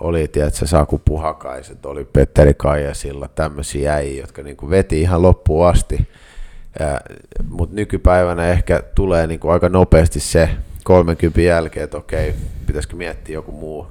Oli, 0.00 0.28
tiedätkö, 0.28 0.66
Saku 0.66 0.98
Puhakaiset, 1.04 1.86
oli 1.86 2.04
Petteri 2.04 2.54
Kaijasilla, 2.54 3.28
tämmöisiä 3.28 3.94
äijä, 3.94 4.20
jotka 4.20 4.42
niinku 4.42 4.70
veti 4.70 5.00
ihan 5.00 5.22
loppuun 5.22 5.66
asti. 5.66 6.08
Mutta 7.48 7.76
nykypäivänä 7.76 8.48
ehkä 8.48 8.82
tulee 8.94 9.26
niinku 9.26 9.48
aika 9.48 9.68
nopeasti 9.68 10.20
se, 10.20 10.50
30 10.84 11.40
jälkeen, 11.40 11.84
että 11.84 11.96
okei, 11.96 12.34
pitäisikö 12.66 12.96
miettiä 12.96 13.34
joku 13.34 13.52
muu. 13.52 13.86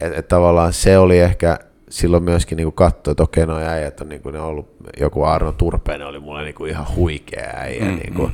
Että 0.00 0.18
et 0.18 0.28
tavallaan 0.28 0.72
se 0.72 0.98
oli 0.98 1.18
ehkä 1.18 1.58
silloin 1.90 2.22
myöskin 2.22 2.56
niinku 2.56 2.70
katsoa, 2.70 3.12
että 3.12 3.22
okei, 3.22 3.46
noi 3.46 3.64
äijät 3.64 4.00
on 4.00 4.08
niinku, 4.08 4.30
ne 4.30 4.40
ollut, 4.40 4.76
joku 5.00 5.24
Arno 5.24 5.52
Turpeinen 5.52 6.06
oli 6.06 6.18
mulle 6.18 6.42
niinku 6.42 6.64
ihan 6.64 6.86
huikea 6.96 7.50
äijä 7.54 7.84
mm, 7.84 7.96
niinku, 7.96 8.26
mm. 8.26 8.32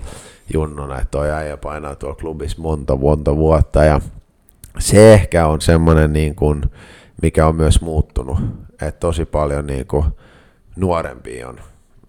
junnona, 0.55 0.97
että 0.97 1.11
toi 1.11 1.31
äijä 1.31 1.57
painaa 1.57 1.95
tuolla 1.95 2.17
klubissa 2.17 2.63
monta, 2.63 2.97
monta 2.97 3.37
vuotta 3.37 3.85
ja 3.85 4.01
se 4.79 5.15
ehkä 5.15 5.47
on 5.47 5.61
semmoinen, 5.61 6.13
niin 6.13 6.35
kuin, 6.35 6.63
mikä 7.23 7.47
on 7.47 7.57
myös 7.57 7.81
muuttunut, 7.81 8.39
että 8.73 9.01
tosi 9.01 9.25
paljon 9.25 9.67
niin 9.67 9.87
kuin, 9.87 10.05
nuorempia 10.77 11.49
on 11.49 11.61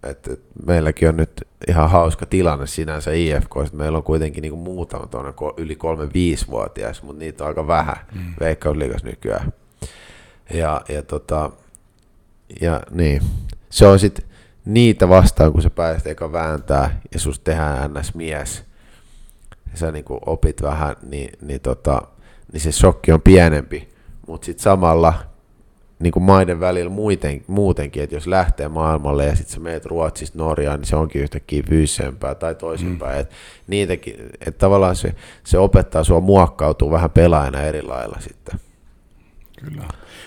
et, 0.09 0.27
et 0.27 0.41
meilläkin 0.65 1.09
on 1.09 1.17
nyt 1.17 1.47
ihan 1.67 1.89
hauska 1.89 2.25
tilanne 2.25 2.67
sinänsä 2.67 3.11
IFK, 3.11 3.51
että 3.65 3.77
meillä 3.77 3.97
on 3.97 4.03
kuitenkin 4.03 4.41
niinku 4.41 4.57
muutama 4.57 5.07
tuonne 5.07 5.33
yli 5.57 5.75
kolme 5.75 6.13
viisivuotias, 6.13 7.03
mutta 7.03 7.19
niitä 7.19 7.43
on 7.43 7.47
aika 7.47 7.67
vähän 7.67 7.97
mm. 8.15 8.33
veikkausliikas 8.39 9.03
nykyään. 9.03 9.53
Ja, 10.53 10.81
ja, 10.89 11.01
tota, 11.01 11.51
ja 12.61 12.81
niin, 12.91 13.21
se 13.69 13.87
on 13.87 13.99
sitten 13.99 14.25
niitä 14.65 15.09
vastaan, 15.09 15.51
kun 15.51 15.61
sä 15.61 15.69
pääset 15.69 16.07
eikä 16.07 16.31
vääntää 16.31 17.01
ja 17.13 17.19
sus 17.19 17.39
tehdään 17.39 17.93
ns. 17.93 18.15
mies, 18.15 18.63
ja 19.71 19.77
sä 19.77 19.91
niinku 19.91 20.19
opit 20.25 20.61
vähän, 20.61 20.95
niin, 21.01 21.29
niin, 21.41 21.61
tota, 21.61 22.01
niin 22.53 22.61
se 22.61 22.71
shokki 22.71 23.11
on 23.11 23.21
pienempi, 23.21 23.89
mutta 24.27 24.45
sitten 24.45 24.63
samalla 24.63 25.13
niin 25.99 26.11
kuin 26.11 26.23
maiden 26.23 26.59
välillä 26.59 26.89
muuten, 26.89 27.43
muutenkin, 27.47 28.03
että 28.03 28.15
jos 28.15 28.27
lähtee 28.27 28.67
maailmalle 28.67 29.25
ja 29.25 29.35
sitten 29.35 29.53
sä 29.53 29.59
meet 29.59 29.85
Ruotsista 29.85 30.37
Norjaan, 30.37 30.79
niin 30.79 30.87
se 30.87 30.95
onkin 30.95 31.21
yhtäkkiä 31.21 31.63
fyysisempää 31.69 32.35
tai 32.35 32.55
toisinpäin. 32.55 33.15
Mm. 33.15 33.21
Että 33.21 33.35
niitäkin, 33.67 34.15
että 34.33 34.57
tavallaan 34.59 34.95
se, 34.95 35.15
se 35.43 35.57
opettaa 35.57 36.03
sua 36.03 36.19
muokkautuu 36.19 36.91
vähän 36.91 37.09
pelaajana 37.09 37.61
eri 37.61 37.81
lailla 37.81 38.17
sitten. 38.19 38.59
Kyllä. 39.65 39.83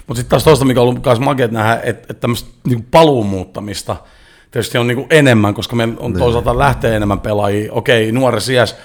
Mutta 0.06 0.20
sitten 0.20 0.30
taas 0.30 0.44
tuosta, 0.44 0.64
mikä 0.64 0.80
on 0.80 0.88
ollut 0.88 1.04
myös 1.04 1.20
makea 1.20 1.48
nähdä, 1.48 1.74
että, 1.74 2.06
että 2.10 2.14
tämmöistä 2.14 2.50
niin 2.66 2.82
paluun 2.90 3.26
muuttamista 3.26 3.96
tietysti 4.50 4.78
on 4.78 4.86
niin 4.86 4.96
kuin 4.96 5.06
enemmän, 5.10 5.54
koska 5.54 5.76
me 5.76 5.82
on 5.82 6.12
niin. 6.12 6.18
toisaalta 6.18 6.58
lähtee 6.58 6.96
enemmän 6.96 7.20
pelaajia. 7.20 7.72
Okei, 7.72 8.12
nuoressa 8.12 8.52
iässä 8.52 8.76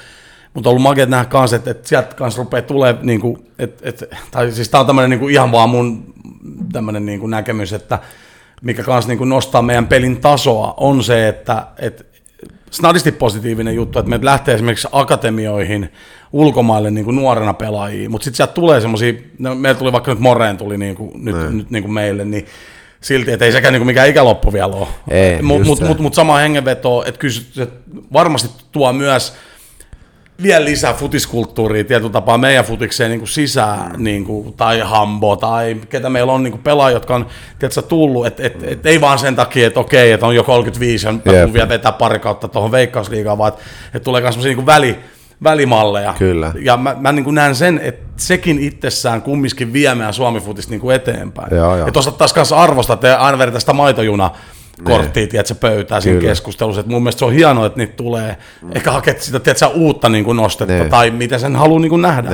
mutta 0.56 0.70
on 0.70 0.72
ollut 0.72 0.84
makea 0.84 1.06
nähdä 1.06 1.26
kans, 1.26 1.53
että, 1.53 1.72
että 1.72 1.88
sieltä 1.88 2.16
kanssa 2.16 2.41
rupeaa 2.41 2.62
tulee, 2.62 2.95
niin 3.01 3.22
kuin, 3.22 3.47
että, 3.60 3.89
että, 3.89 4.06
tai 4.32 4.51
siis 4.51 4.70
tämä 4.70 4.80
on 4.80 4.88
tämmöinen 4.88 5.10
niin 5.10 5.20
kuin 5.20 5.34
ihan 5.34 5.51
vaan 5.51 5.70
mun 5.70 6.14
tämmöinen 6.72 7.06
niin 7.06 7.20
kuin 7.20 7.30
näkemys, 7.30 7.74
että 7.74 7.99
mikä 8.62 8.84
kanssa 8.84 9.10
niin 9.10 9.18
kuin 9.18 9.30
nostaa 9.30 9.62
meidän 9.62 9.88
pelin 9.88 10.22
tasoa, 10.22 10.74
on 10.78 11.03
se, 11.03 11.28
että, 11.28 11.68
että 11.80 12.03
snadisti 12.72 13.12
positiivinen 13.12 13.76
juttu, 13.76 13.99
että 13.99 14.10
me 14.10 14.20
lähtee 14.22 14.56
esimerkiksi 14.56 14.88
akatemioihin 14.91 15.91
ulkomaille 16.34 16.91
niin 16.91 17.06
kuin 17.06 17.16
nuorena 17.16 17.53
pelaajia, 17.53 18.10
mutta 18.10 18.26
sitten 18.26 18.38
sieltä 18.38 18.53
tulee 18.53 18.82
semmoisia, 18.82 19.14
no, 19.39 19.56
meillä 19.56 19.80
tuli 19.80 19.91
vaikka 19.91 20.12
nyt 20.12 20.20
Moreen 20.20 20.58
tuli 20.58 20.78
niin 20.78 20.95
kuin, 20.95 21.12
nyt, 21.26 21.36
mm. 21.36 21.58
nyt 21.58 21.72
niin 21.72 21.84
kuin 21.84 21.93
meille, 21.93 22.26
niin 22.26 22.45
silti, 23.01 23.32
että 23.32 23.45
ei 23.45 23.51
sekään 23.51 23.74
niin 23.74 23.80
kuin 23.80 23.88
mikään 23.88 24.10
ikäloppu 24.10 24.53
vielä 24.53 24.76
ole. 24.76 24.88
Mutta 25.41 25.66
mut, 25.66 25.80
mut, 25.82 25.99
mut 25.99 26.14
sama 26.14 26.38
hengenveto, 26.38 27.03
että 27.06 27.20
kyllä 27.20 27.34
se 27.34 27.68
varmasti 28.14 28.64
tuo 28.72 28.93
myös 28.93 29.34
vielä 30.44 30.66
lisää 30.66 30.94
futiskulttuuria 30.94 31.84
tietyllä 31.84 32.12
tapaa 32.12 32.38
meidän 32.38 32.66
futikseen 32.66 33.10
niin 33.10 33.20
kuin 33.20 33.30
sisään, 33.30 33.92
mm. 33.92 34.04
niin 34.04 34.26
kuin, 34.26 34.54
tai 34.54 34.80
Hambo, 34.80 35.36
tai 35.36 35.76
ketä 35.90 36.10
meillä 36.10 36.34
on 36.34 36.44
niin 36.44 36.52
kuin 36.52 36.64
pelaajia, 36.64 36.96
jotka 36.96 37.16
on 37.16 37.26
tiedätkö, 37.60 37.82
tullut, 37.82 38.26
että 38.26 38.44
et, 38.44 38.64
et, 38.64 38.86
ei 38.86 39.02
vaan 39.02 39.20
sen 39.20 39.36
takia, 39.36 39.68
että 39.68 39.80
okei, 39.80 40.12
että 40.12 40.26
on 40.26 40.36
jo 40.36 40.44
35 40.44 41.08
ja 41.08 41.34
yep. 41.34 41.54
vielä 41.54 41.70
vetää 41.70 41.92
pari 41.92 42.20
kautta 42.20 42.48
tuohon 42.48 42.72
veikkausliigaan, 42.72 43.38
vaan 43.38 43.54
että, 43.54 43.64
että 43.86 44.04
tulee 44.04 44.22
myös 44.22 44.36
sellaisia 44.36 44.56
niin 44.56 44.66
väli, 44.66 45.00
välimalleja. 45.44 46.14
Kyllä. 46.18 46.52
Ja 46.62 46.78
mä, 46.78 46.96
mä 47.00 47.12
niin 47.12 47.36
näen 47.36 47.56
sen, 47.56 47.80
että 47.84 48.06
sekin 48.18 48.60
itsessään 48.60 49.22
kumminkin 49.22 49.74
vie 49.74 49.96
meidän 49.96 50.14
Suomi-futista 50.14 50.72
niin 50.72 50.82
kuin 50.82 50.96
eteenpäin. 50.96 51.56
Joo, 51.56 51.78
joo. 51.78 51.88
Että 51.88 52.00
osattaisiin 52.00 52.36
kanssa 52.36 52.58
arvostaa, 52.58 52.94
että 52.94 53.18
aina 53.18 53.38
vedetään 53.38 53.62
sitä 53.62 53.74
maitojuna 53.74 54.32
korttia, 54.84 55.28
tiedätkö, 55.28 55.55
pöytää 55.55 56.01
siinä 56.01 56.19
Kyllä. 56.19 56.32
keskustelussa. 56.32 56.82
Et 56.82 56.88
mun 56.88 57.03
mielestä 57.03 57.19
se 57.19 57.26
on 57.26 57.34
hienoa, 57.34 57.65
että 57.65 57.80
niitä 57.80 57.93
tulee. 57.93 58.38
Mm. 58.61 58.69
Ehkä 58.76 58.91
hakea 58.91 59.13
sitä 59.17 59.39
tiedätkö, 59.39 59.67
uutta 59.67 60.09
niin 60.09 60.26
kuin 60.26 60.38
nostetta 60.38 60.73
ne. 60.73 60.89
tai 60.89 61.11
miten 61.11 61.39
sen 61.39 61.55
haluaa 61.55 61.80
niin 61.80 61.89
kuin 61.89 62.01
nähdä. 62.01 62.30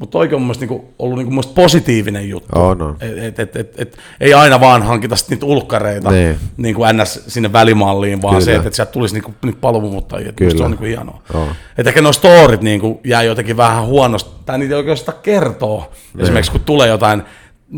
Mutta 0.00 0.18
oikein 0.18 0.34
on 0.34 0.40
mun 0.40 0.46
mielestä 0.46 0.62
niin 0.62 0.80
kuin, 0.80 0.94
ollut 0.98 1.18
niin 1.18 1.26
kuin 1.26 1.54
positiivinen 1.54 2.28
juttu. 2.28 2.58
Oh, 2.58 2.76
no. 2.76 2.96
et, 3.00 3.38
et, 3.38 3.56
et, 3.56 3.74
et, 3.80 3.98
ei 4.20 4.34
aina 4.34 4.60
vaan 4.60 4.82
hankita 4.82 5.14
niitä 5.30 5.46
ulkkareita 5.46 6.10
ne. 6.10 6.36
niin 6.56 6.74
kuin 6.74 6.96
ns. 6.96 7.24
sinne 7.26 7.52
välimalliin, 7.52 8.22
vaan 8.22 8.34
Kyllä. 8.34 8.44
se, 8.44 8.54
että, 8.54 8.68
että 8.68 8.76
sieltä 8.76 8.92
tulisi 8.92 9.14
niin 9.14 9.22
kuin, 9.24 9.34
niitä 9.44 9.58
paluumuuttajia. 9.60 10.32
Se 10.56 10.64
on 10.64 10.70
niin 10.70 10.78
kuin 10.78 10.88
hienoa. 10.88 11.22
Oh. 11.34 11.48
Et 11.78 11.86
ehkä 11.86 12.02
nuo 12.02 12.12
storit 12.12 12.62
niin 12.62 12.80
kuin, 12.80 12.98
jää 13.04 13.22
jotenkin 13.22 13.56
vähän 13.56 13.86
huonosti, 13.86 14.30
tai 14.46 14.58
niitä 14.58 14.76
oikeastaan 14.76 15.18
kertoo. 15.22 15.92
Ne. 16.14 16.22
Esimerkiksi 16.22 16.52
kun 16.52 16.60
tulee 16.60 16.88
jotain 16.88 17.22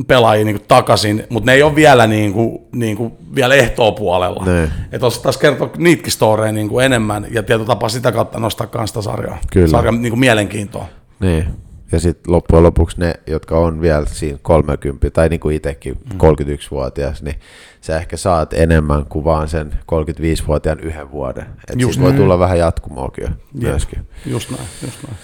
pelaajia 0.06 0.44
niin 0.44 0.56
kuin 0.56 0.68
takaisin, 0.68 1.24
mutta 1.28 1.50
ne 1.50 1.54
ei 1.54 1.62
ole 1.62 1.74
vielä, 1.74 2.06
niin 2.06 2.32
kuin, 2.32 2.58
niin 2.72 2.96
kuin, 2.96 3.12
vielä 3.34 3.54
ehtoopuolella. 3.54 4.44
Että 4.92 5.06
taas 5.22 5.38
kertoa 5.38 5.70
niitäkin 5.76 6.12
storeja 6.12 6.52
niin 6.52 6.68
kuin 6.68 6.84
enemmän 6.84 7.26
ja 7.30 7.42
tietyllä 7.42 7.66
tapaa 7.66 7.88
sitä 7.88 8.12
kautta 8.12 8.40
nostaa 8.40 8.68
myös 8.74 8.90
sitä 8.90 9.02
sarjaa. 9.02 9.38
Kyllä. 9.52 9.68
Sarjan 9.68 10.02
niin 10.02 10.10
kuin 10.10 10.20
mielenkiintoa. 10.20 10.86
Niin. 11.20 11.46
Ja 11.92 12.00
sitten 12.00 12.32
loppujen 12.32 12.62
lopuksi 12.62 13.00
ne, 13.00 13.14
jotka 13.26 13.58
on 13.58 13.80
vielä 13.80 14.06
siinä 14.06 14.38
30 14.42 15.10
tai 15.10 15.28
niin 15.28 15.40
kuin 15.40 15.56
itsekin 15.56 15.94
mm. 15.94 16.18
31-vuotias, 16.18 17.22
niin 17.22 17.36
sä 17.80 17.96
ehkä 17.96 18.16
saat 18.16 18.52
enemmän 18.52 19.06
kuin 19.06 19.24
vaan 19.24 19.48
sen 19.48 19.72
35-vuotiaan 19.72 20.80
yhden 20.80 21.10
vuoden. 21.10 21.42
Että 21.42 21.84
siis 21.84 22.00
voi 22.00 22.12
tulla 22.12 22.38
vähän 22.38 22.58
jatkumoakin 22.58 23.28
myöskin. 23.52 23.98
Just 24.26 24.50
näin, 24.50 24.68
just 24.82 24.98
näin. 25.02 25.16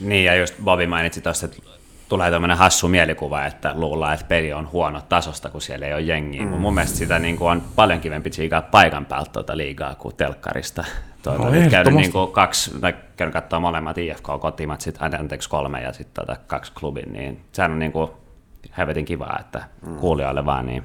Niin, 0.00 0.24
ja 0.24 0.34
just 0.34 0.54
Bobi 0.64 0.86
mainitsi 0.86 1.20
tuossa, 1.20 1.46
että 1.46 1.58
tulee 2.12 2.30
tämmöinen 2.30 2.58
hassu 2.58 2.88
mielikuva, 2.88 3.44
että 3.44 3.72
luullaan, 3.74 4.14
että 4.14 4.26
peli 4.26 4.52
on 4.52 4.72
huono 4.72 5.00
tasosta, 5.08 5.50
kun 5.50 5.60
siellä 5.60 5.86
ei 5.86 5.92
ole 5.92 6.00
jengiä. 6.00 6.42
Mm. 6.42 6.48
Mun 6.48 6.74
mielestä 6.74 6.98
sitä 6.98 7.18
niin 7.18 7.36
kuin 7.36 7.50
on 7.50 7.62
paljon 7.76 8.00
kivempi 8.00 8.30
tsiikaa 8.30 8.62
paikan 8.62 9.06
päältä 9.06 9.30
tuota 9.32 9.56
liigaa 9.56 9.94
kuin 9.94 10.16
telkkarista. 10.16 10.84
Tuota, 11.22 11.38
no, 11.38 11.70
käynyt 11.70 11.94
niin 11.94 12.12
kuin 12.12 12.32
kaksi, 12.32 12.70
käynyt 13.16 13.32
katsoa 13.32 13.60
molemmat 13.60 13.98
IFK-kotimatsit, 13.98 14.98
anteeksi 15.00 15.48
kolme 15.48 15.82
ja 15.82 15.92
sitten 15.92 16.26
tuota 16.26 16.40
kaksi 16.46 16.72
klubin, 16.72 17.12
niin 17.12 17.40
sehän 17.52 17.72
on 17.72 17.78
niin 17.78 17.92
kuin 17.92 18.10
helvetin 18.78 19.04
kivaa, 19.04 19.38
että 19.40 19.64
mm. 19.86 19.96
kuulijoille 19.96 20.46
vaan 20.46 20.66
niin 20.66 20.84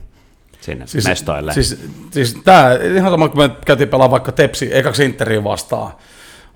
sinne 0.61 0.87
siis, 0.87 1.07
mestoille. 1.07 1.53
Siis, 1.53 1.85
siis 2.11 2.37
tämä, 2.43 2.73
ihan 2.95 3.11
sama 3.11 3.29
kun 3.29 3.43
me 3.43 3.49
käytiin 3.65 3.89
pelaa 3.89 4.11
vaikka 4.11 4.31
Tepsi, 4.31 4.69
ekaksi 4.77 5.05
Interin 5.05 5.43
vastaan, 5.43 5.91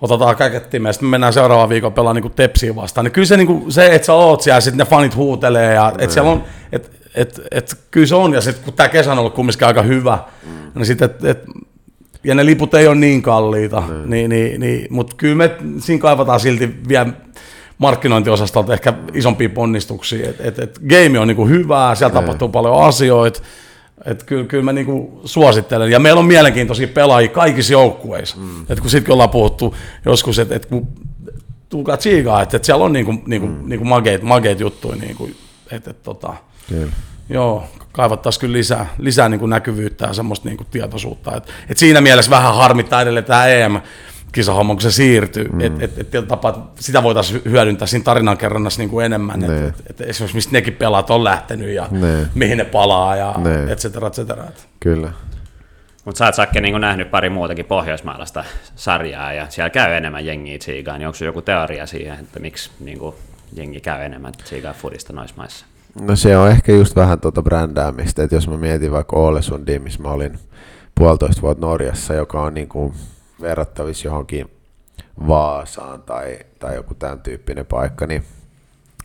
otetaan 0.02 0.36
käkettimeen, 0.36 0.90
ja 0.90 0.94
sitten 0.94 1.08
me 1.08 1.12
mennään 1.12 1.34
seuraavan 1.34 1.70
viikon 1.70 1.94
pelaamaan 1.94 2.24
niin 2.24 2.34
Tepsiin 2.36 2.76
vastaan. 2.76 3.06
Niin 3.06 3.12
kyllä 3.12 3.26
se, 3.26 3.38
niin 3.38 3.48
kuin, 3.48 3.72
se, 3.72 3.86
että 3.86 4.06
sä 4.06 4.14
oot 4.14 4.42
siellä, 4.42 4.62
sitten 4.62 4.78
ne 4.78 4.86
fanit 4.86 5.16
huutelee, 5.16 5.74
ja 5.74 5.94
että 5.98 6.14
siellä 6.14 6.32
on, 6.32 6.44
että 6.72 6.90
et, 7.16 7.42
et, 7.52 7.78
kyllä 7.92 8.08
se 8.08 8.16
on, 8.16 8.34
ja 8.34 8.42
sitten 8.42 8.64
kun 8.64 8.74
tämä 8.74 8.90
kesä 8.90 9.12
on 9.12 9.20
ollut 9.20 9.34
kumminkin 9.34 9.68
aika 9.68 9.82
hyvä, 9.82 10.20
mm. 10.46 10.52
niin 10.76 10.86
sitten, 10.86 11.06
et, 11.06 11.26
et, 11.26 11.44
ja 12.24 12.36
ne 12.36 12.46
liput 12.46 12.74
ei 12.74 12.88
ole 12.88 12.96
niin 12.96 13.22
kalliita, 13.22 13.82
mm. 13.82 14.10
niin, 14.10 14.30
niin, 14.30 14.60
niin, 14.60 14.88
mutta 14.90 15.16
kyllä 15.16 15.36
me 15.36 15.56
siinä 15.80 16.02
kaivataan 16.02 16.40
silti 16.40 16.76
vielä 16.88 17.08
markkinointiosastolta 17.78 18.74
ehkä 18.74 18.94
isompia 19.14 19.50
ponnistuksia. 19.50 20.30
Et, 20.30 20.36
et, 20.40 20.60
et 20.60 20.80
game 20.90 21.20
on 21.20 21.28
niinku 21.28 21.48
hyvää, 21.48 21.96
siellä 21.96 22.20
mm. 22.20 22.26
tapahtuu 22.26 22.50
paljon 22.50 22.84
asioita, 22.84 23.42
että 24.06 24.26
kyllä, 24.26 24.46
kyllä 24.46 24.64
mä 24.64 24.74
niinku 24.74 25.22
suosittelen. 25.26 25.92
Ja 25.92 26.00
meillä 26.00 26.20
on 26.20 26.26
mielenkiintoisia 26.26 26.88
pelaajia 26.88 27.30
kaikissa 27.30 27.74
joukkueissa. 27.74 28.38
Mm. 28.38 28.66
Et 28.70 28.80
kun 28.80 28.90
sittenkin 28.90 29.14
ollaan 29.14 29.30
puhuttu 29.30 29.76
joskus, 30.06 30.40
että 30.40 30.56
et 30.56 30.66
kun 30.66 30.88
tulkaa 31.70 31.98
tsiigaa, 31.98 32.42
että, 32.42 32.58
että 32.58 32.66
siellä 32.66 32.86
on 32.86 32.94
niinku, 32.94 33.14
niinku, 33.26 33.48
mm. 33.48 33.62
niinku 33.66 33.86
mageet, 33.86 34.22
mageet 34.22 34.60
juttuja, 34.60 34.96
niinku, 34.96 35.30
että, 35.72 35.92
että 35.92 36.04
tota, 36.04 36.34
Kyllä. 36.70 36.92
joo, 37.30 37.64
kaivattaisiin 37.92 38.42
kyllä 38.42 38.54
lisää, 38.54 38.94
lisää 38.98 39.30
niin 39.30 39.40
kuin 39.40 39.50
näkyvyyttä 39.50 40.06
ja 40.06 40.14
semmoista 40.14 40.48
niin 40.48 40.58
kuin 40.58 40.68
tietoisuutta. 40.72 41.38
Et, 41.38 41.44
et 41.70 41.78
siinä 41.78 42.02
mielessä 42.02 42.32
vähän 42.32 42.56
harmittaa 42.56 43.02
edelleen 43.02 43.26
tämä 43.26 43.48
EM, 43.48 43.82
kisahomma, 44.32 44.74
kun 44.74 44.82
se 44.82 44.92
siirtyy. 44.92 45.48
Mm. 45.48 45.62
Et, 45.62 45.84
et, 45.84 46.16
et, 46.16 46.28
tapaa, 46.28 46.74
sitä 46.80 47.04
voitaisiin 47.04 47.42
hyödyntää 47.46 47.88
siinä 47.88 48.04
tarinankerronnassa 48.04 48.82
niin 48.82 48.90
kuin 48.90 49.06
enemmän. 49.06 49.44
Että 49.44 49.68
et, 49.68 49.76
et 49.90 50.02
esimerkiksi 50.02 50.38
mistä 50.38 50.52
nekin 50.52 50.74
pelaat 50.74 51.10
on 51.10 51.24
lähtenyt 51.24 51.70
ja 51.70 51.88
ne. 51.92 52.28
mihin 52.36 52.58
ne 52.58 52.66
palaa 52.66 53.16
ja 53.16 53.36
ne. 53.38 53.72
et 53.72 53.80
cetera, 53.80 54.08
et 54.08 54.14
cetera. 54.14 54.44
Kyllä. 54.80 55.12
Mutta 56.06 56.20
sä 56.20 56.26
oot 56.26 56.36
Sakke 56.36 56.62
niin 56.62 56.82
nähnyt 56.82 57.12
pari 57.12 57.30
muutakin 57.30 57.66
pohjoismaalaista 57.66 58.44
sarjaa 58.76 59.34
ja 59.34 59.46
siellä 59.50 59.70
käy 59.70 59.94
enemmän 59.94 60.26
jengiä 60.26 60.58
tsiigaan, 60.58 61.00
niin 61.00 61.08
onko 61.08 61.26
joku 61.26 61.42
teoria 61.42 61.86
siihen, 61.86 62.20
että 62.20 62.40
miksi 62.40 62.72
niin 62.80 63.00
kuin, 63.00 63.16
jengi 63.54 63.82
käy 63.82 64.04
enemmän 64.04 64.34
tsiigaa 64.44 64.74
fudista 64.74 65.14
noissa 65.14 65.36
maissa? 65.38 65.66
No 66.02 66.16
se 66.16 66.38
on 66.38 66.50
ehkä 66.50 66.72
just 66.72 66.96
vähän 66.96 67.20
tuota 67.20 67.42
brändäämistä, 67.42 68.24
että 68.24 68.36
jos 68.36 68.48
mä 68.48 68.58
mietin 68.58 68.92
vaikka 68.92 69.16
Ålesundiin, 69.16 69.82
missä 69.82 70.02
mä 70.02 70.10
olin 70.10 70.40
puolitoista 70.96 71.42
vuotta 71.42 71.66
Norjassa, 71.66 72.14
joka 72.14 72.42
on 72.42 72.54
niin 72.54 72.68
kuin 72.68 72.94
verrattavissa 73.42 74.08
johonkin 74.08 74.52
Vaasaan 75.28 76.02
tai, 76.02 76.40
tai 76.60 76.76
joku 76.76 76.94
tämän 76.94 77.22
tyyppinen 77.22 77.66
paikka, 77.66 78.08
niin 78.08 78.24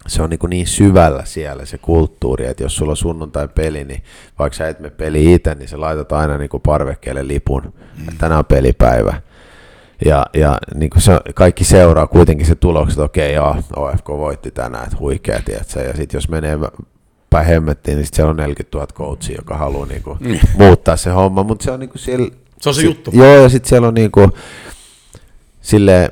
se 0.06 0.22
on 0.22 0.30
niin, 0.30 0.38
kuin 0.38 0.50
niin 0.50 0.66
syvällä 0.66 1.24
siellä 1.24 1.66
se 1.66 1.78
kulttuuri, 1.78 2.46
että 2.46 2.62
jos 2.62 2.76
sulla 2.76 2.92
on 2.92 2.96
sunnuntai 2.96 3.48
peli, 3.48 3.84
niin 3.84 4.02
vaikka 4.38 4.56
sä 4.56 4.68
et 4.68 4.80
me 4.80 4.90
peli 4.90 5.34
itse, 5.34 5.54
niin 5.54 5.68
sä 5.68 5.80
laitat 5.80 6.12
aina 6.12 6.38
niin 6.38 6.48
kuin 6.48 6.60
parvekkeelle 6.60 7.28
lipun, 7.28 7.62
mm. 7.62 8.08
että 8.08 8.18
tänään 8.18 8.38
on 8.38 8.44
pelipäivä. 8.44 9.22
Ja, 10.04 10.26
ja 10.34 10.58
niin 10.74 10.90
kuin 10.90 11.02
se, 11.02 11.20
kaikki 11.34 11.64
seuraa 11.64 12.06
kuitenkin 12.06 12.46
se 12.46 12.54
tulokset, 12.54 12.92
että 12.92 13.04
okei, 13.04 13.34
joo, 13.34 13.56
OFK 13.76 14.08
voitti 14.08 14.50
tänään, 14.50 14.84
että 14.84 14.96
huikea, 14.98 15.40
tiedätkö? 15.44 15.80
Ja 15.80 15.96
sitten 15.96 16.16
jos 16.18 16.28
menee 16.28 16.58
päin 17.30 17.46
hemmettiin, 17.46 17.96
niin 17.96 18.06
sit 18.06 18.14
siellä 18.14 18.30
on 18.30 18.36
40 18.36 18.78
000 18.78 18.92
coachia, 18.94 19.36
joka 19.36 19.56
haluaa 19.56 19.86
niin 19.86 20.02
kuin, 20.02 20.18
mm. 20.20 20.38
muuttaa 20.58 20.96
se 20.96 21.10
homma, 21.10 21.42
mutta 21.42 21.64
se 21.64 21.70
on 21.70 21.80
niin 21.80 21.90
kuin 21.90 22.00
siellä... 22.00 22.28
Se 22.60 22.68
on 22.68 22.74
se, 22.74 22.80
se 22.80 22.86
juttu. 22.86 23.10
Joo, 23.14 23.42
ja 23.42 23.48
sitten 23.48 23.68
siellä 23.68 23.88
on 23.88 23.94
niin 23.94 24.10
kuin, 24.10 24.32
silleen, 25.60 26.10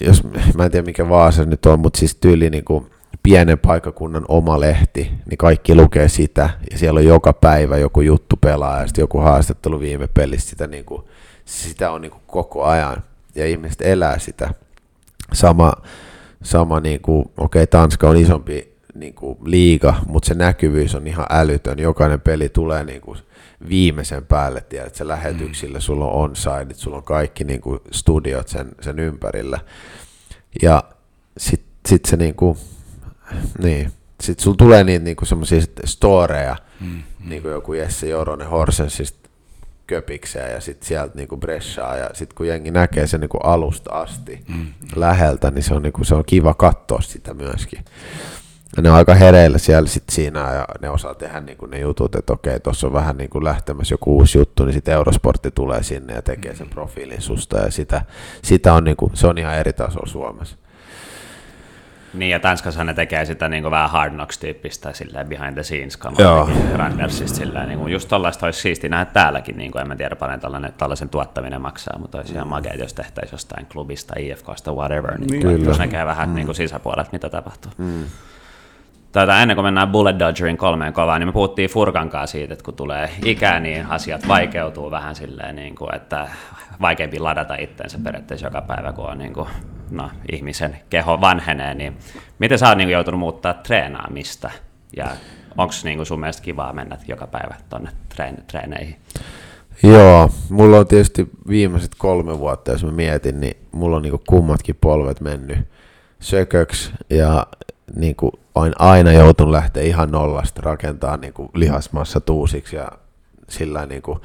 jos, 0.00 0.22
mä 0.54 0.64
en 0.64 0.70
tiedä 0.70 0.86
mikä 0.86 1.08
Vaasa 1.08 1.44
nyt 1.44 1.66
on, 1.66 1.80
mutta 1.80 1.98
siis 1.98 2.14
tyyli 2.14 2.50
niin 2.50 2.64
kuin, 2.64 2.86
pienen 3.22 3.58
paikakunnan 3.58 4.24
oma 4.28 4.60
lehti, 4.60 5.10
niin 5.30 5.38
kaikki 5.38 5.74
lukee 5.74 6.08
sitä, 6.08 6.50
ja 6.70 6.78
siellä 6.78 6.98
on 6.98 7.06
joka 7.06 7.32
päivä 7.32 7.76
joku 7.76 8.00
juttu 8.00 8.36
pelaa, 8.36 8.80
ja 8.80 8.86
sitten 8.86 9.02
joku 9.02 9.18
haastattelu 9.18 9.80
viime 9.80 10.06
pelissä, 10.06 10.50
sitä, 10.50 10.66
niin 10.66 10.84
kuin, 10.84 11.02
sitä 11.44 11.90
on 11.90 12.02
niin 12.02 12.10
kuin 12.10 12.22
koko 12.26 12.64
ajan, 12.64 13.02
ja 13.34 13.46
ihmiset 13.46 13.82
elää 13.82 14.18
sitä. 14.18 14.54
Sama, 15.32 15.72
sama 16.42 16.80
niin 16.80 17.00
kuin, 17.00 17.20
okei, 17.20 17.62
okay, 17.62 17.66
Tanska 17.66 18.08
on 18.08 18.16
isompi 18.16 18.76
niin 18.94 19.14
kuin 19.14 19.38
liiga, 19.44 19.94
mutta 20.06 20.28
se 20.28 20.34
näkyvyys 20.34 20.94
on 20.94 21.06
ihan 21.06 21.26
älytön. 21.30 21.78
Jokainen 21.78 22.20
peli 22.20 22.48
tulee 22.48 22.84
niin 22.84 23.00
kuin 23.00 23.18
viimeisen 23.68 24.26
päälle, 24.26 24.60
tiedät, 24.60 24.86
että 24.86 25.08
lähetyksillä, 25.08 25.80
sulla 25.80 26.04
on 26.04 26.12
onsideit, 26.12 26.76
sulla 26.76 26.96
on 26.96 27.02
kaikki 27.02 27.44
niin 27.44 27.60
kuin 27.60 27.80
studiot 27.90 28.48
sen, 28.48 28.68
sen 28.80 28.98
ympärillä. 28.98 29.60
Ja 30.62 30.84
sitten 31.36 31.70
sit 31.88 32.04
se 32.04 32.16
niin 32.16 32.34
kuin, 32.34 32.58
niin. 33.62 33.92
Sitten 34.20 34.44
sulla 34.44 34.56
tulee 34.56 34.84
niitä 34.84 35.04
niinku 35.04 35.24
semmoisia 35.24 35.60
storeja, 35.84 36.56
mm, 36.80 36.86
mm. 36.86 37.02
niin 37.28 37.42
kuin 37.42 37.52
joku 37.52 37.72
Jesse 37.72 38.08
Joronen 38.08 38.48
Horsensista 38.48 39.28
köpikseen 39.86 40.52
ja 40.52 40.60
sitten 40.60 40.88
sieltä 40.88 41.16
niinku 41.16 41.36
bressaa 41.36 41.96
ja 41.96 42.10
sitten 42.12 42.36
kun 42.36 42.46
jengi 42.46 42.70
näkee 42.70 43.06
sen 43.06 43.20
niinku 43.20 43.38
alusta 43.38 43.90
asti 43.92 44.44
mm, 44.48 44.54
mm. 44.54 44.66
läheltä, 44.94 45.50
niin 45.50 45.62
se 45.62 45.74
on, 45.74 45.82
niinku, 45.82 46.04
se 46.04 46.14
on 46.14 46.24
kiva 46.26 46.54
katsoa 46.54 47.00
sitä 47.00 47.34
myöskin. 47.34 47.84
Ja 48.76 48.82
ne 48.82 48.90
on 48.90 48.96
aika 48.96 49.14
hereillä 49.14 49.58
siellä 49.58 49.88
sit 49.88 50.04
siinä 50.10 50.52
ja 50.52 50.66
ne 50.80 50.90
osaa 50.90 51.14
tehdä 51.14 51.40
niinku 51.40 51.66
ne 51.66 51.78
jutut, 51.78 52.14
että 52.14 52.32
okei, 52.32 52.60
tuossa 52.60 52.86
on 52.86 52.92
vähän 52.92 53.16
niinku 53.16 53.44
lähtemässä 53.44 53.92
joku 53.92 54.16
uusi 54.16 54.38
juttu, 54.38 54.64
niin 54.64 54.74
sitten 54.74 54.94
Eurosportti 54.94 55.50
tulee 55.50 55.82
sinne 55.82 56.14
ja 56.14 56.22
tekee 56.22 56.54
sen 56.54 56.70
profiilin 56.70 57.22
susta 57.22 57.58
ja 57.58 57.70
sitä, 57.70 58.02
sitä 58.42 58.72
on 58.72 58.84
niinku, 58.84 59.10
se 59.14 59.26
on 59.26 59.38
ihan 59.38 59.56
eri 59.56 59.72
taso 59.72 60.06
Suomessa. 60.06 60.56
Niin, 62.14 62.30
ja 62.30 62.40
Tanskassa 62.40 62.84
ne 62.84 62.94
tekee 62.94 63.24
sitä 63.24 63.48
niin 63.48 63.62
kuin 63.62 63.70
vähän 63.70 63.90
hard 63.90 64.12
knocks-tyyppistä 64.12 64.92
silleen 64.92 65.28
behind 65.28 65.54
the 65.54 65.62
scenes 65.62 65.96
kamaa 65.96 66.50
Randersista 66.74 67.38
silleen, 67.38 67.68
niin 67.68 67.78
kuin 67.78 67.92
just 67.92 68.08
tollaista 68.08 68.46
olisi 68.46 68.60
siisti 68.60 68.88
nähdä 68.88 69.04
täälläkin, 69.04 69.58
niin 69.58 69.72
kuin 69.72 69.82
en 69.82 69.88
mä 69.88 69.96
tiedä 69.96 70.16
paljon 70.16 70.40
tällainen, 70.40 70.72
tällaisen 70.78 71.08
tuottaminen 71.08 71.60
maksaa, 71.60 71.98
mutta 71.98 72.18
olisi 72.18 72.34
ihan 72.34 72.48
makeet, 72.48 72.80
jos 72.80 72.94
tehtäisiin 72.94 73.34
jostain 73.34 73.66
klubista, 73.66 74.14
IFKsta, 74.18 74.72
whatever, 74.72 75.18
niin, 75.18 75.46
niin 75.46 75.64
jos 75.64 75.78
näkee 75.78 76.06
vähän 76.06 76.28
mm. 76.28 76.34
niin 76.34 76.46
kuin 76.46 76.56
sisäpuolelta, 76.56 77.10
mitä 77.12 77.28
tapahtuu. 77.28 77.72
Mm. 77.78 78.04
Tätä, 79.16 79.42
ennen 79.42 79.56
kuin 79.56 79.64
mennään 79.64 79.88
Bullet 79.88 80.18
Dodgerin 80.18 80.56
kolmeen 80.56 80.92
kovaan, 80.92 81.20
niin 81.20 81.28
me 81.28 81.32
puhuttiin 81.32 81.70
Furkankaan 81.70 82.28
siitä, 82.28 82.52
että 82.52 82.64
kun 82.64 82.74
tulee 82.74 83.10
ikää, 83.24 83.60
niin 83.60 83.86
asiat 83.86 84.28
vaikeutuu 84.28 84.90
vähän 84.90 85.14
silleen, 85.14 85.56
niin 85.56 85.74
kuin, 85.74 85.94
että 85.94 86.28
vaikeampi 86.80 87.18
ladata 87.18 87.54
itseensä 87.54 87.98
periaatteessa 88.04 88.46
joka 88.46 88.60
päivä, 88.60 88.92
kun 88.92 89.04
on 89.04 89.18
niin 89.18 89.32
kuin, 89.32 89.48
no, 89.90 90.10
ihmisen 90.32 90.76
keho 90.90 91.20
vanhenee, 91.20 91.74
niin 91.74 91.96
miten 92.38 92.58
sä 92.58 92.68
oot 92.68 92.78
niin 92.78 92.86
kuin, 92.86 92.92
joutunut 92.92 93.20
muuttaa 93.20 93.54
treenaamista? 93.54 94.50
Ja 94.96 95.06
onko 95.56 95.74
niin 95.84 96.06
sun 96.06 96.20
mielestä 96.20 96.42
kivaa 96.42 96.72
mennä 96.72 96.96
joka 97.08 97.26
päivä 97.26 97.54
tuonne 97.68 97.90
treen, 98.16 98.36
treeneihin? 98.46 98.96
Joo, 99.82 100.30
mulla 100.50 100.78
on 100.78 100.86
tietysti 100.86 101.30
viimeiset 101.48 101.92
kolme 101.98 102.38
vuotta, 102.38 102.72
jos 102.72 102.84
mä 102.84 102.90
mietin, 102.90 103.40
niin 103.40 103.56
mulla 103.72 103.96
on 103.96 104.02
niin 104.02 104.20
kummatkin 104.28 104.76
polvet 104.80 105.20
mennyt 105.20 105.58
sököksi 106.20 106.92
ja 107.10 107.46
niin 107.94 108.16
kuin 108.16 108.32
olen 108.54 108.72
aina 108.78 109.12
joutunut 109.12 109.52
lähteä 109.52 109.82
ihan 109.82 110.10
nollasta 110.10 110.60
rakentaa 110.64 111.16
niin 111.16 111.32
kuin 111.32 111.48
lihasmassa 111.54 112.20
tuusiksi 112.20 112.76
ja 112.76 112.88
sillä 113.48 113.86
niin 113.86 114.02
kuin, 114.02 114.18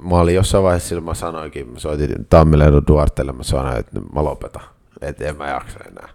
mä 0.00 0.16
olin 0.16 0.34
jossain 0.34 0.64
vaiheessa, 0.64 0.88
sillä 0.88 1.02
mä 1.02 1.14
sanoinkin, 1.14 1.68
mä 1.68 1.78
soitin 1.78 2.26
Tammileidon 2.30 2.86
Duartelle, 2.86 3.32
mä 3.32 3.42
sanoin, 3.42 3.76
että 3.76 4.00
mä 4.12 4.24
lopetan, 4.24 4.62
että 5.00 5.24
en 5.24 5.36
mä 5.36 5.48
jaksa 5.48 5.78
enää. 5.90 6.08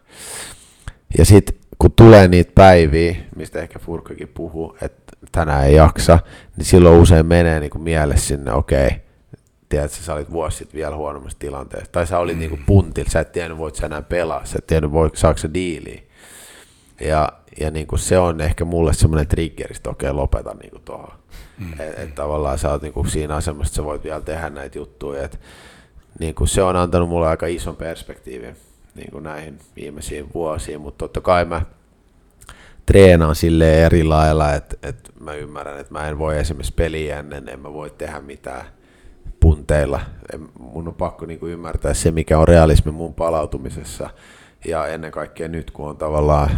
Ja 1.18 1.26
sitten 1.26 1.56
kun 1.80 1.92
tulee 1.92 2.28
niitä 2.28 2.52
päiviä, 2.56 3.16
mistä 3.36 3.60
ehkä 3.60 3.80
Furkkakin 3.80 4.28
puhuu, 4.28 4.78
että 4.82 5.14
tänään 5.32 5.66
ei 5.66 5.76
jaksa, 5.76 6.20
niin 6.58 6.66
silloin 6.66 7.00
usein 7.00 7.26
menee 7.26 7.60
niin 7.60 7.70
kuin 7.70 7.82
mielessä 7.82 8.28
sinne, 8.28 8.54
okei, 8.54 8.88
okay, 8.88 9.00
tiedätkö, 9.70 9.98
sä 9.98 10.14
olit 10.14 10.32
vuosi 10.32 10.58
sitten 10.58 10.78
vielä 10.78 10.96
huonommassa 10.96 11.40
tilanteessa, 11.40 11.92
tai 11.92 12.08
sä 12.08 12.20
olit 12.20 12.36
mm. 12.36 12.40
niin 12.40 12.50
kuin 12.50 12.64
puntilla, 12.66 13.10
sä 13.10 13.20
et 13.20 13.32
tiennyt, 13.32 13.58
voit 13.58 13.76
sä 13.76 13.86
enää 13.86 14.02
pelaa, 14.02 14.46
sä 14.46 14.56
et 14.58 14.68
tiennyt, 14.68 14.92
voit, 14.92 15.16
saako 15.16 15.38
sä 15.38 15.54
diiliä. 15.54 16.02
Ja, 17.02 17.32
ja 17.60 17.72
niin 17.72 17.88
kuin 17.88 18.00
se 18.00 18.20
on 18.20 18.42
ehkä 18.42 18.66
mulle 18.66 18.94
semmoinen 18.94 19.28
triggeri, 19.28 19.76
että 19.76 19.90
okei, 19.90 20.12
lopeta 20.12 20.54
niin 20.54 20.72
kuin 20.72 20.84
tuohon. 20.84 21.14
Mm. 21.58 21.72
Että 21.72 22.02
et 22.02 22.16
tavallaan 22.16 22.58
sä 22.58 22.72
oot 22.72 22.82
niin 22.82 22.94
kuin 22.94 23.10
siinä 23.10 23.36
asemassa, 23.36 23.70
että 23.70 23.76
sä 23.76 23.84
voit 23.84 24.04
vielä 24.04 24.22
tehdä 24.22 24.50
näitä 24.50 24.78
juttuja. 24.78 25.24
Et, 25.24 25.40
niin 26.20 26.36
kuin 26.36 26.48
se 26.48 26.64
on 26.64 26.76
antanut 26.76 27.10
mulle 27.10 27.28
aika 27.28 27.48
ison 27.48 27.76
perspektiivin 27.76 28.56
niin 28.96 29.12
kuin 29.12 29.24
näihin 29.24 29.60
viimeisiin 29.76 30.34
vuosiin, 30.34 30.82
mutta 30.82 30.98
totta 30.98 31.22
kai 31.22 31.46
mä 31.46 31.62
treenaan 32.86 33.36
sille 33.36 33.86
eri 33.86 34.04
lailla, 34.04 34.54
että, 34.54 34.78
että 34.84 35.10
mä 35.20 35.34
ymmärrän, 35.34 35.80
että 35.80 35.94
mä 35.94 36.08
en 36.08 36.20
voi 36.20 36.40
esimerkiksi 36.40 36.74
peliä 36.74 37.20
ennen, 37.20 37.50
en 37.50 37.60
mä 37.60 37.74
voi 37.74 37.90
tehdä 37.90 38.20
mitään 38.20 38.66
punteilla. 39.40 40.02
En, 40.34 40.50
mun 40.60 40.88
on 40.88 40.94
pakko 40.94 41.26
niin 41.26 41.40
kuin 41.40 41.52
ymmärtää 41.52 41.94
se, 41.94 42.12
mikä 42.12 42.40
on 42.40 42.48
realismi 42.48 42.92
mun 42.92 43.14
palautumisessa 43.14 44.10
ja 44.66 44.88
ennen 44.88 45.12
kaikkea 45.12 45.48
nyt, 45.48 45.72
kun 45.72 45.90
on 45.90 45.98
tavallaan 45.98 46.50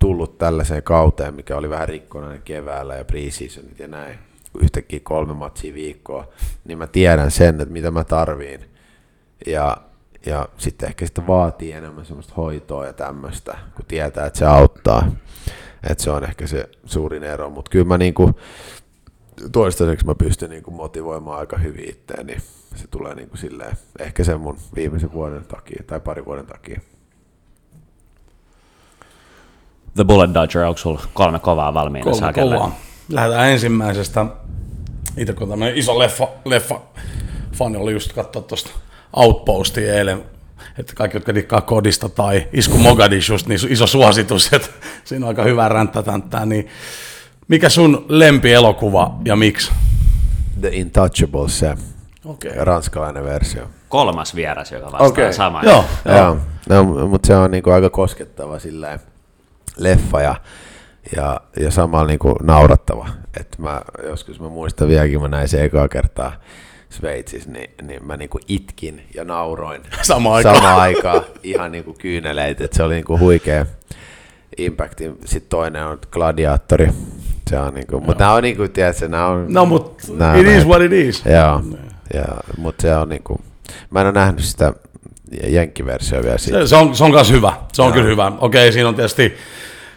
tullut 0.00 0.38
tällaiseen 0.38 0.82
kauteen, 0.82 1.34
mikä 1.34 1.56
oli 1.56 1.70
vähän 1.70 1.88
rikkonainen 1.88 2.42
keväällä 2.42 2.94
ja 2.94 3.04
preseasonit 3.04 3.78
ja 3.78 3.88
näin, 3.88 4.18
yhtäkkiä 4.62 5.00
kolme 5.02 5.34
matsia 5.34 5.74
viikkoa, 5.74 6.28
niin 6.64 6.78
mä 6.78 6.86
tiedän 6.86 7.30
sen, 7.30 7.60
että 7.60 7.72
mitä 7.72 7.90
mä 7.90 8.04
tarviin. 8.04 8.60
Ja, 9.46 9.76
ja 10.26 10.48
sitten 10.58 10.88
ehkä 10.88 11.06
sitä 11.06 11.26
vaatii 11.26 11.72
enemmän 11.72 12.06
semmoista 12.06 12.34
hoitoa 12.36 12.86
ja 12.86 12.92
tämmöistä, 12.92 13.58
kun 13.76 13.84
tietää, 13.88 14.26
että 14.26 14.38
se 14.38 14.46
auttaa. 14.46 15.12
Että 15.90 16.04
se 16.04 16.10
on 16.10 16.24
ehkä 16.24 16.46
se 16.46 16.68
suurin 16.84 17.22
ero, 17.22 17.50
mutta 17.50 17.70
kyllä 17.70 17.84
mä 17.84 17.98
niinku, 17.98 18.30
toistaiseksi 19.52 20.06
mä 20.06 20.14
pystyn 20.14 20.50
niinku 20.50 20.70
motivoimaan 20.70 21.38
aika 21.38 21.58
hyvin. 21.58 21.96
Niin 22.24 22.42
se 22.74 22.86
tulee 22.90 23.14
niinku 23.14 23.36
silleen, 23.36 23.76
ehkä 23.98 24.24
sen 24.24 24.40
mun 24.40 24.58
viimeisen 24.74 25.12
vuoden 25.12 25.44
takia 25.44 25.82
tai 25.86 26.00
pari 26.00 26.24
vuoden 26.24 26.46
takia. 26.46 26.80
The 30.00 30.04
Bullet 30.04 30.34
Dodger, 30.34 30.62
onko 30.62 30.78
sulla 30.78 31.02
kolme 31.14 31.38
kovaa 31.38 31.74
valmiina? 31.74 32.10
Kolme 32.10 32.32
kovaa. 32.32 32.76
Lähdetään 33.08 33.50
ensimmäisestä. 33.50 34.26
Itse 35.16 35.32
kun 35.32 35.48
tämmöinen 35.48 35.76
iso 35.76 35.98
leffa, 35.98 36.28
leffa 36.44 36.80
fani 37.52 37.76
oli 37.76 37.92
just 37.92 38.12
katsoa 38.12 38.42
tuosta 38.42 38.70
Outpostia 39.16 39.94
eilen, 39.94 40.24
että 40.78 40.92
kaikki, 40.96 41.16
jotka 41.16 41.34
dikkaa 41.34 41.60
kodista 41.60 42.08
tai 42.08 42.48
Isku 42.52 42.78
Mogadishusta, 42.78 43.48
niin 43.48 43.60
iso 43.68 43.86
suositus, 43.86 44.52
että 44.52 44.68
siinä 45.04 45.26
on 45.26 45.28
aika 45.28 45.44
hyvä 45.44 45.68
ränttätänttää. 45.68 46.46
Niin 46.46 46.68
mikä 47.48 47.68
sun 47.68 48.06
lempielokuva 48.08 49.14
ja 49.24 49.36
miksi? 49.36 49.72
The 50.60 50.68
Intouchables, 50.68 51.58
se 51.58 51.76
Okay. 52.24 52.52
Ranskalainen 52.56 53.24
versio. 53.24 53.62
Kolmas 53.88 54.34
vieras, 54.34 54.72
joka 54.72 54.92
vastaa 54.92 55.08
okay. 55.08 55.32
samaa. 55.32 55.62
Joo, 55.62 55.84
joo. 56.04 56.36
No, 56.68 56.84
mutta 56.84 57.26
se 57.26 57.36
on 57.36 57.50
niinku 57.50 57.70
aika 57.70 57.90
koskettava 57.90 58.58
sillä 58.58 58.98
leffa 59.76 60.20
ja, 60.20 60.34
ja, 61.16 61.40
ja 61.60 61.70
samalla 61.70 62.06
niinku 62.06 62.36
naurattava. 62.42 63.08
Et 63.40 63.58
mä, 63.58 63.82
joskus 64.04 64.40
mä 64.40 64.48
muistan 64.48 64.88
vieläkin, 64.88 65.20
mä 65.20 65.28
näin 65.28 65.48
se 65.48 65.64
ekaa 65.64 65.88
kertaa 65.88 66.32
Sveitsissä, 66.90 67.50
niin, 67.50 67.70
niin 67.82 68.06
mä 68.06 68.16
niinku 68.16 68.38
itkin 68.48 69.02
ja 69.14 69.24
nauroin 69.24 69.82
samaan 70.02 70.36
aikaan. 70.36 70.56
Sama 70.56 70.76
aikaan 70.76 71.22
ihan 71.42 71.72
niinku 71.72 71.92
kyyneleitä, 71.92 72.64
että 72.64 72.76
se 72.76 72.82
oli 72.82 72.94
niinku 72.94 73.18
huikea 73.18 73.66
impacti. 74.58 75.12
Sitten 75.24 75.50
toinen 75.50 75.86
on 75.86 75.98
Gladiatori. 76.10 76.88
Se 77.50 77.58
on 77.58 77.74
niinku, 77.74 78.00
mutta 78.00 78.24
nämä 78.24 78.34
on 78.34 78.42
niinku, 78.42 78.68
tiedätkö, 78.68 79.08
nämä 79.08 79.26
on... 79.26 79.46
No, 79.48 79.66
mutta 79.66 80.02
it 80.40 80.46
is 80.46 80.66
what 80.66 80.82
it 80.82 80.92
is. 80.92 81.24
Joo, 81.26 81.62
ja, 82.14 82.24
mutta 82.58 82.82
se 82.82 82.96
on 82.96 83.08
niinku, 83.08 83.40
mä 83.90 84.00
en 84.00 84.06
ole 84.06 84.14
nähnyt 84.14 84.44
sitä 84.44 84.72
jenkkiversiota 85.48 86.24
vielä 86.24 86.38
siitä. 86.38 86.58
Se, 86.60 86.66
se 86.66 86.76
on, 86.76 86.96
se 86.96 87.04
on 87.04 87.10
myös 87.10 87.30
hyvä, 87.30 87.52
se 87.72 87.82
on 87.82 87.86
Joo. 87.86 87.94
kyllä 87.94 88.08
hyvä. 88.08 88.32
Okei, 88.40 88.72
siinä 88.72 88.88
on 88.88 88.94
tietysti 88.94 89.36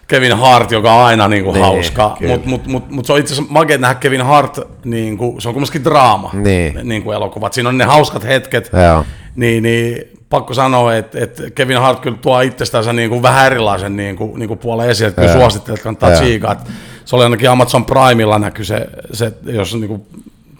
Kevin 0.07 0.37
Hart, 0.37 0.71
joka 0.71 0.93
on 0.93 1.05
aina 1.05 1.27
niinku 1.27 1.51
niin, 1.51 1.65
hauska, 1.65 2.17
mutta 2.27 2.49
mut, 2.49 2.67
mut, 2.67 2.89
mut 2.89 3.05
se 3.05 3.13
on 3.13 3.19
itse 3.19 3.33
asiassa 3.33 3.53
makea 3.53 3.77
nähdä 3.77 3.95
Kevin 3.95 4.21
Hart, 4.21 4.59
niinku, 4.85 5.35
se 5.39 5.47
on 5.47 5.53
kumminkin 5.53 5.83
draama, 5.83 6.31
niin. 6.33 6.79
niinku 6.83 7.11
elokuvat. 7.11 7.53
Siinä 7.53 7.69
on 7.69 7.77
ne 7.77 7.83
hauskat 7.83 8.23
hetket, 8.23 8.71
Joo. 8.73 9.05
niin, 9.35 9.63
niin 9.63 10.07
pakko 10.29 10.53
sanoa, 10.53 10.95
että, 10.95 11.19
että 11.19 11.43
Kevin 11.55 11.79
Hart 11.79 11.99
kyllä 11.99 12.17
tuo 12.21 12.41
itsestään 12.41 12.95
niin 12.95 13.09
kuin 13.09 13.21
vähän 13.21 13.45
erilaisen 13.45 13.95
niin 13.95 14.15
kuin, 14.15 14.39
niin 14.39 14.47
kuin 14.47 14.59
puolen 14.59 14.89
esiin, 14.89 15.07
että 15.07 15.21
kyllä 15.21 15.33
suosittelet, 15.33 15.77
että 15.77 15.83
kannattaa 15.83 16.11
tsiikaa. 16.11 16.63
Se 17.05 17.15
oli 17.15 17.23
ainakin 17.23 17.49
Amazon 17.49 17.85
Primella 17.85 18.39
näkyy 18.39 18.65
se, 18.65 18.87
se 19.13 19.31
jos 19.45 19.75
niin 19.75 19.87
kuin 19.87 20.05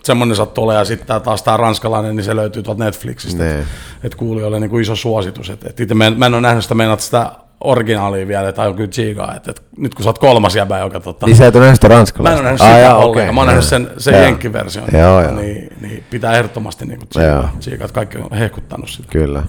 semmoinen 0.06 0.38
sattuu 0.38 0.64
olemaan, 0.64 0.82
ja 0.82 0.86
sitten 0.86 1.22
taas 1.22 1.43
tämä 1.43 1.58
ranskalainen, 1.58 2.16
niin 2.16 2.24
se 2.24 2.36
löytyy 2.36 2.64
tuolta 2.64 2.84
Netflixistä. 2.84 3.43
Ne. 3.43 3.64
Että 4.04 4.18
kuulijoille 4.18 4.60
niin 4.60 4.70
kuin 4.70 4.82
iso 4.82 4.95
suositus. 4.95 5.49
Et, 5.49 5.66
et 5.66 5.80
itse 5.80 5.95
mä, 5.95 6.08
en, 6.08 6.20
mä 6.20 6.26
en 6.26 6.34
ole 6.34 6.41
nähnyt 6.41 6.64
sitä, 6.64 6.76
meinaat 6.76 6.99
sitä 6.99 7.32
originaalia 7.64 8.28
vielä, 8.28 8.51
tai 8.51 8.68
on 8.68 8.76
kyllä 8.76 8.89
Chigaa, 8.89 9.36
että, 9.36 9.51
että 9.51 9.62
nyt 9.78 9.95
kun 9.95 10.04
sä 10.04 10.10
oot 10.10 10.20
kolmas 10.20 10.56
jäbä, 10.56 10.80
joka 10.80 10.99
tota... 10.99 11.26
Niin 11.26 11.36
sä 11.36 11.47
et 11.47 11.56
ole 11.56 11.64
nähnyt 11.64 11.78
sitä 11.78 11.88
ranskalaista? 11.88 12.41
Mä 12.43 12.49
en 12.49 12.56
ole 12.56 12.58
nähnyt 12.60 12.82
sitä 12.82 12.95
ah, 12.95 13.04
okay. 13.04 13.32
mä 13.32 13.41
oon 13.41 13.47
nähnyt 13.47 13.66
sen, 13.66 13.91
sen 13.97 14.14
jenkkiversion, 14.14 14.86
joo, 14.93 15.22
joo. 15.22 15.32
Niin, 15.32 15.70
niin, 15.82 16.04
pitää 16.10 16.34
ehdottomasti 16.34 16.86
niin 16.86 16.99
Chigaa, 17.14 17.51
Chigaa, 17.62 17.86
että 17.86 17.95
kaikki 17.95 18.18
on 18.18 18.38
hehkuttanut 18.38 18.89
sitä. 18.89 19.08
Kyllä. 19.12 19.43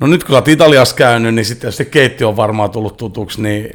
No 0.00 0.06
nyt 0.06 0.24
kun 0.24 0.34
olet 0.34 0.48
Italiassa 0.48 0.96
käynyt, 0.96 1.34
niin 1.34 1.44
sitten 1.44 1.72
se 1.72 1.84
keittiö 1.84 2.28
on 2.28 2.36
varmaan 2.36 2.70
tullut 2.70 2.96
tutuksi, 2.96 3.42
niin 3.42 3.70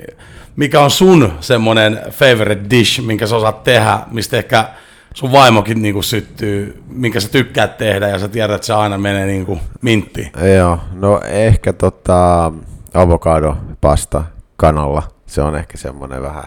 mikä 0.56 0.82
on 0.82 0.91
sun 0.91 1.34
semmoinen 1.39 1.99
favorite 2.10 2.70
dish, 2.70 3.01
minkä 3.01 3.28
sä 3.28 3.36
osaat 3.36 3.64
tehdä, 3.64 3.99
mistä 4.12 4.38
ehkä 4.38 4.70
sun 5.16 5.32
vaimokin 5.32 5.82
niin 5.82 5.93
kuin 5.93 6.03
syttyy, 6.03 6.84
minkä 6.88 7.20
sä 7.20 7.30
tykkäät 7.30 7.78
tehdä 7.78 8.07
ja 8.07 8.20
sä 8.20 8.28
tiedät, 8.28 8.55
että 8.55 8.68
se 8.68 8.74
aina 8.74 8.97
menee 8.97 9.26
niin 9.26 9.45
kuin 9.45 9.59
minttiin? 9.82 10.32
Joo, 10.57 10.80
no 10.93 11.22
ehkä 11.26 11.74
tota 11.74 12.51
avokado 12.93 13.57
pasta 13.82 14.24
kanalla, 14.57 15.03
se 15.26 15.41
on 15.41 15.55
ehkä 15.55 15.78
semmoinen 15.78 16.22
vähän, 16.22 16.43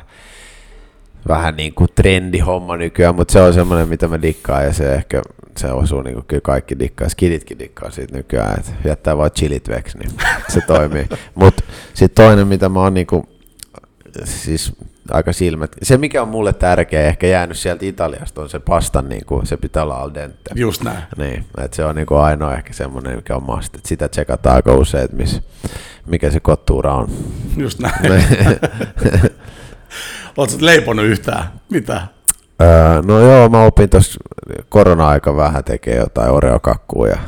vähän 1.29 1.57
niin 1.57 1.75
kuin 1.75 1.89
trendihomma 1.95 2.77
nykyään, 2.77 3.15
mutta 3.15 3.33
se 3.33 3.41
on 3.41 3.55
semmoinen, 3.55 3.89
mitä 3.89 4.09
mä 4.09 4.23
dikkaan 4.23 4.65
ja 4.65 4.73
se 4.73 4.95
ehkä 4.95 5.23
se 5.57 5.73
osuu 5.73 6.03
niin 6.03 6.15
kuin 6.15 6.27
kyllä 6.27 6.41
kaikki 6.41 6.79
dikkaa, 6.79 7.09
skiditkin 7.09 7.59
dikkaa 7.59 7.91
siitä 7.91 8.17
nykyään, 8.17 8.59
että 8.59 8.73
jättää 8.85 9.17
vaan 9.17 9.31
chilit 9.31 9.69
veksi, 9.69 9.99
niin 9.99 10.11
se 10.49 10.61
toimii. 10.61 11.09
Mutta 11.35 11.63
sitten 11.95 12.25
toinen, 12.25 12.47
mitä 12.47 12.69
mä 12.69 12.81
oon 12.81 12.95
niin 12.95 13.07
kuin, 13.07 13.29
siis 14.25 14.73
aika 15.11 15.33
silmät. 15.33 15.77
Se, 15.83 15.97
mikä 15.97 16.23
on 16.23 16.29
mulle 16.29 16.53
tärkeä, 16.53 17.03
ehkä 17.03 17.27
jäänyt 17.27 17.59
sieltä 17.59 17.87
Italiasta, 17.87 18.41
on 18.41 18.49
se 18.49 18.59
pastan, 18.59 19.09
niin 19.09 19.27
kuin, 19.27 19.47
se 19.47 19.57
pitää 19.57 19.83
olla 19.83 19.97
al 19.97 20.11
dente. 20.15 20.51
Just 20.55 20.83
näin. 20.83 21.03
Niin, 21.17 21.45
että 21.59 21.77
se 21.77 21.85
on 21.85 21.95
niin 21.95 22.07
kuin 22.07 22.21
ainoa 22.21 22.55
ehkä 22.55 22.73
semmoinen, 22.73 23.17
mikä 23.17 23.37
on 23.37 23.43
must. 23.43 23.75
Että 23.75 23.89
sitä 23.89 24.09
tsekataan 24.09 24.57
aika 24.57 24.75
usein, 24.75 25.05
että 25.05 25.17
miss, 25.17 25.41
mikä 26.07 26.31
se 26.31 26.41
kottuura 26.41 26.95
on. 26.95 27.09
Just 27.57 27.79
näin. 27.79 27.95
Oletko 30.37 30.57
leiponut 30.61 31.05
yhtään? 31.05 31.45
Mitä? 31.71 32.07
Öö, 32.63 33.03
no 33.03 33.21
joo, 33.21 33.49
mä 33.49 33.65
opin 33.65 33.91
tuossa 33.91 34.21
korona-aika 34.69 35.37
vähän 35.37 35.65
tekee 35.65 35.97
jotain 35.97 36.31
Oreo-kakkua 36.31 37.09
ja 37.09 37.19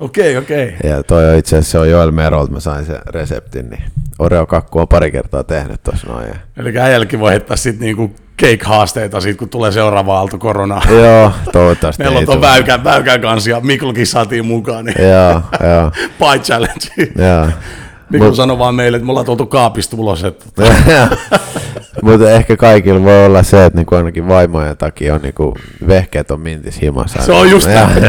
Okei, 0.00 0.36
okay, 0.36 0.42
okei. 0.42 0.74
Okay. 0.78 0.90
Ja 0.90 1.02
toi 1.02 1.30
on 1.30 1.38
itse 1.38 1.56
asiassa 1.56 1.72
se 1.72 1.78
on 1.78 1.90
Joel 1.90 2.10
Merolta, 2.10 2.52
mä 2.52 2.60
sain 2.60 2.84
sen 2.84 2.98
reseptin, 3.06 3.70
niin 3.70 3.82
Oreo 4.18 4.46
kakku 4.46 4.78
on 4.78 4.88
pari 4.88 5.10
kertaa 5.10 5.44
tehnyt 5.44 5.82
tuossa 5.82 6.06
noin. 6.06 6.28
Ja... 6.28 6.34
Eli 6.56 6.78
äijälläkin 6.78 7.20
voi 7.20 7.30
heittää 7.30 7.56
sitten 7.56 7.80
niinku 7.80 8.14
cake-haasteita 8.42 9.20
siitä, 9.20 9.38
kun 9.38 9.48
tulee 9.48 9.72
seuraava 9.72 10.18
aalto 10.18 10.38
koronaa. 10.38 10.82
Joo, 10.90 11.32
toivottavasti 11.52 12.02
Meillä 12.02 12.18
on 12.18 12.24
tuon 12.24 12.40
väykän, 12.40 12.84
väykän 12.84 13.20
kanssa 13.20 13.50
ja 13.50 13.60
Miklukin 13.60 14.06
saatiin 14.06 14.46
mukaan. 14.46 14.84
Niin 14.84 15.08
joo, 15.08 15.42
joo. 15.68 15.90
Pie 16.18 16.38
challenge. 16.38 17.12
Joo. 17.18 17.46
Mikko 18.10 18.26
Mut... 18.26 18.36
sanoi 18.36 18.58
vaan 18.58 18.74
meille, 18.74 18.96
että 18.96 19.06
me 19.06 19.12
ollaan 19.12 19.26
tuoltu 19.26 19.46
kaapista 19.46 19.96
ulos. 19.96 20.24
Että... 20.24 20.46
Mutta 22.02 22.30
ehkä 22.30 22.56
kaikilla 22.56 23.04
voi 23.04 23.26
olla 23.26 23.42
se, 23.42 23.64
että 23.64 23.76
niinku 23.76 23.94
ainakin 23.94 24.28
vaimojen 24.28 24.76
takia 24.76 25.14
on 25.14 25.22
niinku 25.22 25.54
vehkeet 25.88 26.30
on 26.30 26.40
mintis 26.40 26.82
himassa. 26.82 27.22
Se 27.22 27.32
on 27.32 27.50
just 27.50 27.68
näin. 27.68 28.02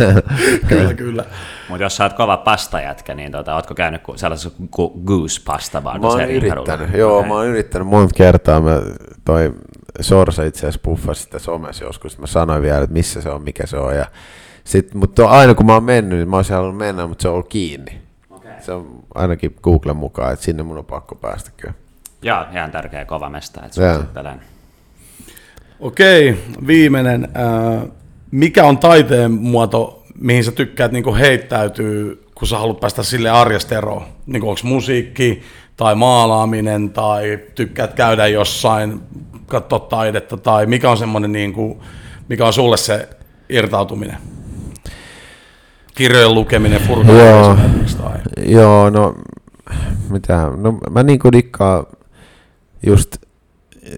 kyllä, 0.68 0.94
kyllä. 0.94 1.24
Mutta 1.68 1.82
jos 1.82 1.96
sä 1.96 2.04
oot 2.04 2.12
kova 2.12 2.36
pastajätkä, 2.36 3.14
niin 3.14 3.32
tota, 3.32 3.54
ootko 3.54 3.74
käynyt 3.74 4.02
sellaisessa 4.16 4.50
kuin 4.70 4.92
Goose 5.04 5.40
Pasta 5.44 5.84
vaan? 5.84 6.00
Mä 6.00 6.06
oon 6.06 6.30
yrittänyt, 6.30 6.94
joo, 6.94 7.18
okay. 7.18 7.28
mä 7.28 7.34
oon 7.34 7.46
yrittänyt 7.46 7.88
monta 7.88 8.14
kertaa. 8.14 8.60
Mä 8.60 8.82
toi 9.24 9.52
Sorsa 10.00 10.44
itse 10.44 10.58
asiassa 10.58 10.80
puffasi 10.82 11.22
sitä 11.22 11.38
somessa 11.38 11.84
joskus. 11.84 12.18
Mä 12.18 12.26
sanoin 12.26 12.62
vielä, 12.62 12.78
että 12.78 12.92
missä 12.92 13.22
se 13.22 13.30
on, 13.30 13.42
mikä 13.42 13.66
se 13.66 13.76
on. 13.76 13.96
Ja 13.96 14.06
sit, 14.64 14.94
mutta 14.94 15.28
aina 15.28 15.54
kun 15.54 15.66
mä 15.66 15.74
oon 15.74 15.84
mennyt, 15.84 16.18
niin 16.18 16.28
mä 16.28 16.36
olisin 16.36 16.56
halunnut 16.56 16.78
mennä, 16.78 17.06
mutta 17.06 17.22
se 17.22 17.28
on 17.28 17.34
ollut 17.34 17.48
kiinni. 17.48 18.00
Okay. 18.30 18.52
Se 18.60 18.72
on 18.72 19.02
ainakin 19.14 19.56
Googlen 19.62 19.96
mukaan, 19.96 20.32
että 20.32 20.44
sinne 20.44 20.62
mun 20.62 20.78
on 20.78 20.84
pakko 20.84 21.14
päästä 21.14 21.50
kyllä. 21.56 21.74
Joo, 22.22 22.44
ihan 22.52 22.70
tärkeä 22.70 23.04
kova 23.04 23.30
mesta, 23.30 23.60
että. 23.64 23.80
Okei, 25.80 26.38
viimeinen. 26.66 27.24
Äh, 27.24 27.88
mikä 28.30 28.64
on 28.64 28.78
taiteen 28.78 29.32
muoto, 29.32 30.02
mihin 30.20 30.44
sä 30.44 30.52
tykkäät 30.52 30.92
niin 30.92 31.14
heittäytyy, 31.14 32.24
kun 32.34 32.48
sä 32.48 32.58
haluat 32.58 32.80
päästä 32.80 33.02
sille 33.02 33.30
arjesta 33.30 33.74
eroon? 33.74 34.02
Niin 34.26 34.42
onko 34.42 34.60
musiikki 34.62 35.42
tai 35.76 35.94
maalaaminen 35.94 36.90
tai 36.90 37.38
tykkäät 37.54 37.94
käydä 37.94 38.26
jossain, 38.26 39.00
katsoa 39.46 39.78
taidetta 39.78 40.36
tai 40.36 40.66
mikä 40.66 40.90
on 40.90 40.96
semmoinen, 40.96 41.32
niin 41.32 41.52
kuin, 41.52 41.78
mikä 42.28 42.46
on 42.46 42.52
sulle 42.52 42.76
se 42.76 43.08
irtautuminen? 43.48 44.16
Kirjojen 45.94 46.34
lukeminen, 46.34 46.80
furkaminen 46.80 47.26
Joo, 47.26 47.56
tai... 48.02 48.20
joo 48.52 48.90
no 48.90 49.14
mitä, 50.10 50.50
no 50.56 50.78
mä 50.90 51.02
niinku 51.02 51.32
dikkaan 51.32 51.86
just 52.86 53.16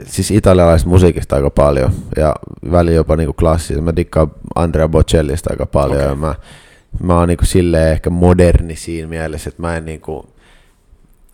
siis 0.04 0.30
italialaisesta 0.30 0.88
musiikista 0.88 1.36
aika 1.36 1.50
paljon 1.50 1.92
ja 2.16 2.36
väli 2.70 2.94
jopa 2.94 3.16
niinku 3.16 3.32
klassista. 3.32 3.82
Mä 3.82 3.96
dikkaan 3.96 4.30
Andrea 4.54 4.88
Bocellista 4.88 5.50
aika 5.50 5.66
paljon 5.66 6.00
okay. 6.00 6.08
ja 6.08 6.14
mä, 6.14 6.34
mä 7.02 7.18
oon 7.18 7.28
niinku 7.28 7.44
silleen 7.44 7.92
ehkä 7.92 8.10
moderni 8.10 8.76
siinä 8.76 9.08
mielessä, 9.08 9.48
että 9.48 9.62
mä 9.62 9.76
en 9.76 9.84
niinku, 9.84 10.28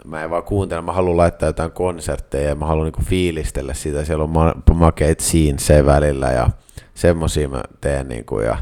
mä 0.04 0.24
en 0.24 0.30
vaan 0.30 0.42
kuuntele, 0.42 0.80
mä 0.80 0.92
haluan 0.92 1.16
laittaa 1.16 1.48
jotain 1.48 1.72
konsertteja 1.72 2.48
ja 2.48 2.54
mä 2.54 2.66
haluan 2.66 2.84
niinku 2.84 3.02
fiilistellä 3.04 3.74
sitä, 3.74 4.04
siellä 4.04 4.24
on 4.24 4.30
ma- 4.30 4.54
makeet 4.74 5.20
se 5.58 5.86
välillä 5.86 6.32
ja 6.32 6.50
semmosia 6.94 7.48
mä 7.48 7.62
teen 7.80 8.08
niinku 8.08 8.40
ja 8.40 8.58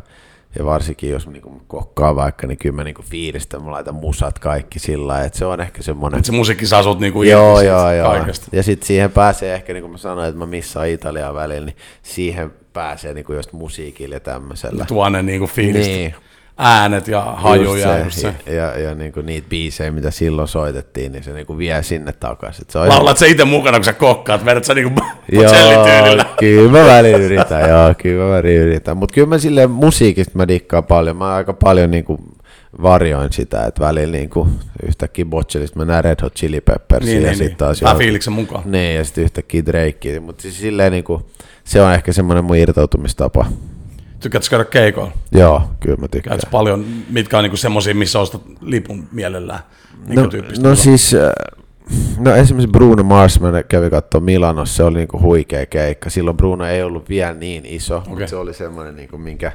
ja 0.59 0.65
varsinkin 0.65 1.11
jos 1.11 1.27
niinku 1.27 1.63
kokkaa 1.67 2.17
vaikka, 2.17 2.47
niin 2.47 2.59
kyllä 2.59 2.77
mä 2.77 2.85
niinku 2.85 3.03
fiilistä, 3.03 3.59
mä 3.59 3.71
laitan 3.71 3.95
musat 3.95 4.39
kaikki 4.39 4.79
sillä 4.79 5.25
että 5.25 5.39
se 5.39 5.47
on 5.47 5.61
ehkä 5.61 5.83
semmoinen... 5.83 6.19
Että 6.19 6.27
se 6.27 6.33
musiikki 6.33 6.67
saa 6.67 6.83
sut 6.83 7.01
niinku 7.01 7.23
joo, 7.23 7.61
joo, 7.61 7.93
joo. 7.93 8.11
kaikesta. 8.11 8.47
Ja 8.53 8.63
sitten 8.63 8.87
siihen 8.87 9.11
pääsee 9.11 9.55
ehkä, 9.55 9.73
niin 9.73 9.83
kuin 9.83 9.91
mä 9.91 9.99
sanoin, 9.99 10.29
että 10.29 10.39
mä 10.39 10.47
missaan 10.47 10.89
Italiaa 10.89 11.35
välillä, 11.35 11.67
niin 11.67 11.77
siihen 12.03 12.53
pääsee 12.73 13.15
niinku 13.15 13.33
just 13.33 13.53
musiikilla 13.53 14.15
ja 14.15 14.21
tämmöisellä. 14.21 14.85
Tuo 14.85 15.09
ne 15.09 15.23
niinku 15.23 15.47
fiilistä. 15.47 15.93
Niin 15.93 16.15
äänet 16.59 17.09
ja 17.09 17.21
haju 17.21 17.75
ja 17.75 17.99
just 17.99 18.19
se. 18.19 18.35
Ja, 18.47 18.53
ja, 18.53 18.79
ja 18.79 18.95
niin 18.95 19.13
kuin 19.13 19.27
niitä 19.27 19.49
biisejä, 19.49 19.93
mitä 19.93 20.11
silloin 20.11 20.49
soitettiin, 20.49 21.13
niin 21.13 21.25
se 21.25 21.33
niin 21.33 21.47
kuin 21.47 21.59
vie 21.59 21.83
sinne 21.83 22.13
takaisin. 22.13 22.67
Se 22.69 22.79
on 22.79 22.89
Laulat 22.89 23.19
sä 23.19 23.27
itse 23.27 23.45
mukana, 23.45 23.79
kun 23.79 23.85
sä 23.85 23.93
kokkaat, 23.93 24.45
vedät 24.45 24.65
sä 24.65 24.75
niin 24.75 24.93
kuin 24.93 25.07
joo, 25.33 25.53
kyllä 26.41 26.71
mä 26.71 26.87
välillä 26.87 27.19
yritän, 27.19 27.69
joo, 27.71 27.95
kyllä 27.99 28.25
mä 28.25 28.31
välillä 28.31 28.65
yritän. 28.65 28.97
Mutta 28.97 29.15
kyllä 29.15 29.29
mä 29.29 29.39
silleen 29.39 29.71
musiikista 29.71 30.39
mä 30.39 30.49
dikkaan 30.49 30.85
paljon. 30.85 31.17
Mä 31.17 31.35
aika 31.35 31.53
paljon 31.53 31.91
niin 31.91 32.05
kuin 32.05 32.19
varjoin 32.83 33.33
sitä, 33.33 33.65
että 33.67 33.85
välillä 33.85 34.17
niin 34.17 34.31
kuin 34.31 34.49
yhtäkkiä 34.87 35.25
Botchelista 35.25 35.79
mä 35.79 35.85
näen 35.85 36.05
Red 36.05 36.23
Hot 36.23 36.35
Chili 36.35 36.61
Peppers 36.61 37.07
niin, 37.07 37.23
ja 37.23 37.29
niin, 37.29 37.39
sitten 37.39 37.57
taas... 37.57 37.83
Vähän 37.83 37.99
fiiliksen 37.99 38.33
mukaan. 38.33 38.63
Niin, 38.71 38.97
ja 38.97 39.05
sitten 39.05 39.25
yhtäkkiä 39.25 39.67
Drake. 39.67 40.21
Mutta 40.21 40.43
siis 40.43 40.61
silleen 40.61 40.93
niin 40.93 41.05
kuin, 41.05 41.23
se 41.65 41.83
on 41.83 41.93
ehkä 41.93 42.13
semmoinen 42.13 42.45
mun 42.45 42.57
irtautumistapa. 42.57 43.47
Tykkäätkö 44.25 44.51
käydä 44.51 44.65
keikoilla? 44.65 45.13
Joo, 45.33 45.63
kyllä 45.81 45.97
mä 45.97 46.09
tykkään. 46.09 46.33
Käytkö 46.33 46.51
paljon, 46.51 46.85
mitkä 47.11 47.39
on 47.39 47.45
niinku 47.45 47.57
semmoisia, 47.57 47.95
missä 47.95 48.21
ostat 48.21 48.43
lipun 48.61 49.09
mielellään? 49.13 49.61
No, 50.09 50.23
no 50.63 50.75
siis, 50.75 51.15
äh, 51.15 51.33
no 52.19 52.35
esimerkiksi 52.35 52.73
Bruno 52.73 53.03
Mars, 53.03 53.41
mä 53.41 53.63
kävin 53.63 53.91
katsoa 53.91 54.21
Milanossa, 54.21 54.77
se 54.77 54.83
oli 54.83 54.99
niinku 54.99 55.21
huikea 55.21 55.67
keikka. 55.67 56.11
Silloin 56.11 56.37
Bruno 56.37 56.67
ei 56.67 56.83
ollut 56.83 57.09
vielä 57.09 57.35
niin 57.35 57.67
iso, 57.67 57.97
okay. 57.97 58.09
mutta 58.09 58.27
se 58.27 58.37
oli 58.37 58.55
semmoinen, 58.55 58.97
niinku, 58.97 59.19
minkä, 59.19 59.53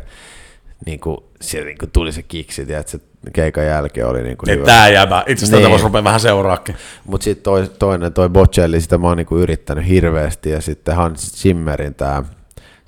niin 0.85 0.99
kuin, 0.99 1.17
siellä 1.41 1.65
niin 1.65 1.77
kuin 1.77 1.91
tuli 1.91 2.11
se 2.11 2.23
kiksi, 2.23 2.61
että 2.61 2.91
se 2.91 2.99
keikan 3.33 3.65
jälkeen 3.65 4.07
oli 4.07 4.23
niin 4.23 4.37
kuin 4.37 4.49
Että 4.49 4.65
tää 4.65 4.89
jäbä, 4.89 5.23
itse 5.27 5.45
asiassa 5.45 5.55
Niin. 5.55 5.63
tätä 5.63 5.71
voisi 5.71 5.85
rupea 5.85 6.03
vähän 6.03 6.19
seuraakin. 6.19 6.75
Mutta 7.05 7.23
sitten 7.23 7.43
toi, 7.43 7.67
toinen, 7.79 8.13
toi 8.13 8.29
Bocelli, 8.29 8.81
sitä 8.81 8.97
mä 8.97 9.07
oon 9.07 9.17
niinku 9.17 9.37
yrittänyt 9.37 9.87
hirveästi, 9.87 10.49
ja 10.49 10.61
sitten 10.61 10.95
Hans 10.95 11.41
Zimmerin 11.41 11.95
tää, 11.95 12.23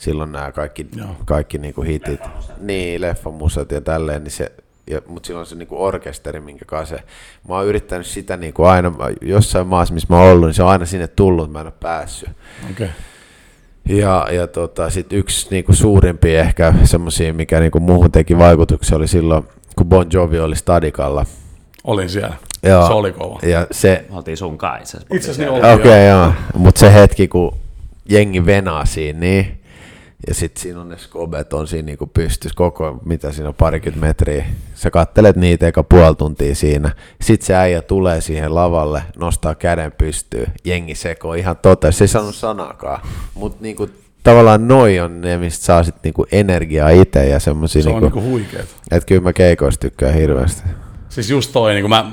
silloin 0.02 0.32
nämä 0.32 0.52
kaikki, 0.52 0.88
Joo. 0.96 1.08
kaikki 1.26 1.58
niinku 1.58 1.82
hitit, 1.82 2.20
niin, 2.60 3.02
leffamusat 3.02 3.72
ja 3.72 3.82
tälleen, 3.82 4.24
niin 4.24 4.32
se, 4.32 4.52
ja, 4.88 5.02
mutta 5.08 5.28
silloin 5.28 5.46
se 5.46 5.56
niinku 5.56 5.84
orkesteri, 5.84 6.40
minkä 6.40 6.66
kanssa 6.66 6.98
se, 6.98 7.04
mä 7.48 7.56
oon 7.56 7.68
yrittänyt 7.68 8.08
sitä 8.08 8.38
niinku 8.38 8.64
aina, 8.64 8.92
jossain 9.22 9.68
maassa, 9.68 9.94
missä 9.94 10.08
mä 10.10 10.22
oon 10.22 10.32
ollut, 10.32 10.48
niin 10.48 10.54
se 10.54 10.64
on 10.64 10.70
aina 10.70 10.86
sinne 10.86 11.08
tullut, 11.08 11.52
mä 11.52 11.60
en 11.60 11.66
ole 11.66 11.74
päässyt. 11.80 12.30
Okei. 12.72 12.90
Ja, 13.90 14.28
ja 14.32 14.48
tota, 14.48 14.90
sitten 14.90 15.20
yksi 15.20 15.48
niinku 15.52 15.74
suurimpia 15.74 16.40
ehkä 16.40 16.74
semmoisia, 16.84 17.34
mikä 17.34 17.60
niinku 17.60 17.80
muuhun 17.80 18.12
teki 18.12 18.38
vaikutuksia, 18.38 18.98
oli 18.98 19.08
silloin, 19.08 19.44
kun 19.76 19.88
Bon 19.88 20.08
Jovi 20.14 20.40
oli 20.40 20.56
Stadikalla. 20.56 21.26
Olin 21.84 22.10
siellä. 22.10 22.36
Joo. 22.64 22.88
Se 22.88 22.94
oli 22.94 23.12
kova. 23.12 23.40
Ja 23.44 23.68
se, 23.72 24.06
Oltiin 24.10 24.38
sun 24.38 24.58
kai 24.58 24.80
itse 24.80 24.98
asiassa. 24.98 25.16
Itse 25.16 25.32
asiassa 25.32 25.54
niin. 25.54 25.66
Okei, 25.66 25.74
okay, 25.74 26.06
joo. 26.08 26.34
Mutta 26.54 26.80
se 26.80 26.94
hetki, 26.94 27.28
kun 27.28 27.58
jengi 28.10 28.46
venaa 28.46 28.86
siinä, 28.86 29.20
niin, 29.20 29.61
ja 30.28 30.34
sitten 30.34 30.62
siinä 30.62 30.82
on 30.82 30.90
ne 30.90 30.98
skobet 30.98 31.54
on 31.54 31.68
siinä 31.68 31.86
niinku 31.86 32.08
pystys 32.08 32.54
koko, 32.54 33.00
mitä 33.06 33.32
siinä 33.32 33.50
on, 33.50 33.56
parikymmentä 33.56 34.08
metriä. 34.08 34.46
Sä 34.76 34.92
kattelet 34.92 35.36
niitä 35.36 35.68
eka 35.68 35.84
puoli 35.84 36.16
tuntia 36.16 36.56
siinä. 36.56 36.92
Sitten 37.22 37.46
se 37.48 37.56
äijä 37.56 37.82
tulee 37.82 38.22
siihen 38.22 38.56
lavalle, 38.56 39.04
nostaa 39.18 39.56
käden 39.56 39.92
pystyyn, 39.92 40.54
jengi 40.64 40.96
sekoo 40.96 41.34
ihan 41.34 41.58
totta. 41.58 41.92
Se 41.92 42.04
ei 42.04 42.08
sanonut 42.08 42.36
sanaakaan. 42.36 43.02
Mutta 43.34 43.58
niinku, 43.62 43.90
tavallaan 44.24 44.68
noi 44.68 45.00
on 45.00 45.22
ne, 45.22 45.38
mistä 45.38 45.66
saa 45.66 45.84
sit 45.84 45.96
niinku 46.04 46.26
energiaa 46.32 46.90
itse 46.90 47.26
ja 47.28 47.40
semmosia, 47.40 47.84
Se 47.84 47.90
on 47.90 48.02
niinku, 48.02 48.20
niinku 48.20 48.30
huikeet. 48.32 48.76
että 48.92 49.08
kyllä 49.08 49.22
mä 49.22 49.34
keikoista 49.34 49.82
tykkään 49.82 50.14
hirveästi. 50.14 50.64
Siis 51.10 51.30
just 51.30 51.52
toi, 51.52 51.74
niin 51.74 51.90
mä 51.90 52.12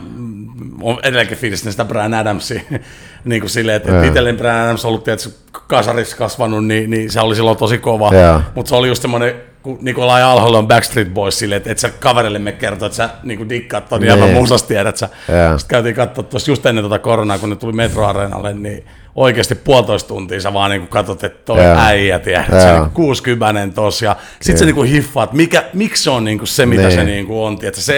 oon 0.83 0.99
edelleenkin 1.03 1.39
fiilistin 1.39 1.73
sitä 1.73 1.85
Brian 1.85 2.15
Adamsia, 2.15 2.61
niin 3.25 3.41
kuin 3.41 3.51
silleen, 3.51 3.77
että, 3.77 3.89
että 3.89 3.99
Joo. 4.05 4.09
itselleen 4.09 4.37
Brian 4.37 4.57
Adams 4.65 4.85
on 4.85 4.89
ollut 4.89 5.05
tietysti 5.05 5.35
kasarissa 5.67 6.17
kasvanut, 6.17 6.67
niin, 6.67 6.91
niin 6.91 7.11
se 7.11 7.21
oli 7.21 7.35
silloin 7.35 7.57
tosi 7.57 7.79
kova, 7.79 8.15
Joo. 8.15 8.41
mutta 8.55 8.69
se 8.69 8.75
oli 8.77 8.89
just 8.89 9.03
semmoinen, 9.03 9.35
kun 9.63 9.79
Nikolai 9.83 10.23
Alholla 10.23 10.59
on 10.59 10.69
Backstreet 10.69 11.15
Boys 11.15 11.39
silleen, 11.39 11.57
että 11.57 11.71
et 11.73 11.79
sä 11.79 11.91
kaverille 12.01 12.39
me 12.39 12.53
kertoo, 12.53 12.87
että 12.87 12.97
sä 12.97 13.11
niin 13.23 13.37
kuin 13.39 13.49
dikkaat 13.49 13.89
ton 13.89 14.01
Niin. 14.01 14.09
jäbän 14.09 14.31
musasta 14.31 14.69
tiedät 14.69 14.97
sä. 14.97 15.09
Joo. 15.29 15.59
Sitten 15.59 15.75
käytiin 15.77 15.95
katsoa 15.95 16.25
tuossa 16.25 16.51
just 16.51 16.67
ennen 16.67 16.83
tuota 16.83 16.99
koronaa, 16.99 17.39
kun 17.39 17.51
ne 17.51 17.57
tuli 17.57 17.73
Metro-areenalle, 17.73 18.55
niin 18.55 18.85
oikeasti 19.19 19.55
puolitoista 19.55 20.09
tuntia 20.09 20.41
sä 20.41 20.53
vaan 20.53 20.71
niin 20.71 20.81
kuin 20.81 20.89
katsot, 20.89 21.25
että 21.25 21.39
toi 21.45 21.65
Joo. 21.65 21.77
äijä, 21.79 22.19
tiedät, 22.19 22.47
se 22.47 22.69
Joo. 22.69 22.81
niin 22.83 22.91
60 22.91 23.75
tossa, 23.75 24.05
ja 24.05 24.17
sit 24.41 24.45
sä 24.45 24.53
Kyllä. 24.53 24.67
niin 24.67 24.75
kuin 24.75 24.91
hiffaat, 24.91 25.33
mikä, 25.33 25.65
miksi 25.73 26.03
se 26.03 26.11
on 26.11 26.25
niin 26.25 26.39
kuin 26.39 26.49
se, 26.49 26.67
mitä 26.67 26.83
Niin. 26.83 26.93
se 26.93 27.05
niin 27.05 27.27
kuin 27.27 27.39
on, 27.39 27.59
tiedät, 27.59 27.75
se 27.75 27.93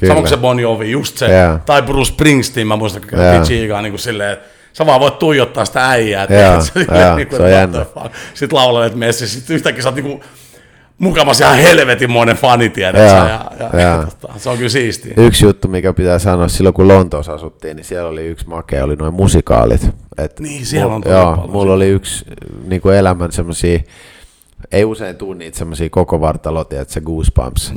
Kyllä. 0.00 0.08
sama 0.08 0.20
kuin 0.20 0.28
se 0.28 0.36
Bon 0.36 0.60
Jovi, 0.60 0.90
just 0.90 1.18
se, 1.18 1.26
Joo. 1.38 1.58
tai 1.66 1.82
Bruce 1.82 2.08
Springsteen, 2.12 2.66
mä 2.66 2.76
muistan, 2.76 3.02
kun 3.02 3.10
Joo. 3.12 3.20
käytiin 3.20 3.42
Chiigaan 3.42 3.82
niin 3.84 3.92
kuin 3.92 4.00
silleen, 4.00 4.32
että 4.32 4.48
sä 4.72 4.86
vaan 4.86 5.00
voit 5.00 5.18
tuijottaa 5.18 5.64
sitä 5.64 5.90
äijää, 5.90 6.26
Joo, 6.30 6.62
tiedät, 6.62 6.72
joo, 7.00 7.16
niin 7.16 7.28
kuin, 7.28 7.36
se 7.36 7.42
on 7.42 7.48
että 7.48 7.60
jännä. 7.60 7.86
Sitten 8.34 8.56
laulelet 8.58 8.94
messissä, 8.94 9.38
sitten 9.38 9.56
yhtäkkiä 9.56 9.82
sä 9.82 9.88
oot 9.88 9.96
niin 9.96 10.04
kuin 10.04 10.20
mukamas 11.02 11.40
ihan 11.40 11.58
helvetinmoinen 11.58 12.36
fani, 12.36 12.68
tiedät, 12.68 13.00
ja, 13.00 13.06
ja, 13.16 13.70
ja, 13.72 13.80
joo. 13.80 14.04
tota, 14.04 14.38
se 14.38 14.50
on 14.50 14.56
kyllä 14.56 14.68
siistiä. 14.68 15.14
Yksi 15.16 15.44
juttu, 15.44 15.68
mikä 15.68 15.92
pitää 15.92 16.18
sanoa, 16.18 16.48
silloin 16.48 16.74
kun 16.74 16.88
Lontoossa 16.88 17.32
asuttiin, 17.32 17.76
niin 17.76 17.84
siellä 17.84 18.08
oli 18.08 18.26
yksi 18.26 18.48
makea, 18.48 18.84
oli 18.84 18.96
noin 18.96 19.14
musikaalit. 19.14 19.88
Et 20.18 20.40
Niin, 20.40 20.66
siellä 20.66 20.94
on 20.94 21.00
tosi 21.00 21.14
joo, 21.14 21.36
paljon 21.36 21.50
mulla 21.50 21.72
oli 21.72 21.88
yksi 21.88 22.24
niin 22.64 22.82
kuin 22.82 22.96
elämän 22.96 23.32
semmosia, 23.32 23.78
ei 24.72 24.84
usein 24.84 25.16
tuu 25.16 25.32
niitä 25.32 25.58
semmosia 25.58 25.90
koko 25.90 26.20
vartalot, 26.20 26.72
että 26.72 26.94
se 26.94 27.00
Goosebumps. 27.00 27.72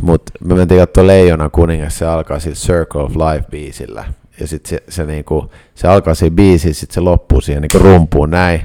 Mutta 0.00 0.32
me 0.44 0.54
mentiin 0.54 0.80
katsoa 0.80 1.06
Leijona 1.06 1.48
kuningas, 1.48 1.98
se 1.98 2.06
alkaa 2.06 2.38
sillä 2.38 2.56
Circle 2.56 3.02
of 3.02 3.12
Life-biisillä. 3.12 4.04
Ja 4.40 4.46
sitten 4.46 4.70
se, 4.70 4.82
se, 4.88 5.06
niinku, 5.06 5.50
se 5.74 5.88
alkaa 5.88 6.14
siinä 6.14 6.34
biisissä, 6.36 6.80
sitten 6.80 6.94
se 6.94 7.00
loppuu 7.00 7.40
siihen 7.40 7.62
niinku 7.62 7.78
rumpuun 7.78 8.30
näin. 8.30 8.60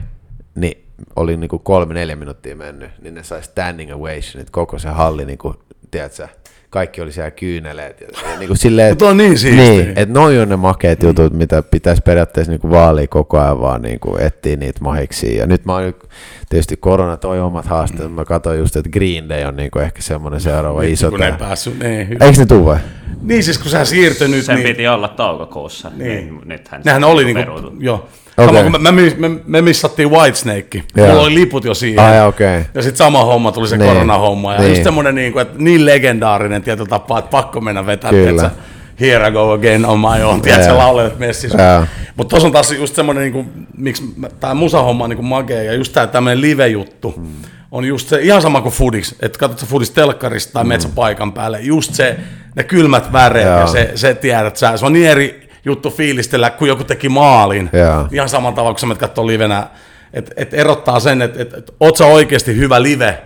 Niin 1.02 1.14
oli 1.16 1.38
niinku 1.38 1.60
kolme-neljä 1.60 2.16
minuuttia 2.16 2.56
mennyt, 2.56 2.90
niin 3.02 3.14
ne 3.14 3.24
sai 3.24 3.44
standing 3.44 3.92
ovationit, 3.96 4.50
koko 4.50 4.80
se 4.80 4.90
halli, 4.90 5.26
niinku, 5.26 5.56
tiedätkö, 5.92 6.28
kaikki 6.70 7.02
oli 7.02 7.12
siellä 7.12 7.32
kyyneleet. 7.32 8.02
Ja, 8.02 8.08
ja 8.32 8.40
niinku 8.40 8.56
silleen, 8.56 8.92
Mut 8.92 9.02
on 9.02 9.18
niin 9.18 9.38
siistiä. 9.38 9.64
Niin, 9.64 9.90
että 9.96 10.14
noi 10.14 10.40
on 10.40 10.50
ne 10.50 10.56
makeat 10.56 11.04
jutut, 11.04 11.34
mitä 11.34 11.62
pitäisi 11.62 12.02
periaatteessa 12.02 12.52
niinku 12.52 12.70
vaalia 12.70 13.08
koko 13.08 13.40
ajan 13.40 13.62
vaan 13.62 13.82
niinku 13.82 14.18
etsiä 14.20 14.56
niitä 14.56 14.80
mahiksi. 14.82 15.36
Ja 15.38 15.48
nyt 15.48 15.66
mä 15.66 15.74
oon 15.74 15.84
nyt- 15.84 16.10
tietysti 16.50 16.78
korona 16.78 17.18
toi 17.18 17.40
omat 17.40 17.66
haasteet, 17.66 18.14
mä 18.14 18.26
katsoin 18.26 18.60
just, 18.60 18.76
että 18.76 18.90
Green 18.90 19.30
Day 19.30 19.44
on 19.44 19.56
niinku 19.56 19.80
ehkä 19.80 20.02
semmoinen 20.02 20.42
seuraava 20.42 20.82
iso. 20.84 21.10
kun 21.10 21.20
ne 21.20 21.26
ei 21.26 21.34
päässyt, 21.40 21.80
niin, 21.80 22.10
hyvä. 22.10 22.26
Eikö 22.26 22.40
ne 22.40 22.46
tuu 22.46 22.66
vai? 22.66 22.78
niin 23.22 23.44
siis 23.44 23.58
kun 23.58 23.72
sä 23.72 23.86
siirtynyt, 23.86 24.46
Sen 24.46 24.56
niin, 24.56 24.68
piti 24.68 24.88
olla 24.88 25.08
toukokuussa. 25.08 25.92
Niin. 25.96 26.42
Nythän 26.46 26.82
Nehän 26.86 27.02
se 27.02 27.06
oli 27.06 27.26
niinku, 27.26 27.42
joo. 27.80 28.10
Okei. 28.38 28.46
Sama 28.46 28.64
kun 28.64 28.82
me, 28.84 28.92
me, 28.92 29.02
me, 29.18 29.30
me 29.48 29.62
missattiin 29.62 30.12
Whitesnake. 30.12 30.84
Joo. 30.96 31.08
Mulla 31.08 31.22
oli 31.22 31.36
liput 31.36 31.66
jo 31.66 31.74
siihen. 31.74 32.00
Ai 32.00 32.28
okei. 32.28 32.58
Okay. 32.58 32.72
Ja 32.74 32.82
sitten 32.82 32.98
sama 32.98 33.26
homma 33.26 33.52
tuli 33.52 33.68
se 33.68 33.78
Niin. 33.78 33.90
koronahomma. 33.90 34.54
Ja 34.54 34.60
Niin. 34.60 34.70
just 34.70 34.84
semmoinen 34.84 35.16
niin, 35.16 35.34
kuin, 35.34 35.42
että 35.42 35.54
niin 35.58 35.86
legendaarinen 35.86 36.62
tietyllä 36.62 36.90
tapaa, 36.90 37.20
että 37.20 37.32
pakko 37.32 37.62
mennä 37.62 37.86
vetää. 37.86 38.10
Kyllä. 38.12 38.52
Here 39.00 39.28
I 39.28 39.32
go 39.32 39.52
again 39.52 39.86
on 39.86 40.00
my 40.00 40.24
own. 40.24 40.42
Tiedätkö, 40.42 40.66
sä 40.66 40.78
laulelet 40.78 41.20
messissä. 41.20 41.62
Joo. 41.62 41.86
Mutta 42.16 42.30
tuossa 42.30 42.48
on 42.48 42.52
taas 42.52 42.72
just 42.72 42.96
semmoinen, 42.96 43.22
niin 43.24 43.34
kuin, 43.34 43.68
miksi 43.78 44.04
tämä 44.40 44.54
musahomma 44.54 45.04
on 45.04 45.10
niin 45.10 45.26
makea 45.26 45.64
ja 45.64 45.74
just 45.74 45.94
tämä 45.94 46.08
tämmöinen 46.08 46.42
live-juttu. 46.42 47.12
Hmm. 47.12 47.28
On 47.72 47.86
just 47.86 48.08
se, 48.08 48.20
ihan 48.22 48.42
sama 48.42 48.62
kuin 48.62 48.74
Fudis, 48.74 49.16
että 49.22 49.40
katsot 49.40 49.60
sä 49.60 49.66
Fudis 49.66 49.92
telkkarista 49.92 50.54
tai 50.54 50.64
menet 50.64 50.82
sä 50.82 50.90
paikan 50.96 51.34
päälle, 51.34 51.60
just 51.62 51.94
se, 51.94 52.18
ne 52.56 52.64
kylmät 52.64 53.14
väreet 53.14 53.48
ja 53.48 53.68
se, 53.68 53.92
se 53.96 54.14
tiedät 54.14 54.58
sä, 54.58 54.78
se 54.78 54.86
on 54.86 54.94
niin 54.94 55.08
eri 55.10 55.50
juttu 55.66 55.90
fiilistellä, 55.90 56.50
kun 56.50 56.68
joku 56.68 56.84
teki 56.84 57.10
maalin. 57.10 57.70
Joo. 57.74 58.08
Ihan 58.12 58.30
samalla 58.30 58.56
tavalla, 58.56 58.74
kun 58.74 58.80
sä 58.80 58.86
menet 58.88 59.00
katsoa 59.00 59.28
livenä, 59.28 59.68
että 60.14 60.32
et 60.36 60.54
erottaa 60.54 61.00
sen, 61.00 61.22
että 61.22 61.42
et, 61.42 61.54
et, 61.54 61.74
oot 61.80 61.98
sä 61.98 62.06
oikeasti 62.06 62.56
hyvä 62.58 62.84
live, 62.84 63.22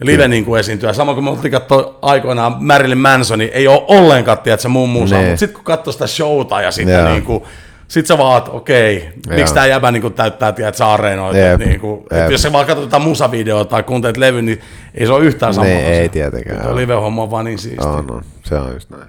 live 0.00 0.28
niin 0.28 0.44
kuin 0.44 0.60
esiintyä. 0.60 0.92
Sama 0.92 1.14
kuin 1.14 1.24
me 1.24 1.30
oltiin 1.30 1.52
katsoa 1.52 1.98
aikoinaan 2.02 2.56
Marilyn 2.60 2.98
Mansonin, 2.98 3.50
ei 3.52 3.68
ole 3.68 3.82
ollenkaan, 3.88 4.38
tiedät 4.38 4.60
sä 4.60 4.68
mun 4.68 4.88
musa, 4.88 5.16
Nee. 5.16 5.24
mutta 5.24 5.40
sitten 5.40 5.54
kun 5.54 5.64
katsoo 5.64 5.92
sitä 5.92 6.06
showta 6.06 6.60
ja 6.62 6.70
sitten 6.70 6.94
Joo. 6.98 7.08
niin 7.08 7.22
kuin, 7.22 7.42
sit 7.88 8.06
sä 8.06 8.18
vaan, 8.18 8.38
että 8.38 8.50
okei, 8.50 9.08
miksi 9.28 9.40
Joo. 9.40 9.54
tää 9.54 9.66
jäbä 9.66 9.90
niin 9.90 10.12
täyttää, 10.12 10.52
tiedät 10.52 10.74
sä 10.74 10.92
areenoita. 10.92 11.38
Jep. 11.38 11.58
Niin 11.60 11.80
kuin, 11.80 12.00
Jep. 12.00 12.12
että 12.20 12.32
jos 12.32 12.42
sä 12.42 12.52
vaan 12.52 12.66
katsot 12.66 12.84
jotain 12.84 13.02
musavideoa 13.02 13.64
tai 13.64 13.82
kuuntelet 13.82 14.16
levy, 14.16 14.42
niin 14.42 14.60
ei 14.94 15.06
se 15.06 15.12
ole 15.12 15.24
yhtään 15.24 15.54
sama. 15.54 15.66
Niin, 15.66 15.84
ei 15.86 16.08
tietenkään, 16.08 16.60
Tuo 16.62 16.76
live-homma 16.76 17.22
on 17.22 17.30
vaan 17.30 17.44
niin 17.44 17.58
siistiä. 17.58 17.88
On, 17.90 18.10
on. 18.10 18.22
Se 18.44 18.54
on 18.54 18.72
just 18.74 18.90
näin. 18.90 19.02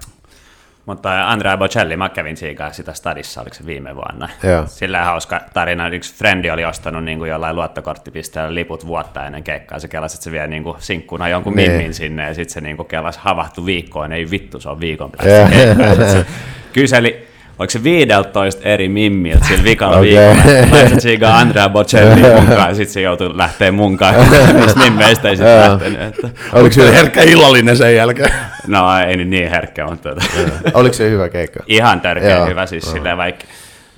Mutta 0.87 1.29
Andrea 1.29 1.57
Bocelli, 1.57 1.97
mä 1.97 2.09
kävin 2.09 2.37
siinä 2.37 2.57
kanssa 2.57 2.75
sitä 2.77 2.93
stadissa, 2.93 3.41
oliko 3.41 3.53
se 3.55 3.65
viime 3.65 3.95
vuonna. 3.95 4.29
Joo. 4.43 4.63
Sillä 4.67 5.03
hauska 5.03 5.41
tarina, 5.53 5.87
yksi 5.87 6.15
frendi 6.15 6.51
oli 6.51 6.65
ostanut 6.65 7.03
niin 7.03 7.17
kuin 7.17 7.29
jollain 7.29 7.55
luottokorttipisteellä 7.55 8.55
liput 8.55 8.87
vuotta 8.87 9.25
ennen 9.25 9.43
keikkaa. 9.43 9.79
Se 9.79 9.87
kelasi, 9.87 10.15
että 10.15 10.23
se 10.23 10.31
vie 10.31 10.47
niin 10.47 10.63
kuin 10.63 10.75
sinkkuna 10.79 11.29
jonkun 11.29 11.55
Niin. 11.55 11.71
mimmin 11.71 11.93
sinne 11.93 12.27
ja 12.27 12.33
sitten 12.33 12.53
se 12.53 12.61
niin 12.61 12.77
kuin 12.77 12.87
kelasi 12.87 13.19
havahtui 13.21 13.65
viikkoon. 13.65 14.11
Ei 14.13 14.31
vittu, 14.31 14.59
se 14.59 14.69
on 14.69 14.79
viikon 14.79 15.11
päästä. 15.11 16.25
kyseli, 16.73 17.26
oliko 17.59 17.71
se 17.71 17.83
15 17.83 18.61
eri 18.69 18.89
mimmiltä 18.89 19.45
sillä 19.47 19.63
vikalla 19.63 19.97
Okei. 19.97 20.09
viikolla. 20.17 20.71
Laitat 20.71 21.01
siihen 21.01 21.27
Andrea 21.27 21.69
Bocelli 21.69 22.15
mukaan 22.15 22.69
ja 22.69 22.75
sitten 22.75 22.93
se 22.93 23.01
joutui 23.01 23.37
lähteä 23.37 23.71
mukaan. 23.71 24.15
Niistä 24.53 24.79
mimmeistä 24.79 25.29
ei 25.29 25.37
sitten 25.37 25.59
lähtenyt. 25.71 26.01
Että, 26.01 26.29
Oliko 26.53 26.73
Se 26.73 26.93
herkkä 26.93 27.21
illallinen 27.21 27.77
sen 27.77 27.95
jälkeen. 27.95 28.31
no 28.67 28.99
ei 28.99 29.17
niin 29.17 29.49
herkkä, 29.49 29.85
mutta 29.85 30.09
tota, 30.09 30.25
oliko 30.73 30.93
se 30.93 31.09
hyvä 31.09 31.29
keikka? 31.29 31.59
ihan 31.67 32.01
törkeä 32.01 32.35
Joo, 32.35 32.47
hyvä, 32.47 32.65
siis 32.65 32.91
silleen 32.91 33.17
vaikka 33.17 33.43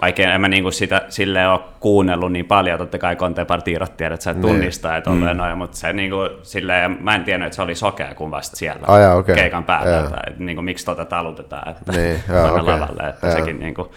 vaikka 0.02 0.22
en 0.24 0.42
mä 0.42 0.48
niinku 0.48 0.72
sitä 0.72 1.02
silleen 1.10 1.50
ole 1.50 1.60
kuunnellut 1.80 2.32
niin 2.32 2.46
paljon, 2.46 2.78
totta 2.78 2.98
kai 2.98 3.16
Contepar 3.16 3.62
tiedot 3.62 3.98
tiedät, 3.98 4.14
että 4.14 4.24
sä 4.24 4.34
Niin. 4.34 4.42
tunnistaa, 4.42 4.98
että 4.98 5.10
olleen 5.10 5.38
noin, 5.38 5.58
mutta 5.58 5.78
se 5.78 5.94
niinku 5.94 6.18
silleen, 6.44 6.98
mä 7.02 7.16
en 7.16 7.24
tiennyt, 7.24 7.46
että 7.48 7.56
se 7.56 7.62
oli 7.62 7.76
sokea, 7.76 8.16
kun 8.16 8.32
vasta 8.32 8.56
siellä 8.58 8.82
Ai 8.88 9.02
jaa, 9.02 9.16
okei. 9.16 9.36
keikan 9.36 9.64
päällä, 9.64 10.00
että, 10.00 10.18
että 10.28 10.44
niinku, 10.44 10.62
miksi 10.62 10.86
tota 10.86 11.06
talutetaan, 11.06 11.72
että 11.72 11.92
Niin, 11.92 12.24
mennä 12.28 12.52
okei. 12.52 12.64
lavalle, 12.64 13.10
että 13.10 13.28
Joo. 13.28 13.36
sekin 13.38 13.60
niinku, 13.60 13.92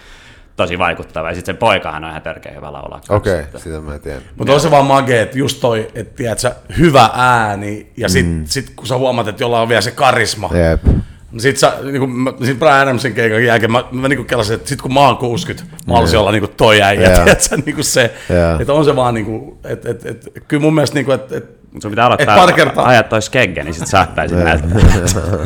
tosi 0.57 0.79
vaikuttava, 0.79 1.29
ja 1.29 1.35
sitten 1.35 1.53
sen 1.55 1.59
poikahan 1.59 2.05
on 2.05 2.11
ihan 2.11 2.23
törkeä 2.23 2.53
hyvä 2.53 2.73
laulaa. 2.73 3.01
Okei, 3.09 3.41
että- 3.41 3.59
sitä 3.59 3.81
mä 3.81 3.95
en 3.95 4.01
tiedä. 4.01 4.21
Mutta 4.37 4.53
on 4.53 4.61
se 4.61 4.71
vaan 4.71 4.87
magee, 4.87 5.23
että 5.23 5.39
just 5.39 5.61
toi, 5.61 5.89
että 5.95 6.17
tiedät 6.17 6.39
sä, 6.39 6.55
hyvä 6.79 7.11
ääni, 7.15 7.93
ja 7.97 8.09
sit, 8.09 8.27
mm. 8.27 8.43
sit 8.45 8.73
kun 8.77 8.87
sä 8.87 8.97
huomaat, 8.97 9.29
että 9.29 9.43
jollain 9.43 9.63
on 9.63 9.69
vielä 9.69 9.81
se 9.81 9.91
karisma, 9.91 10.51
Jep. 10.55 10.85
Niin 11.33 11.41
sit 11.41 11.57
sä, 11.57 11.73
niin 11.83 12.01
kun, 12.01 12.11
mä, 12.11 12.33
sit 12.45 12.59
Brian 12.59 12.81
Adamsin 12.81 13.15
keikan 13.15 13.45
jälkeen, 13.45 13.73
mä, 13.73 13.85
mä 13.93 14.09
niin 14.09 14.25
kelasin, 14.25 14.55
että 14.55 14.69
sit 14.69 14.83
kun 14.83 14.95
mä 14.95 15.01
oon 15.01 15.17
60, 15.17 15.77
mä 15.87 15.93
haluaisin 15.95 16.19
olla 16.19 16.33
niin 16.33 16.49
toi 16.57 16.83
äijä, 16.83 17.03
Joo. 17.03 17.25
tiedät 17.25 17.41
sä, 17.41 17.57
niin 17.57 17.85
se, 17.85 18.15
Joo. 18.29 18.61
että 18.61 18.73
on 18.73 18.85
se 18.85 18.97
vaan 18.97 19.15
niin 19.15 19.27
kuin, 19.27 19.59
että 19.65 19.91
et, 19.91 20.07
et, 20.07 20.33
kyllä 20.49 20.61
mun 20.61 20.75
mielestä 20.75 20.95
niin 20.95 21.05
kuin, 21.05 21.15
että 21.15 21.37
et, 21.37 21.45
sun 21.83 21.91
pitää 21.91 22.07
aloittaa 22.07 22.37
Et 22.37 22.41
pari 22.41 22.53
kertaa. 22.53 22.87
ajat 22.87 23.09
toi 23.09 23.23
skegge, 23.23 23.65
niin 23.65 23.75
sit 23.75 23.87
saattaisit 23.87 24.39
näyttää. 24.39 24.81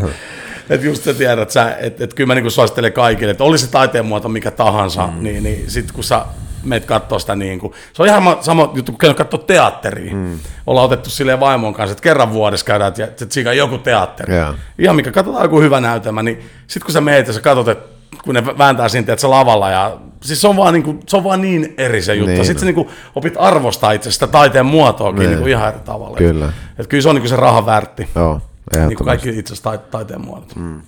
et 0.70 0.82
just 0.82 1.04
sä 1.04 1.14
tiedät, 1.14 1.56
että 1.56 1.76
et, 2.00 2.14
kyllä 2.14 2.26
mä 2.26 2.34
niin 2.34 2.50
suosittelen 2.50 2.92
kaikille, 2.92 3.30
että 3.30 3.44
oli 3.44 3.58
se 3.58 3.70
taiteen 3.70 4.06
muoto 4.06 4.28
mikä 4.28 4.50
tahansa, 4.50 5.06
mm. 5.06 5.22
niin, 5.22 5.42
niin 5.42 5.70
sit 5.70 5.92
kun 5.92 6.04
sä 6.04 6.24
meet 6.66 6.84
katsoa 6.84 7.18
sitä 7.18 7.36
niin 7.36 7.58
kuin, 7.58 7.72
se 7.92 8.02
on 8.02 8.08
ihan 8.08 8.22
ma- 8.22 8.38
sama 8.40 8.70
juttu 8.74 8.92
kuin 8.92 9.14
katsoa 9.14 9.40
teatteria. 9.46 10.14
Mm. 10.14 10.38
Ollaan 10.66 10.84
otettu 10.86 11.10
silleen 11.10 11.40
vaimon 11.40 11.74
kanssa, 11.74 11.92
että 11.92 12.02
kerran 12.02 12.32
vuodessa 12.32 12.66
käydään, 12.66 12.92
että 12.98 13.26
siinä 13.30 13.50
on 13.50 13.56
joku 13.56 13.78
teatteri. 13.78 14.36
Joo. 14.36 14.54
Ihan 14.78 14.96
mikä 14.96 15.12
katsotaan 15.12 15.44
joku 15.44 15.60
hyvä 15.60 15.80
näytelmä, 15.80 16.22
niin 16.22 16.40
sit 16.66 16.84
kun 16.84 16.92
sä 16.92 17.00
meet 17.00 17.26
ja 17.26 17.32
sä 17.32 17.40
katsot, 17.40 17.68
että 17.68 17.96
kun 18.24 18.34
ne 18.34 18.46
vääntää 18.58 18.88
siinä 18.88 19.12
että 19.12 19.30
lavalla 19.30 19.70
ja 19.70 19.96
siis 20.22 20.40
se 20.40 20.48
on 20.48 20.56
vaan, 20.56 20.74
niin 20.74 20.82
kuin, 20.82 21.00
se 21.08 21.16
on 21.16 21.24
vaan 21.24 21.40
niin 21.40 21.74
eri 21.78 22.02
se 22.02 22.14
juttu. 22.14 22.32
Niin. 22.32 22.44
Sitten 22.44 22.60
sä 22.60 22.66
niin 22.66 22.74
kuin, 22.74 22.88
opit 23.14 23.34
arvostaa 23.38 23.92
itse 23.92 24.10
sitä 24.10 24.26
taiteen 24.26 24.66
muotoakin 24.66 25.18
Niin. 25.18 25.30
niin. 25.30 25.38
kuin 25.38 25.50
ihan 25.50 25.68
eri 25.68 25.78
tavalla. 25.84 26.16
Kyllä. 26.16 26.52
Et 26.78 26.86
kyllä 26.86 27.02
se 27.02 27.08
on 27.08 27.14
niin 27.14 27.22
kuin 27.22 27.30
se 27.30 27.36
rahan 27.36 27.66
väärti, 27.66 28.08
Joo, 28.14 28.40
niin 28.86 28.96
kuin 28.96 29.06
kaikki 29.06 29.28
itse 29.28 29.52
asiassa 29.52 29.70
tai- 29.70 29.78
taiteen 29.90 30.20
muodot. 30.20 30.56
Mm. 30.56 30.80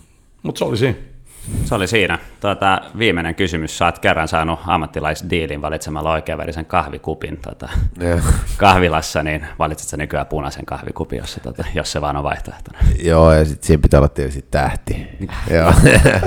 Mutta 0.43 0.59
se 0.59 0.64
oli 0.64 0.76
siinä. 0.76 0.95
Se 1.65 1.75
oli 1.75 1.87
siinä. 1.87 2.19
Tuota, 2.41 2.81
viimeinen 2.99 3.35
kysymys. 3.35 3.83
Oot 3.83 3.99
kerran 3.99 4.29
saanut 4.29 4.61
ammattilaisdiilin 4.67 5.63
valitsemalla 5.63 6.13
oikeanvärisen 6.13 6.67
kahvikupin 6.67 7.37
tota, 7.37 7.69
Joo. 8.01 8.19
kahvilassa, 8.57 9.23
niin 9.23 9.47
valitset 9.59 9.89
sä 9.89 9.97
nykyään 9.97 10.27
punaisen 10.27 10.67
kahvikupin, 10.67 11.19
jos 11.19 11.33
se, 11.33 11.41
tota, 11.41 11.65
jos 11.75 11.93
se 11.93 12.01
vaan 12.01 12.17
on 12.17 12.25
vaihtoehtona. 12.25 12.79
Joo, 13.03 13.33
ja 13.33 13.45
sitten 13.45 13.67
siinä 13.67 13.81
pitää 13.83 14.01
olla 14.01 14.09
tietysti 14.09 14.45
tähti. 14.51 15.07
Joo. 15.51 15.73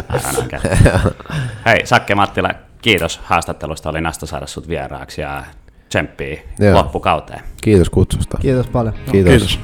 Aivan 0.10 0.36
oikein. 0.44 0.62
Hei, 1.66 1.86
Sakke 1.86 2.16
Mattila, 2.16 2.50
kiitos 2.82 3.20
haastattelusta. 3.24 3.90
Oli 3.90 4.02
nasta 4.02 4.26
saada 4.26 4.48
sut 4.48 4.68
vieraaksi 4.68 5.22
ja 5.22 5.44
tsemppii 5.90 6.44
Joo. 6.60 6.76
loppukauteen. 6.76 7.42
Kiitos 7.62 7.90
kutsusta. 7.90 8.38
Kiitos 8.42 8.68
paljon. 8.68 8.94
Kiitos. 9.12 9.32
Kiitos. 9.32 9.60